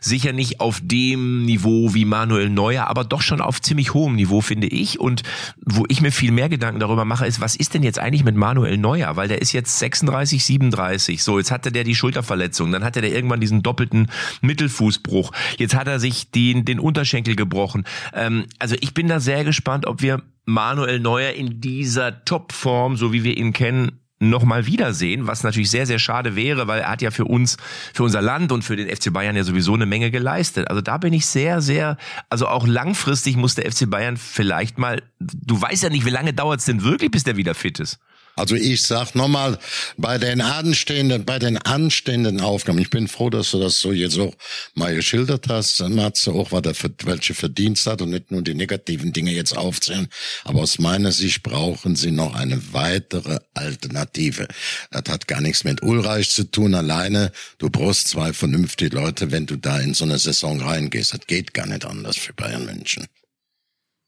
sicher 0.00 0.32
nicht 0.32 0.60
auf 0.60 0.80
dem 0.82 1.44
Niveau 1.44 1.94
wie 1.94 2.04
Manuel 2.04 2.50
Neuer, 2.50 2.88
aber 2.88 3.04
doch 3.04 3.22
schon 3.22 3.40
auf 3.40 3.62
ziemlich 3.62 3.94
hohem 3.94 4.16
Niveau, 4.16 4.40
finde 4.40 4.66
ich. 4.66 4.98
Und 4.98 5.22
wo 5.64 5.84
ich 5.86 6.00
mir 6.00 6.10
viel 6.10 6.32
mehr 6.32 6.48
Gedanken 6.48 6.80
darüber 6.80 7.04
mache, 7.04 7.24
ist, 7.24 7.40
was 7.40 7.54
ist 7.54 7.74
denn 7.74 7.84
jetzt 7.84 8.00
eigentlich 8.00 8.24
mit 8.24 8.34
Manuel 8.34 8.78
Neuer? 8.78 9.14
Weil 9.14 9.28
der 9.28 9.40
ist 9.42 9.52
jetzt 9.52 9.78
36, 9.78 10.44
37. 10.44 11.22
So, 11.22 11.38
jetzt 11.38 11.52
hatte 11.52 11.70
der 11.70 11.84
die 11.84 11.94
Schulterverletzung, 11.94 12.72
dann 12.72 12.82
hatte 12.82 13.00
der 13.00 13.14
irgendwann 13.14 13.38
diesen 13.38 13.62
doppelten 13.62 14.08
Mittelfußbruch. 14.40 15.32
Jetzt 15.58 15.74
hat 15.74 15.88
er 15.88 16.00
sich 16.00 16.30
den, 16.30 16.64
den 16.64 16.80
Unterschenkel 16.80 17.36
gebrochen. 17.36 17.84
Ähm, 18.14 18.46
also 18.58 18.76
ich 18.80 18.94
bin 18.94 19.08
da 19.08 19.20
sehr 19.20 19.44
gespannt, 19.44 19.86
ob 19.86 20.02
wir 20.02 20.22
Manuel 20.46 21.00
Neuer 21.00 21.32
in 21.32 21.60
dieser 21.60 22.24
Topform, 22.24 22.96
so 22.96 23.12
wie 23.12 23.24
wir 23.24 23.36
ihn 23.36 23.52
kennen, 23.52 24.00
nochmal 24.20 24.66
wiedersehen, 24.66 25.26
was 25.26 25.42
natürlich 25.42 25.70
sehr, 25.70 25.86
sehr 25.86 25.98
schade 25.98 26.36
wäre, 26.36 26.68
weil 26.68 26.80
er 26.80 26.90
hat 26.90 27.00
ja 27.00 27.10
für 27.10 27.24
uns, 27.24 27.56
für 27.94 28.02
unser 28.02 28.20
Land 28.20 28.52
und 28.52 28.62
für 28.62 28.76
den 28.76 28.94
FC 28.94 29.10
Bayern 29.12 29.34
ja 29.34 29.44
sowieso 29.44 29.74
eine 29.74 29.86
Menge 29.86 30.10
geleistet. 30.10 30.68
Also 30.68 30.82
da 30.82 30.98
bin 30.98 31.14
ich 31.14 31.24
sehr, 31.24 31.62
sehr, 31.62 31.96
also 32.28 32.46
auch 32.46 32.66
langfristig 32.66 33.36
muss 33.36 33.54
der 33.54 33.70
FC 33.70 33.88
Bayern 33.88 34.18
vielleicht 34.18 34.78
mal, 34.78 35.02
du 35.18 35.60
weißt 35.60 35.82
ja 35.84 35.88
nicht, 35.88 36.04
wie 36.04 36.10
lange 36.10 36.34
dauert 36.34 36.60
es 36.60 36.66
denn 36.66 36.84
wirklich, 36.84 37.10
bis 37.10 37.24
der 37.24 37.38
wieder 37.38 37.54
fit 37.54 37.80
ist. 37.80 37.98
Also 38.36 38.54
ich 38.54 38.82
sag 38.82 39.14
nochmal, 39.14 39.58
bei 39.96 40.18
den 40.18 40.40
anstehenden, 40.40 41.24
bei 41.24 41.38
den 41.38 41.58
anstehenden 41.58 42.40
Aufgaben, 42.40 42.78
ich 42.78 42.90
bin 42.90 43.08
froh, 43.08 43.30
dass 43.30 43.50
du 43.50 43.60
das 43.60 43.80
so 43.80 43.92
jetzt 43.92 44.18
auch 44.18 44.34
mal 44.74 44.94
geschildert 44.94 45.48
hast, 45.48 45.80
Matze, 45.88 46.32
auch 46.32 46.52
was 46.52 46.62
er 46.64 46.74
für, 46.74 46.90
welche 47.04 47.34
Verdienst 47.34 47.86
hat 47.86 48.02
und 48.02 48.10
nicht 48.10 48.30
nur 48.30 48.42
die 48.42 48.54
negativen 48.54 49.12
Dinge 49.12 49.32
jetzt 49.32 49.56
aufzählen. 49.56 50.08
Aber 50.44 50.60
aus 50.60 50.78
meiner 50.78 51.12
Sicht 51.12 51.42
brauchen 51.42 51.96
sie 51.96 52.10
noch 52.10 52.34
eine 52.34 52.72
weitere 52.72 53.38
Alternative. 53.54 54.48
Das 54.90 55.04
hat 55.08 55.26
gar 55.26 55.40
nichts 55.40 55.64
mit 55.64 55.82
Ulreich 55.82 56.30
zu 56.30 56.44
tun 56.44 56.74
alleine. 56.74 57.32
Du 57.58 57.70
brauchst 57.70 58.08
zwei 58.08 58.32
vernünftige 58.32 58.94
Leute, 58.96 59.30
wenn 59.30 59.46
du 59.46 59.56
da 59.56 59.78
in 59.80 59.94
so 59.94 60.04
eine 60.04 60.18
Saison 60.18 60.60
reingehst. 60.60 61.12
Das 61.12 61.26
geht 61.26 61.54
gar 61.54 61.66
nicht 61.66 61.84
anders 61.84 62.16
für 62.16 62.32
Bayern 62.32 62.64
München. 62.64 63.06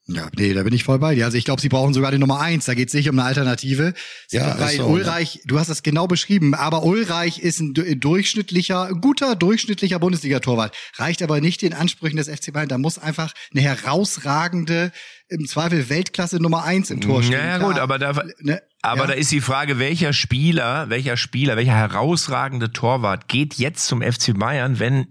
Ja, 0.09 0.29
nee, 0.37 0.53
da 0.53 0.65
bin 0.65 0.75
ich 0.75 0.83
voll 0.83 0.99
bei 0.99 1.15
dir. 1.15 1.25
Also 1.25 1.39
ich 1.39 1.45
glaube, 1.45 1.63
sie 1.63 1.69
brauchen 1.69 1.95
sogar 1.95 2.11
die 2.11 2.19
Nummer 2.19 2.41
eins. 2.41 2.65
Da 2.65 2.75
geht 2.75 2.89
es 2.89 2.95
nicht 2.95 3.09
um 3.09 3.17
eine 3.19 3.27
Alternative. 3.27 3.95
Ja, 4.31 4.59
weil 4.59 4.77
so, 4.77 4.87
Ulreich, 4.87 5.41
du 5.45 5.61
hast 5.61 5.71
das 5.71 5.85
genau 5.85 6.09
beschrieben, 6.09 6.55
aber 6.55 6.83
Ulreich 6.83 7.39
ist 7.39 7.61
ein 7.61 7.73
durchschnittlicher, 7.73 8.91
guter, 9.01 9.37
durchschnittlicher 9.37 10.01
Bundesliga-Torwart. 10.01 10.75
Reicht 10.97 11.23
aber 11.23 11.41
nicht 11.41 11.63
den 11.63 11.73
Ansprüchen 11.73 12.17
des 12.17 12.29
FC 12.29 12.53
Bayern. 12.53 12.69
Da 12.69 12.79
muss 12.79 12.99
einfach 12.99 13.33
eine 13.53 13.63
herausragende 13.63 14.91
im 15.33 15.47
Zweifel 15.47 15.89
Weltklasse 15.89 16.37
Nummer 16.41 16.65
eins 16.65 16.91
im 16.91 17.01
Tor 17.01 17.23
stehen. 17.23 17.39
Ja, 17.39 17.47
ja 17.47 17.59
gut, 17.59 17.79
aber 17.79 17.99
da, 17.99 18.13
Ne? 18.41 18.61
aber 18.83 19.03
Ja. 19.03 19.07
da 19.09 19.13
ist 19.15 19.31
die 19.31 19.41
Frage, 19.41 19.79
welcher 19.79 20.13
Spieler, 20.13 20.89
welcher 20.91 21.17
Spieler, 21.17 21.57
welcher 21.57 21.75
herausragende 21.75 22.73
Torwart 22.73 23.29
geht 23.29 23.55
jetzt 23.55 23.87
zum 23.87 24.03
FC 24.03 24.37
Bayern, 24.39 24.79
wenn 24.81 25.07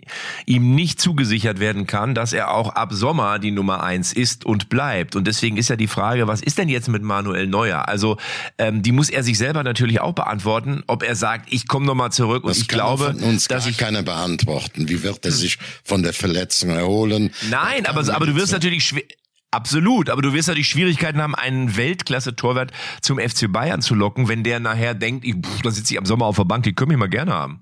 ihm 0.45 0.75
nicht 0.75 0.99
zugesichert 1.01 1.59
werden 1.59 1.87
kann, 1.87 2.13
dass 2.13 2.33
er 2.33 2.51
auch 2.53 2.69
ab 2.75 2.89
Sommer 2.93 3.39
die 3.39 3.51
Nummer 3.51 3.81
eins 3.83 4.11
ist 4.13 4.45
und 4.45 4.69
bleibt. 4.69 5.15
Und 5.15 5.25
deswegen 5.25 5.57
ist 5.57 5.69
ja 5.69 5.75
die 5.77 5.87
Frage, 5.87 6.27
was 6.27 6.41
ist 6.41 6.57
denn 6.57 6.67
jetzt 6.69 6.89
mit 6.89 7.01
Manuel 7.01 7.47
Neuer? 7.47 7.87
Also 7.87 8.17
ähm, 8.57 8.81
die 8.83 8.91
muss 8.91 9.09
er 9.09 9.23
sich 9.23 9.37
selber 9.37 9.63
natürlich 9.63 10.01
auch 10.01 10.13
beantworten, 10.13 10.83
ob 10.87 11.03
er 11.03 11.15
sagt, 11.15 11.51
ich 11.51 11.67
komme 11.67 11.85
nochmal 11.85 12.11
zurück 12.11 12.43
und 12.43 12.49
Das 12.49 12.57
ich 12.59 12.67
kann 12.67 12.79
glaube, 12.79 13.05
von 13.13 13.23
uns 13.23 13.47
dass 13.47 13.63
gar 13.63 13.71
ich 13.71 13.77
keiner 13.77 14.03
beantworten. 14.03 14.89
Wie 14.89 15.01
wird 15.03 15.25
er 15.25 15.31
sich 15.31 15.57
von 15.83 16.03
der 16.03 16.13
Verletzung 16.13 16.71
erholen? 16.71 17.31
Nein, 17.49 17.85
aber, 17.85 18.01
aber 18.13 18.25
du 18.25 18.35
wirst 18.35 18.51
natürlich 18.51 18.83
schwer. 18.83 19.03
Absolut, 19.53 20.09
aber 20.09 20.21
du 20.21 20.31
wirst 20.31 20.47
natürlich 20.47 20.69
Schwierigkeiten 20.69 21.21
haben, 21.21 21.35
einen 21.35 21.75
Weltklasse-Torwart 21.75 22.71
zum 23.01 23.19
FC 23.19 23.51
Bayern 23.51 23.81
zu 23.81 23.95
locken, 23.95 24.29
wenn 24.29 24.43
der 24.43 24.61
nachher 24.61 24.93
denkt, 24.93 25.25
ich, 25.25 25.35
pff, 25.35 25.61
da 25.61 25.71
sitze 25.71 25.93
ich 25.93 25.99
am 25.99 26.05
Sommer 26.05 26.25
auf 26.25 26.37
der 26.37 26.45
Bank, 26.45 26.63
die 26.63 26.73
können 26.73 26.87
mich 26.87 26.97
mal 26.97 27.09
gerne 27.09 27.33
haben. 27.33 27.59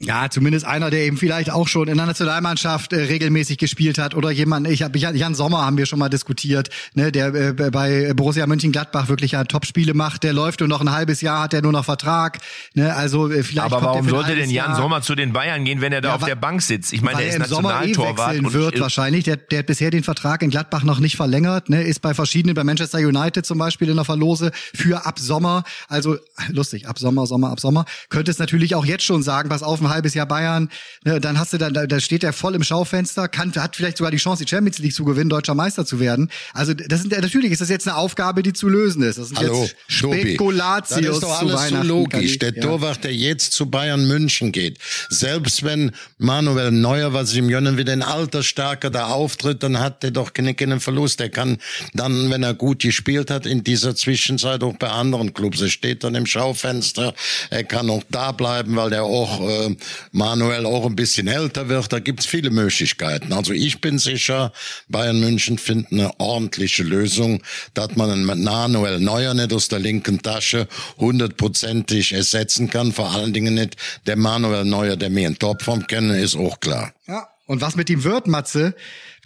Ja, 0.00 0.30
zumindest 0.30 0.64
einer, 0.64 0.90
der 0.90 1.00
eben 1.00 1.16
vielleicht 1.16 1.50
auch 1.50 1.66
schon 1.66 1.88
in 1.88 1.96
der 1.96 2.06
Nationalmannschaft 2.06 2.92
äh, 2.92 3.00
regelmäßig 3.00 3.58
gespielt 3.58 3.98
hat 3.98 4.14
oder 4.14 4.30
jemand, 4.30 4.68
ich 4.68 4.82
habe 4.84 4.96
Jan 4.96 5.34
Sommer 5.34 5.66
haben 5.66 5.76
wir 5.76 5.86
schon 5.86 5.98
mal 5.98 6.08
diskutiert, 6.08 6.70
ne, 6.94 7.10
der 7.10 7.34
äh, 7.34 7.52
bei 7.52 8.14
Borussia 8.14 8.46
Mönchengladbach 8.46 9.08
wirklich 9.08 9.32
ja 9.32 9.42
Top-Spiele 9.42 9.94
macht, 9.94 10.22
der 10.22 10.32
läuft 10.32 10.60
nur 10.60 10.68
noch 10.68 10.80
ein 10.80 10.92
halbes 10.92 11.20
Jahr, 11.20 11.42
hat 11.42 11.52
er 11.52 11.62
nur 11.62 11.72
noch 11.72 11.84
Vertrag, 11.84 12.38
ne, 12.74 12.94
also 12.94 13.28
äh, 13.28 13.42
vielleicht 13.42 13.72
Aber 13.72 13.82
warum 13.82 14.08
sollte 14.08 14.36
denn 14.36 14.50
Jan 14.50 14.70
Jahr, 14.70 14.76
Sommer 14.76 15.02
zu 15.02 15.16
den 15.16 15.32
Bayern 15.32 15.64
gehen, 15.64 15.80
wenn 15.80 15.92
er 15.92 16.00
da 16.00 16.10
Ja, 16.10 16.14
auf 16.14 16.24
der 16.24 16.36
Bank 16.36 16.62
sitzt? 16.62 16.92
Ich 16.92 17.02
meine, 17.02 17.20
er 17.20 17.30
ist 17.30 17.34
im 17.34 17.44
Sommer 17.46 17.82
eh 17.82 17.88
Nationaltorwart 17.88 18.28
wechseln 18.28 18.46
und 18.46 18.52
wird 18.52 18.78
wahrscheinlich. 18.78 19.24
Der, 19.24 19.36
der 19.36 19.58
hat 19.58 19.66
bisher 19.66 19.90
den 19.90 20.04
Vertrag 20.04 20.42
in 20.42 20.50
Gladbach 20.50 20.84
noch 20.84 21.00
nicht 21.00 21.16
verlängert, 21.16 21.70
ne, 21.70 21.82
ist 21.82 22.02
bei 22.02 22.14
verschiedenen, 22.14 22.54
bei 22.54 22.62
Manchester 22.62 22.98
United 22.98 23.44
zum 23.44 23.58
Beispiel 23.58 23.88
in 23.88 23.96
der 23.96 24.04
Verlose 24.04 24.52
für 24.54 25.06
ab 25.06 25.18
Sommer. 25.18 25.64
Also 25.88 26.18
lustig, 26.50 26.86
ab 26.86 27.00
Sommer, 27.00 27.26
Sommer, 27.26 27.50
ab 27.50 27.58
Sommer. 27.58 27.84
Könnte 28.10 28.30
es 28.30 28.38
natürlich 28.38 28.76
auch 28.76 28.84
jetzt 28.84 29.02
schon 29.02 29.24
sagen, 29.24 29.48
pass 29.48 29.64
auf, 29.64 29.87
ein 29.88 29.94
halbes 29.94 30.14
Jahr 30.14 30.26
Bayern, 30.26 30.68
ne, 31.04 31.20
dann 31.20 31.38
hast 31.38 31.52
du 31.52 31.58
dann, 31.58 31.74
da, 31.74 31.86
da 31.86 32.00
steht 32.00 32.24
er 32.24 32.32
voll 32.32 32.54
im 32.54 32.62
Schaufenster, 32.62 33.28
kann, 33.28 33.54
hat 33.56 33.76
vielleicht 33.76 33.96
sogar 33.98 34.10
die 34.10 34.16
Chance, 34.18 34.44
die 34.44 34.48
Champions 34.50 34.78
League 34.78 34.94
zu 34.94 35.04
gewinnen, 35.04 35.30
deutscher 35.30 35.54
Meister 35.54 35.84
zu 35.86 36.00
werden. 36.00 36.30
Also 36.52 36.74
das 36.74 37.00
sind 37.00 37.12
natürlich 37.18 37.52
ist 37.52 37.60
das 37.60 37.68
jetzt 37.68 37.86
eine 37.88 37.96
Aufgabe, 37.96 38.42
die 38.42 38.52
zu 38.52 38.68
lösen 38.68 39.02
ist. 39.02 39.18
Das 39.18 39.28
sind 39.28 39.38
Hallo, 39.38 39.62
jetzt. 39.62 39.76
Spekulatius 39.88 41.00
Das 41.00 41.16
ist 41.16 41.22
doch 41.22 41.40
alles 41.40 41.68
so 41.68 41.82
logisch. 41.82 42.22
ich- 42.32 42.38
Der 42.38 42.54
ja. 42.54 42.62
Torwart, 42.62 43.04
der 43.04 43.14
jetzt 43.14 43.52
zu 43.52 43.66
Bayern 43.70 44.06
München 44.06 44.52
geht, 44.52 44.78
selbst 45.08 45.64
wenn 45.64 45.92
Manuel 46.18 46.70
Neuer, 46.70 47.12
was 47.12 47.34
ihm 47.34 47.48
gönnen, 47.48 47.76
wieder 47.76 47.92
ein 47.92 48.02
alter 48.02 48.42
Starker 48.42 48.90
da 48.90 49.06
auftritt, 49.06 49.62
dann 49.62 49.80
hat 49.80 50.02
der 50.02 50.10
doch 50.10 50.32
keinen, 50.32 50.54
keinen 50.56 50.80
Verlust. 50.80 51.20
Der 51.20 51.30
kann 51.30 51.58
dann, 51.94 52.30
wenn 52.30 52.42
er 52.42 52.54
gut 52.54 52.82
gespielt 52.82 53.30
hat, 53.30 53.46
in 53.46 53.64
dieser 53.64 53.94
Zwischenzeit 53.96 54.62
auch 54.62 54.76
bei 54.76 54.88
anderen 54.88 55.32
Clubs. 55.34 55.60
Er 55.60 55.68
steht 55.68 56.04
dann 56.04 56.14
im 56.14 56.26
Schaufenster. 56.26 57.14
Er 57.50 57.64
kann 57.64 57.90
auch 57.90 58.02
da 58.10 58.32
bleiben, 58.32 58.76
weil 58.76 58.90
der 58.90 59.04
auch 59.04 59.40
äh, 59.40 59.76
Manuel 60.12 60.66
auch 60.66 60.86
ein 60.86 60.96
bisschen 60.96 61.28
älter 61.28 61.68
wird. 61.68 61.92
Da 61.92 61.98
gibt's 61.98 62.26
viele 62.26 62.50
Möglichkeiten. 62.50 63.32
Also 63.32 63.52
ich 63.52 63.80
bin 63.80 63.98
sicher, 63.98 64.52
Bayern 64.88 65.20
München 65.20 65.58
findet 65.58 65.92
eine 65.92 66.18
ordentliche 66.20 66.82
Lösung, 66.82 67.42
dass 67.74 67.96
man 67.96 68.10
einen 68.10 68.24
Manuel 68.24 69.00
Neuer 69.00 69.34
nicht 69.34 69.52
aus 69.52 69.68
der 69.68 69.78
linken 69.78 70.22
Tasche 70.22 70.68
hundertprozentig 70.98 72.12
ersetzen 72.12 72.70
kann. 72.70 72.92
Vor 72.92 73.10
allen 73.10 73.32
Dingen 73.32 73.54
nicht 73.54 73.76
der 74.06 74.16
Manuel 74.16 74.64
Neuer, 74.64 74.96
der 74.96 75.10
mir 75.10 75.26
in 75.28 75.38
Topform 75.38 75.86
kennen, 75.86 76.10
ist 76.10 76.36
auch 76.36 76.60
klar. 76.60 76.92
Ja. 77.06 77.28
Und 77.46 77.62
was 77.62 77.76
mit 77.76 77.88
ihm 77.88 78.04
wird, 78.04 78.26
Matze? 78.26 78.74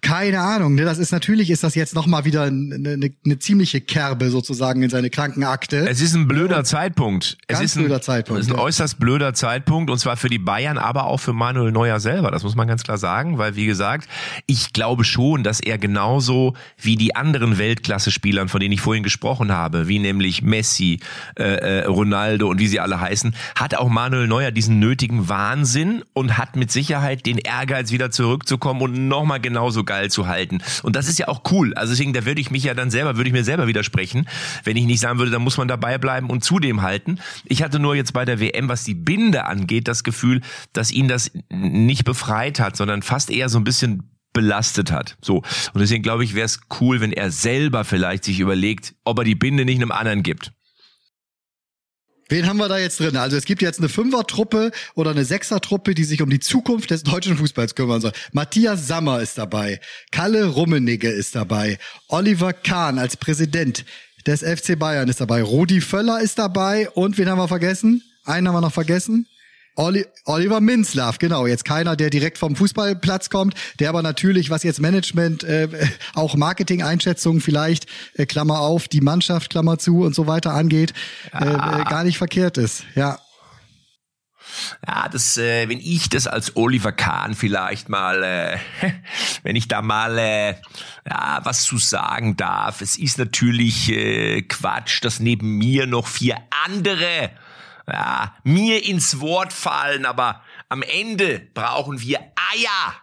Keine 0.03 0.41
Ahnung. 0.41 0.75
Ne? 0.75 0.85
Das 0.85 0.99
ist 0.99 1.13
natürlich 1.13 1.49
ist 1.49 1.63
das 1.63 1.77
jetzt 1.77 1.95
noch 1.95 2.07
mal 2.07 2.25
wieder 2.25 2.43
eine, 2.43 2.75
eine, 2.75 3.11
eine 3.25 3.39
ziemliche 3.39 3.81
Kerbe 3.81 4.31
sozusagen 4.31 4.83
in 4.83 4.91
seine 4.91 5.11
Krankenakte. 5.11 5.89
Es 5.89 6.01
ist 6.01 6.15
ein 6.15 6.27
blöder 6.27 6.65
Zeitpunkt. 6.65 7.39
Es 7.47 7.61
ist 7.61 7.77
ein, 7.77 7.85
blöder 7.85 8.03
Zeitpunkt, 8.03 8.41
Es 8.41 8.47
ist 8.49 8.53
ein 8.53 8.59
ja. 8.59 8.65
äußerst 8.65 8.99
blöder 8.99 9.33
Zeitpunkt 9.33 9.91
und 9.93 9.99
zwar 9.99 10.17
für 10.17 10.29
die 10.29 10.41
Bayern, 10.41 10.77
aber 10.77 11.05
auch 11.05 11.19
für 11.19 11.33
Manuel 11.33 11.71
Neuer 11.71 12.01
selber. 12.01 12.33
Das 12.33 12.43
muss 12.43 12.57
man 12.57 12.67
ganz 12.67 12.83
klar 12.83 12.99
sagen, 12.99 13.39
weil 13.39 13.55
wie 13.55 13.65
gesagt, 13.65 14.09
ich 14.47 14.73
glaube 14.73 15.05
schon, 15.05 15.45
dass 15.45 15.61
er 15.61 15.79
genauso 15.79 16.55
wie 16.79 16.97
die 16.97 17.15
anderen 17.15 17.59
Weltklasse-Spielern, 17.59 18.49
von 18.49 18.61
denen 18.61 18.73
ich 18.73 18.81
vorhin 18.81 19.05
gesprochen 19.05 19.53
habe, 19.53 19.87
wie 19.87 20.01
nämlich 20.01 20.43
Messi, 20.43 20.99
äh, 21.39 21.45
äh, 21.45 21.85
Ronaldo 21.85 22.49
und 22.49 22.59
wie 22.59 22.67
sie 22.67 22.81
alle 22.81 23.01
heißen, 23.01 23.37
hat 23.55 23.77
auch 23.77 23.89
Manuel 23.89 24.27
Neuer 24.27 24.51
diesen 24.51 24.81
nötigen 24.81 25.29
Wahnsinn 25.29 26.03
und 26.13 26.39
hat 26.39 26.57
mit 26.57 26.73
Sicherheit 26.73 27.25
den 27.25 27.39
Ehrgeiz 27.39 27.93
wieder 27.93 28.11
zurückzukommen 28.11 28.83
und 28.83 29.07
nochmal 29.07 29.39
genauso 29.39 29.85
geil 29.93 30.11
zu 30.11 30.27
halten. 30.27 30.63
Und 30.83 30.97
das 30.97 31.07
ist 31.07 31.19
ja 31.19 31.29
auch 31.29 31.43
cool. 31.51 31.75
Also 31.75 31.93
deswegen, 31.93 32.15
da 32.15 32.25
würde 32.25 32.41
ich 32.41 32.51
mich 32.51 32.65
ja 32.65 32.73
dann 32.73 32.91
selber, 32.91 33.17
würde 33.17 33.29
ich 33.29 33.35
mir 33.35 33.45
selber 33.45 33.67
widersprechen, 33.67 34.27
wenn 34.65 34.79
ich 34.79 34.87
nicht 34.87 35.01
sagen 35.01 35.19
würde, 35.19 35.31
da 35.31 35.39
muss 35.39 35.59
man 35.59 35.69
dabei 35.69 35.99
bleiben 35.99 36.31
und 36.31 36.43
zudem 36.43 36.81
halten. 36.81 37.19
Ich 37.45 37.63
hatte 37.63 37.79
nur 37.79 37.95
jetzt 37.95 38.15
bei 38.15 38.25
der 38.25 38.41
WM, 38.41 38.71
was 38.71 38.85
die 38.85 38.95
Binde 38.95 39.45
angeht, 39.45 39.89
das 39.89 40.03
Gefühl, 40.03 40.41
dass 40.73 40.91
ihn 40.91 41.09
das 41.09 41.31
nicht 41.51 42.05
befreit 42.05 42.59
hat, 42.59 42.75
sondern 42.75 43.03
fast 43.03 43.31
eher 43.31 43.51
so 43.51 43.59
ein 43.59 43.65
bisschen 43.65 44.11
belastet 44.33 44.91
hat. 44.91 45.19
So. 45.21 45.43
Und 45.75 45.81
deswegen 45.81 46.03
glaube 46.03 46.25
ich, 46.25 46.35
wäre 46.35 46.47
es 46.47 46.61
cool, 46.81 47.03
wenn 47.03 47.13
er 47.13 47.31
selber 47.31 47.85
vielleicht 47.85 48.25
sich 48.25 48.41
überlegt, 48.41 48.95
ob 49.05 49.19
er 49.19 49.25
die 49.25 49.35
Binde 49.35 49.67
nicht 49.67 49.77
einem 49.77 49.93
anderen 49.93 50.23
gibt. 50.23 50.53
Wen 52.33 52.47
haben 52.47 52.57
wir 52.57 52.69
da 52.71 52.79
jetzt 52.79 52.99
drin? 52.99 53.15
Also 53.19 53.37
es 53.37 53.45
gibt 53.45 53.61
jetzt 53.61 53.79
eine 53.79 53.91
Fünfer-Truppe 53.91 54.71
oder 54.95 55.11
eine 55.11 55.23
Sechser-Truppe, 55.23 55.95
die 55.95 56.05
sich 56.05 56.23
um 56.23 56.31
die 56.31 56.41
Zukunft 56.41 56.91
des 56.91 57.03
deutschen 57.03 57.37
Fußballs 57.37 57.75
kümmern 57.75 58.01
soll. 58.01 58.13
Matthias 58.33 58.87
Sammer 58.87 59.21
ist 59.21 59.37
dabei, 59.37 59.81
Kalle 60.13 60.47
Rummenigge 60.47 61.11
ist 61.11 61.35
dabei, 61.35 61.79
Oliver 62.09 62.55
Kahn 62.55 62.99
als 62.99 63.19
Präsident 63.19 63.85
des 64.27 64.41
FC 64.41 64.79
Bayern 64.79 65.11
ist 65.11 65.21
dabei, 65.21 65.43
Rudi 65.43 65.83
Völler 65.83 66.23
ist 66.23 66.39
dabei 66.39 66.89
und 66.89 67.19
wen 67.19 67.29
haben 67.29 67.37
wir 67.37 67.49
vergessen? 67.49 68.03
Einen 68.25 68.49
haben 68.49 68.55
wir 68.55 68.63
noch 68.63 68.73
vergessen. 68.73 69.27
Oli 69.75 70.05
Oliver 70.25 70.61
Minzlaff, 70.61 71.19
genau. 71.19 71.47
Jetzt 71.47 71.65
keiner, 71.65 71.97
der 71.97 72.11
direkt 72.11 72.39
vom 72.39 72.57
Fußballplatz 72.57 73.31
kommt, 73.31 73.55
der 73.81 73.89
aber 73.89 74.03
natürlich, 74.03 74.51
was 74.51 74.63
jetzt 74.63 74.81
Management, 74.81 75.45
äh, 75.45 75.69
auch 76.15 76.37
Marketing-Einschätzungen 76.37 77.41
vielleicht, 77.41 77.87
äh, 78.15 78.27
Klammer 78.27 78.61
auf, 78.61 78.89
die 78.89 79.01
Mannschaft, 79.01 79.51
Klammer 79.51 79.79
zu 79.79 80.03
und 80.03 80.15
so 80.15 80.27
weiter 80.27 80.53
angeht, 80.53 80.93
äh, 81.33 81.45
äh, 81.45 81.57
gar 81.57 82.05
nicht 82.05 82.19
verkehrt 82.19 82.59
ist. 82.59 82.85
Ja. 82.95 83.19
Ja, 84.87 85.09
das, 85.09 85.39
äh, 85.39 85.69
wenn 85.69 85.79
ich 85.79 86.11
das 86.11 86.27
als 86.27 86.57
Oliver 86.57 86.93
Kahn 86.93 87.35
vielleicht 87.35 87.89
mal, 87.89 88.23
äh, 88.23 88.59
wenn 89.43 89.57
ich 89.57 89.69
da 89.69 89.81
mal 89.81 90.19
äh, 90.19 90.55
ja, 91.09 91.41
was 91.45 91.63
zu 91.63 91.79
sagen 91.79 92.37
darf. 92.37 92.81
Es 92.83 92.99
ist 92.99 93.19
natürlich 93.19 93.91
äh, 93.91 94.43
Quatsch, 94.43 95.03
dass 95.03 95.21
neben 95.21 95.57
mir 95.57 95.87
noch 95.87 96.07
vier 96.07 96.37
andere 96.67 97.31
ja, 97.87 98.35
mir 98.45 98.85
ins 98.85 99.21
Wort 99.21 99.53
fallen, 99.53 100.07
aber 100.07 100.43
am 100.69 100.83
Ende 100.83 101.41
brauchen 101.55 102.01
wir 102.01 102.19
Eier. 102.19 102.95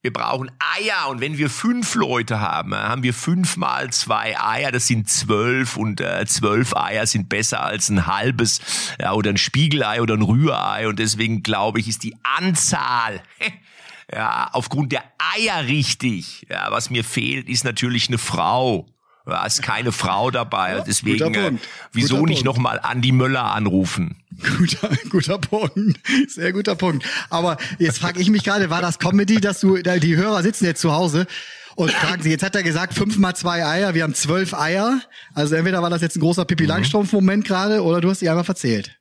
Wir 0.00 0.12
brauchen 0.12 0.50
Eier 0.76 1.08
und 1.08 1.20
wenn 1.20 1.38
wir 1.38 1.50
fünf 1.50 1.96
Leute 1.96 2.40
haben, 2.40 2.72
äh, 2.72 2.76
haben 2.76 3.02
wir 3.02 3.12
fünf 3.12 3.56
mal 3.56 3.90
zwei 3.90 4.40
Eier, 4.40 4.70
das 4.70 4.86
sind 4.86 5.08
zwölf 5.10 5.76
und 5.76 6.00
äh, 6.00 6.24
zwölf 6.26 6.76
Eier 6.76 7.04
sind 7.06 7.28
besser 7.28 7.64
als 7.64 7.88
ein 7.88 8.06
halbes 8.06 8.60
ja, 9.00 9.12
oder 9.12 9.30
ein 9.30 9.38
Spiegelei 9.38 10.00
oder 10.00 10.14
ein 10.14 10.22
Rührei 10.22 10.86
und 10.86 11.00
deswegen 11.00 11.42
glaube 11.42 11.80
ich, 11.80 11.88
ist 11.88 12.04
die 12.04 12.16
Anzahl 12.22 13.20
ja, 14.12 14.48
aufgrund 14.52 14.92
der 14.92 15.02
Eier 15.18 15.66
richtig. 15.66 16.46
Ja, 16.48 16.70
was 16.70 16.90
mir 16.90 17.02
fehlt, 17.02 17.48
ist 17.48 17.64
natürlich 17.64 18.08
eine 18.08 18.18
Frau. 18.18 18.86
Ja, 19.28 19.44
ist 19.44 19.62
keine 19.62 19.92
Frau 19.92 20.30
dabei, 20.30 20.82
deswegen 20.86 21.18
guter 21.18 21.38
äh, 21.40 21.44
Punkt. 21.48 21.68
wieso 21.92 22.24
nicht 22.24 22.44
nochmal 22.44 22.80
Andi 22.82 23.12
Möller 23.12 23.44
anrufen? 23.52 24.16
Guter, 24.58 24.90
guter 25.10 25.38
Punkt. 25.38 26.00
Sehr 26.28 26.52
guter 26.52 26.74
Punkt. 26.76 27.04
Aber 27.28 27.58
jetzt 27.78 27.98
frage 27.98 28.20
ich 28.20 28.30
mich 28.30 28.44
gerade, 28.44 28.70
war 28.70 28.80
das 28.80 28.98
Comedy, 28.98 29.40
dass 29.40 29.60
du, 29.60 29.76
da- 29.82 29.98
die 29.98 30.16
Hörer 30.16 30.42
sitzen 30.42 30.64
jetzt 30.64 30.80
zu 30.80 30.92
Hause 30.92 31.26
und 31.74 31.90
fragen 31.92 32.22
sich, 32.22 32.32
jetzt 32.32 32.42
hat 32.42 32.56
er 32.56 32.62
gesagt, 32.62 32.94
fünf 32.94 33.18
mal 33.18 33.34
zwei 33.34 33.64
Eier, 33.66 33.94
wir 33.94 34.02
haben 34.04 34.14
zwölf 34.14 34.54
Eier. 34.54 35.00
Also 35.34 35.54
entweder 35.56 35.82
war 35.82 35.90
das 35.90 36.02
jetzt 36.02 36.16
ein 36.16 36.20
großer 36.20 36.44
Pippi 36.44 36.64
Langstrumpf-Moment 36.64 37.44
gerade 37.44 37.82
oder 37.82 38.00
du 38.00 38.10
hast 38.10 38.20
dich 38.22 38.30
einfach 38.30 38.44
verzählt. 38.46 38.97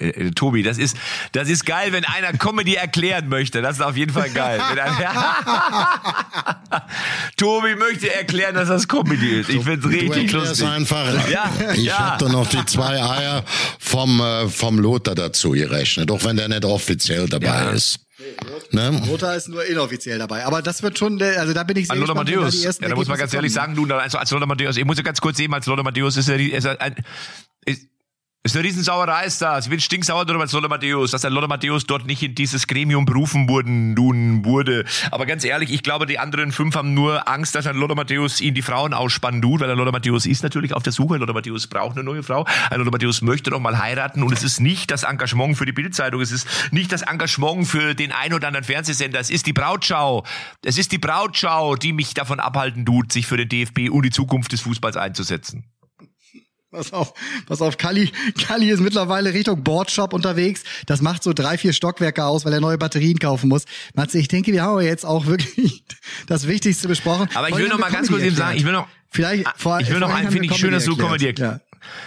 Äh, 0.00 0.30
Tobi, 0.32 0.62
das 0.62 0.76
ist, 0.78 0.96
das 1.32 1.48
ist 1.48 1.64
geil, 1.64 1.92
wenn 1.92 2.04
einer 2.04 2.32
Comedy 2.36 2.74
erklären 2.74 3.28
möchte. 3.28 3.62
Das 3.62 3.76
ist 3.76 3.82
auf 3.82 3.96
jeden 3.96 4.12
Fall 4.12 4.28
geil. 4.30 4.60
Tobi 7.36 7.74
möchte 7.76 8.12
erklären, 8.14 8.54
dass 8.54 8.68
das 8.68 8.88
Comedy 8.88 9.40
ist. 9.40 9.48
Ich 9.50 9.62
find's 9.64 9.82
Du 9.84 9.88
richtig 9.88 10.32
lustig. 10.32 10.66
einfach. 10.66 11.28
Ja, 11.30 11.50
ich 11.74 11.84
ja. 11.84 11.98
hab 12.12 12.18
da 12.18 12.28
noch 12.28 12.46
die 12.48 12.64
zwei 12.66 13.00
Eier 13.02 13.44
vom, 13.78 14.20
äh, 14.20 14.48
vom 14.48 14.78
Lothar 14.78 15.14
dazu 15.14 15.50
gerechnet, 15.50 16.10
auch 16.10 16.24
wenn 16.24 16.36
der 16.36 16.48
nicht 16.48 16.64
offiziell 16.64 17.28
dabei 17.28 17.46
Ja. 17.46 17.70
ist. 17.70 18.00
Ne? 18.72 19.00
Lothar 19.06 19.36
ist 19.36 19.48
nur 19.48 19.64
inoffiziell 19.64 20.18
dabei. 20.18 20.44
Aber 20.44 20.60
das 20.60 20.82
wird 20.82 20.98
schon, 20.98 21.18
der- 21.18 21.40
also 21.40 21.54
da 21.54 21.62
bin 21.62 21.76
ich 21.76 21.86
sehr 21.86 21.94
An 21.94 22.00
Lothar 22.00 22.16
gespannt, 22.24 22.36
Matthäus. 22.36 22.60
die 22.60 22.66
ersten 22.66 22.82
Ja, 22.84 22.90
da 22.90 22.96
muss 22.96 23.06
man 23.08 23.16
ganz 23.18 23.32
ehrlich 23.32 23.54
kommen. 23.54 23.76
sagen, 23.76 23.88
du, 23.88 23.94
also 23.94 24.18
als 24.18 24.30
Lothar 24.32 24.48
Matthäus, 24.48 24.76
ich 24.76 24.84
muss 24.84 24.96
ja 24.96 25.04
ganz 25.04 25.20
kurz 25.20 25.36
sehen, 25.36 25.54
als 25.54 25.66
Lothar 25.66 25.84
Matthäus 25.84 26.16
ist 26.16 26.28
er, 26.28 26.38
die- 26.38 26.52
ist 26.52 26.64
er 26.64 26.80
ein, 26.80 26.96
ist, 27.64 27.86
Ist 28.48 28.56
eine 28.56 28.64
Riesensauerei 28.64 29.26
ist 29.26 29.42
das. 29.42 29.66
Ich 29.66 29.70
bin 29.70 29.78
stinksauer 29.78 30.24
darüber 30.24 30.44
als 30.44 30.52
Lothar 30.52 30.70
Matthäus, 30.70 31.10
dass 31.10 31.20
der 31.20 31.28
Lothar 31.28 31.50
Matthäus 31.50 31.84
dort 31.84 32.06
nicht 32.06 32.22
in 32.22 32.34
dieses 32.34 32.66
Gremium 32.66 33.04
berufen 33.04 33.46
wurden, 33.46 33.92
nun 33.92 34.42
wurde. 34.42 34.86
Aber 35.10 35.26
ganz 35.26 35.44
ehrlich, 35.44 35.70
ich 35.70 35.82
glaube, 35.82 36.06
die 36.06 36.18
anderen 36.18 36.50
fünf 36.50 36.74
haben 36.74 36.94
nur 36.94 37.28
Angst, 37.28 37.54
dass 37.54 37.66
ein 37.66 37.76
Lothar 37.76 37.94
Matthäus 37.94 38.40
ihnen 38.40 38.54
die 38.54 38.62
Frauen 38.62 38.94
ausspannen 38.94 39.42
tut, 39.42 39.60
weil 39.60 39.66
der 39.66 39.76
Lothar 39.76 39.92
Matthäus 39.92 40.24
ist 40.24 40.42
natürlich 40.42 40.72
auf 40.72 40.82
der 40.82 40.94
Suche. 40.94 41.18
Lothar 41.18 41.34
Matthäus 41.34 41.66
braucht 41.66 41.96
eine 41.96 42.04
neue 42.04 42.22
Frau. 42.22 42.46
Ein 42.70 42.78
Lothar 42.78 42.92
Matthäus 42.92 43.20
möchte 43.20 43.50
noch 43.50 43.60
mal 43.60 43.78
heiraten 43.78 44.22
und 44.22 44.32
es 44.32 44.42
ist 44.42 44.60
nicht 44.60 44.90
das 44.90 45.02
Engagement 45.02 45.58
für 45.58 45.66
die 45.66 45.72
Bildzeitung, 45.72 46.22
es 46.22 46.32
ist 46.32 46.48
nicht 46.72 46.90
das 46.90 47.02
Engagement 47.02 47.66
für 47.68 47.94
den 47.94 48.12
ein 48.12 48.32
oder 48.32 48.46
anderen 48.48 48.64
Fernsehsender, 48.64 49.20
es 49.20 49.28
ist 49.28 49.44
die 49.44 49.52
Brautschau. 49.52 50.24
Es 50.64 50.78
ist 50.78 50.92
die 50.92 50.98
Brautschau, 50.98 51.76
die 51.76 51.92
mich 51.92 52.14
davon 52.14 52.40
abhalten 52.40 52.86
tut, 52.86 53.12
sich 53.12 53.26
für 53.26 53.36
den 53.36 53.50
DFB 53.50 53.90
und 53.90 54.06
die 54.06 54.10
Zukunft 54.10 54.52
des 54.52 54.62
Fußballs 54.62 54.96
einzusetzen. 54.96 55.66
Pass 56.70 56.92
auf, 56.92 57.14
pass 57.46 57.62
auf, 57.62 57.78
Kali, 57.78 58.12
Kali 58.38 58.68
ist 58.70 58.80
mittlerweile 58.80 59.32
Richtung 59.32 59.64
Boardshop 59.64 60.12
unterwegs. 60.12 60.64
Das 60.84 61.00
macht 61.00 61.22
so 61.22 61.32
drei, 61.32 61.56
vier 61.56 61.72
Stockwerke 61.72 62.24
aus, 62.24 62.44
weil 62.44 62.52
er 62.52 62.60
neue 62.60 62.76
Batterien 62.76 63.18
kaufen 63.18 63.48
muss. 63.48 63.64
Matze, 63.94 64.18
ich 64.18 64.28
denke, 64.28 64.52
wir 64.52 64.62
haben 64.62 64.82
jetzt 64.82 65.06
auch 65.06 65.24
wirklich 65.24 65.84
das 66.26 66.46
Wichtigste 66.46 66.86
besprochen. 66.86 67.28
Aber 67.32 67.48
ich 67.48 67.56
will 67.56 67.68
noch 67.68 67.78
mal 67.78 67.90
ganz 67.90 68.08
kurz 68.08 68.22
eben 68.22 68.36
sagen, 68.36 68.58
ich 68.58 68.66
will 68.66 68.72
noch, 68.72 68.86
Vielleicht, 69.10 69.48
vor, 69.56 69.80
ich 69.80 69.88
will 69.88 70.00
noch 70.00 70.14
ein, 70.14 70.30
finde 70.30 70.46
ich 70.46 70.56
schön, 70.56 70.72
dass 70.72 70.84
du 70.84 70.94
Comedy 70.94 71.32
Ja. 71.38 71.60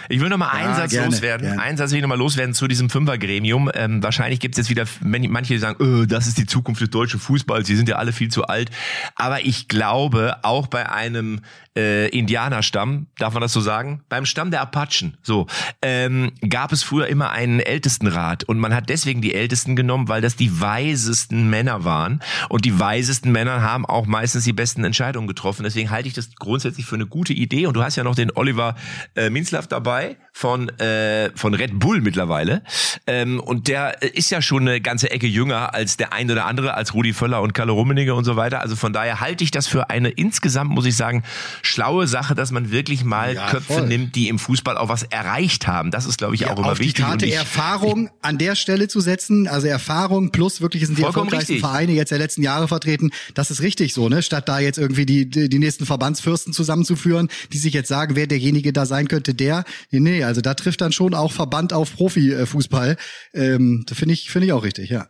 Ich 0.08 0.20
will 0.20 0.28
noch 0.28 0.38
mal 0.38 0.48
einen 0.48 0.70
Ja, 0.70 0.76
Satz 0.76 0.90
gerne, 0.90 1.06
loswerden. 1.06 1.46
gerne. 1.46 1.62
Einen 1.62 1.76
Satz 1.76 1.90
will 1.90 1.98
ich 1.98 2.02
noch 2.02 2.08
mal 2.08 2.18
loswerden 2.18 2.54
zu 2.54 2.68
diesem 2.68 2.90
Fünfergremium. 2.90 3.70
Ähm, 3.74 4.02
wahrscheinlich 4.02 4.40
gibt 4.40 4.54
es 4.56 4.66
jetzt 4.66 4.70
wieder 4.70 4.84
manche, 5.02 5.54
die 5.54 5.58
sagen, 5.58 5.82
öh, 5.82 6.06
das 6.06 6.26
ist 6.26 6.38
die 6.38 6.46
Zukunft 6.46 6.80
des 6.80 6.90
deutschen 6.90 7.20
Fußballs. 7.20 7.66
Sie 7.66 7.76
sind 7.76 7.88
ja 7.88 7.96
alle 7.96 8.12
viel 8.12 8.28
zu 8.30 8.44
alt. 8.46 8.70
Aber 9.16 9.44
ich 9.44 9.68
glaube, 9.68 10.36
auch 10.42 10.66
bei 10.66 10.90
einem 10.90 11.40
äh, 11.76 12.08
Indianerstamm, 12.08 13.06
darf 13.18 13.32
man 13.32 13.40
das 13.40 13.52
so 13.52 13.60
sagen? 13.60 14.02
Beim 14.08 14.26
Stamm 14.26 14.50
der 14.50 14.60
Apachen, 14.60 15.16
so, 15.22 15.46
ähm, 15.80 16.32
gab 16.48 16.72
es 16.72 16.82
früher 16.82 17.06
immer 17.06 17.30
einen 17.30 17.60
Ältestenrat. 17.60 18.44
Und 18.44 18.58
man 18.58 18.74
hat 18.74 18.88
deswegen 18.90 19.22
die 19.22 19.34
Ältesten 19.34 19.74
genommen, 19.76 20.08
weil 20.08 20.20
das 20.20 20.36
die 20.36 20.60
weisesten 20.60 21.48
Männer 21.48 21.84
waren. 21.84 22.20
Und 22.48 22.64
die 22.64 22.78
weisesten 22.78 23.32
Männer 23.32 23.62
haben 23.62 23.86
auch 23.86 24.06
meistens 24.06 24.44
die 24.44 24.52
besten 24.52 24.84
Entscheidungen 24.84 25.26
getroffen. 25.28 25.62
Deswegen 25.64 25.90
halte 25.90 26.08
ich 26.08 26.14
das 26.14 26.34
grundsätzlich 26.36 26.84
für 26.86 26.96
eine 26.96 27.06
gute 27.06 27.32
Idee. 27.32 27.66
Und 27.66 27.74
du 27.74 27.82
hast 27.82 27.96
ja 27.96 28.04
noch 28.04 28.14
den 28.14 28.30
Oliver 28.34 28.74
äh, 29.14 29.30
Minzlaff 29.62 29.66
dabei 29.68 30.16
von, 30.34 30.68
äh, 30.78 31.30
von 31.36 31.52
Red 31.54 31.78
Bull 31.78 32.00
mittlerweile. 32.00 32.62
Ähm, 33.06 33.38
und 33.38 33.68
der 33.68 34.02
äh, 34.02 34.08
ist 34.08 34.30
ja 34.30 34.40
schon 34.40 34.62
eine 34.66 34.80
ganze 34.80 35.10
Ecke 35.10 35.26
jünger 35.26 35.74
als 35.74 35.96
der 35.98 36.12
ein 36.14 36.30
oder 36.30 36.46
andere, 36.46 36.74
als 36.74 36.94
Rudi 36.94 37.12
Völler 37.12 37.42
und 37.42 37.52
Kalle 37.52 37.72
Rummenigge 37.72 38.14
und 38.14 38.24
so 38.24 38.34
weiter. 38.36 38.60
Also 38.60 38.74
von 38.76 38.92
daher 38.94 39.20
halte 39.20 39.44
ich 39.44 39.50
das 39.50 39.66
für 39.66 39.90
eine 39.90 40.08
insgesamt, 40.08 40.70
muss 40.70 40.86
ich 40.86 40.96
sagen, 40.96 41.22
schlaue 41.62 42.06
Sache, 42.06 42.34
dass 42.34 42.50
man 42.50 42.70
wirklich 42.70 43.04
mal 43.04 43.34
Ja, 43.34 43.46
Köpfe 43.50 43.74
voll. 43.74 43.86
nimmt, 43.88 44.14
die 44.16 44.28
im 44.28 44.38
Fußball 44.38 44.78
auch 44.78 44.88
was 44.88 45.02
erreicht 45.02 45.66
haben. 45.66 45.90
Das 45.90 46.06
ist, 46.06 46.16
glaube 46.18 46.34
ich, 46.34 46.46
auch 46.46 46.58
immer 46.58 46.72
auf 46.72 46.78
die 46.78 46.84
wichtig. 46.86 47.04
Karte 47.04 47.26
Und 47.26 47.30
ich- 47.30 47.36
Erfahrung 47.36 48.10
an 48.22 48.38
der 48.38 48.54
Stelle 48.56 48.88
zu 48.88 49.00
setzen, 49.00 49.48
also 49.48 49.66
Erfahrung 49.66 50.30
plus 50.32 50.60
wirklich 50.62 50.86
sind 50.86 50.98
die 50.98 51.02
erfolgreichsten 51.02 51.54
richtig. 51.54 51.60
Vereine 51.60 51.92
jetzt 51.92 52.10
der 52.10 52.18
letzten 52.18 52.42
Jahre 52.42 52.68
vertreten. 52.68 53.10
Das 53.34 53.50
ist 53.50 53.60
richtig 53.60 53.92
so, 53.92 54.08
ne? 54.08 54.22
Statt 54.22 54.48
da 54.48 54.58
jetzt 54.60 54.78
irgendwie 54.78 55.04
die, 55.04 55.28
die, 55.28 55.48
die 55.50 55.58
nächsten 55.58 55.84
Verbandsfürsten 55.84 56.52
zusammenzuführen, 56.54 57.28
die 57.52 57.58
sich 57.58 57.74
jetzt 57.74 57.88
sagen, 57.88 58.16
wer 58.16 58.26
derjenige 58.26 58.72
da 58.72 58.86
sein 58.86 59.08
könnte, 59.08 59.34
der. 59.34 59.51
Nee, 59.90 60.00
Nee, 60.00 60.24
also 60.24 60.40
da 60.40 60.54
trifft 60.54 60.80
dann 60.80 60.92
schon 60.92 61.14
auch 61.14 61.32
Verband 61.32 61.72
auf 61.72 61.94
Profifußball. 61.94 62.96
Ähm, 63.34 63.84
finde 63.92 64.14
ich, 64.14 64.30
finde 64.30 64.46
ich 64.46 64.52
auch 64.52 64.64
richtig, 64.64 64.90
ja. 64.90 65.06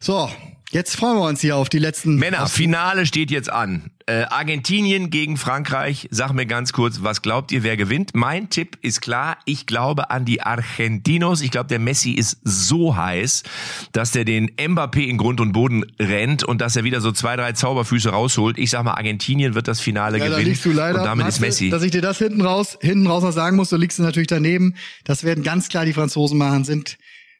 So, 0.00 0.30
jetzt 0.70 0.96
freuen 0.96 1.16
wir 1.16 1.24
uns 1.26 1.40
hier 1.40 1.56
auf 1.56 1.68
die 1.68 1.78
letzten 1.78 2.16
Männer, 2.16 2.46
Finale 2.46 3.06
steht 3.06 3.30
jetzt 3.30 3.50
an. 3.50 3.90
Äh, 4.06 4.24
Argentinien 4.30 5.10
gegen 5.10 5.36
Frankreich. 5.36 6.08
Sag 6.10 6.32
mir 6.32 6.46
ganz 6.46 6.72
kurz, 6.72 7.02
was 7.02 7.20
glaubt 7.20 7.52
ihr, 7.52 7.62
wer 7.62 7.76
gewinnt? 7.76 8.12
Mein 8.14 8.48
Tipp 8.48 8.78
ist 8.80 9.02
klar. 9.02 9.36
Ich 9.44 9.66
glaube 9.66 10.08
an 10.10 10.24
die 10.24 10.40
Argentinos. 10.40 11.42
Ich 11.42 11.50
glaube, 11.50 11.68
der 11.68 11.78
Messi 11.78 12.12
ist 12.12 12.38
so 12.42 12.96
heiß, 12.96 13.42
dass 13.92 14.12
der 14.12 14.24
den 14.24 14.48
Mbappé 14.56 15.00
in 15.00 15.18
Grund 15.18 15.42
und 15.42 15.52
Boden 15.52 15.84
rennt 16.00 16.42
und 16.42 16.62
dass 16.62 16.74
er 16.74 16.84
wieder 16.84 17.02
so 17.02 17.12
zwei, 17.12 17.36
drei 17.36 17.52
Zauberfüße 17.52 18.08
rausholt. 18.08 18.56
Ich 18.56 18.70
sag 18.70 18.82
mal, 18.84 18.94
Argentinien 18.94 19.54
wird 19.54 19.68
das 19.68 19.80
Finale 19.80 20.16
Ja, 20.16 20.24
da 20.24 20.30
gewinnen. 20.30 20.48
liegst 20.48 20.64
du 20.64 20.72
leider. 20.72 21.00
und 21.00 21.04
damit 21.04 21.26
ist 21.28 21.40
Matze, 21.40 21.46
Messi. 21.64 21.70
Dass 21.70 21.82
ich 21.82 21.90
dir 21.90 22.00
das 22.02 22.16
hinten 22.16 22.40
raus, 22.40 22.78
hinten 22.80 23.06
raus 23.06 23.22
noch 23.22 23.32
sagen 23.32 23.56
muss, 23.56 23.68
du 23.68 23.76
liegst 23.76 23.98
natürlich 23.98 24.28
daneben. 24.28 24.74
Das 25.04 25.22
werden 25.22 25.44
ganz 25.44 25.68
klar 25.68 25.84
die 25.84 25.92
Franzosen 25.92 26.38
machen, 26.38 26.64
sind 26.64 26.96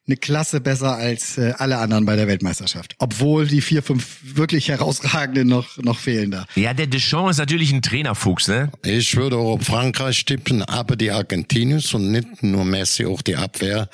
eine 0.09 0.17
Klasse 0.17 0.61
besser 0.61 0.97
als 0.97 1.39
äh, 1.39 1.53
alle 1.59 1.79
anderen 1.79 2.07
bei 2.07 2.17
der 2.17 2.27
Weltmeisterschaft. 2.27 2.97
Obwohl 2.99 3.47
die 3.47 3.61
vier, 3.61 3.83
fünf 3.83 4.19
wirklich 4.23 4.69
herausragenden 4.69 5.47
noch, 5.47 5.77
noch 5.79 5.99
fehlen 5.99 6.31
da. 6.31 6.47
Ja, 6.57 6.75
der 6.75 6.87
Deschamps 6.87 7.33
ist 7.33 7.39
natürlich 7.39 7.73
ein 7.73 7.83
Trainerfuchs, 7.83 8.49
ne? 8.49 8.73
Ich 8.85 9.15
würde 9.17 9.37
auch 9.37 9.59
auf 9.59 9.63
Frankreich 9.63 10.25
tippen, 10.25 10.63
aber 10.63 10.97
die 10.97 11.11
Argentiniers 11.11 11.93
und 11.95 12.11
nicht 12.11 12.43
nur 12.43 12.65
Messi, 12.65 13.05
auch 13.05 13.23
die 13.23 13.37
Abwehr 13.37 13.89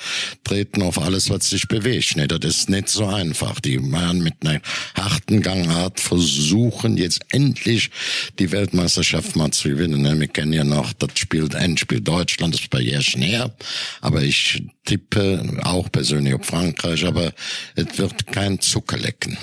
treten 0.45 0.83
auf 0.83 1.01
alles, 1.01 1.31
was 1.31 1.51
sich 1.51 1.67
bewegt. 1.67 2.17
Ne, 2.17 2.29
das 2.29 2.45
ist 2.45 2.71
nicht 2.71 2.89
so 2.89 3.07
einfach. 3.07 3.61
Die 3.61 3.81
werden 3.93 4.23
mit 4.23 4.35
einer 4.45 4.61
harten 4.95 5.43
Gangart 5.43 6.01
versuchen, 6.01 6.97
jetzt 6.97 7.23
endlich 7.31 7.91
die 8.39 8.53
Weltmeisterschaft 8.53 9.35
mal 9.37 9.51
zu 9.51 9.71
gewinnen. 9.71 10.03
Ne, 10.03 10.19
wir 10.19 10.29
kennen 10.29 10.53
ja 10.53 10.65
noch 10.65 10.93
das 10.93 11.11
Spiel, 11.17 11.49
Endspiel 11.55 12.01
Deutschland, 12.01 12.55
das 12.55 12.61
ist 12.61 12.71
bei 12.71 12.81
Jährchen 12.81 13.23
her. 13.23 13.53
Aber 14.01 14.23
ich 14.23 14.62
tippe 14.85 15.43
auch 15.62 15.89
persönlich 16.05 16.35
auf 16.35 16.45
Frankreich, 16.45 17.07
aber 17.07 17.33
es 17.77 17.97
wird 17.97 18.27
kein 18.27 18.61
Zuckerlecken. 18.61 19.39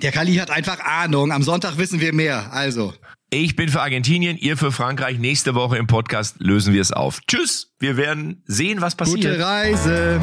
Der 0.00 0.12
Kali 0.12 0.36
hat 0.36 0.50
einfach 0.50 0.80
Ahnung. 0.80 1.30
Am 1.30 1.42
Sonntag 1.42 1.76
wissen 1.76 2.00
wir 2.00 2.14
mehr. 2.14 2.52
Also. 2.52 2.94
Ich 3.28 3.54
bin 3.54 3.68
für 3.68 3.82
Argentinien, 3.82 4.38
ihr 4.38 4.56
für 4.56 4.72
Frankreich. 4.72 5.18
Nächste 5.18 5.54
Woche 5.54 5.76
im 5.76 5.86
Podcast 5.86 6.36
lösen 6.38 6.72
wir 6.72 6.80
es 6.80 6.92
auf. 6.92 7.20
Tschüss. 7.26 7.72
Wir 7.78 7.98
werden 7.98 8.42
sehen, 8.46 8.80
was 8.80 8.94
passiert. 8.94 9.24
Gute 9.24 9.40
Reise. 9.40 10.20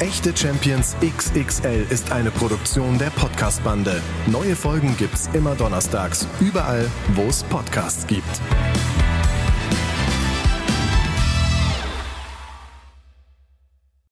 Echte 0.00 0.36
Champions 0.36 0.96
XXL 1.00 1.86
ist 1.90 2.12
eine 2.12 2.30
Produktion 2.30 2.98
der 2.98 3.10
Podcast-Bande. 3.10 4.02
Neue 4.26 4.54
Folgen 4.54 4.96
gibt's 4.96 5.28
immer 5.32 5.54
donnerstags, 5.54 6.26
überall, 6.40 6.90
wo 7.14 7.22
es 7.24 7.42
Podcasts 7.44 8.06
gibt. 8.06 8.40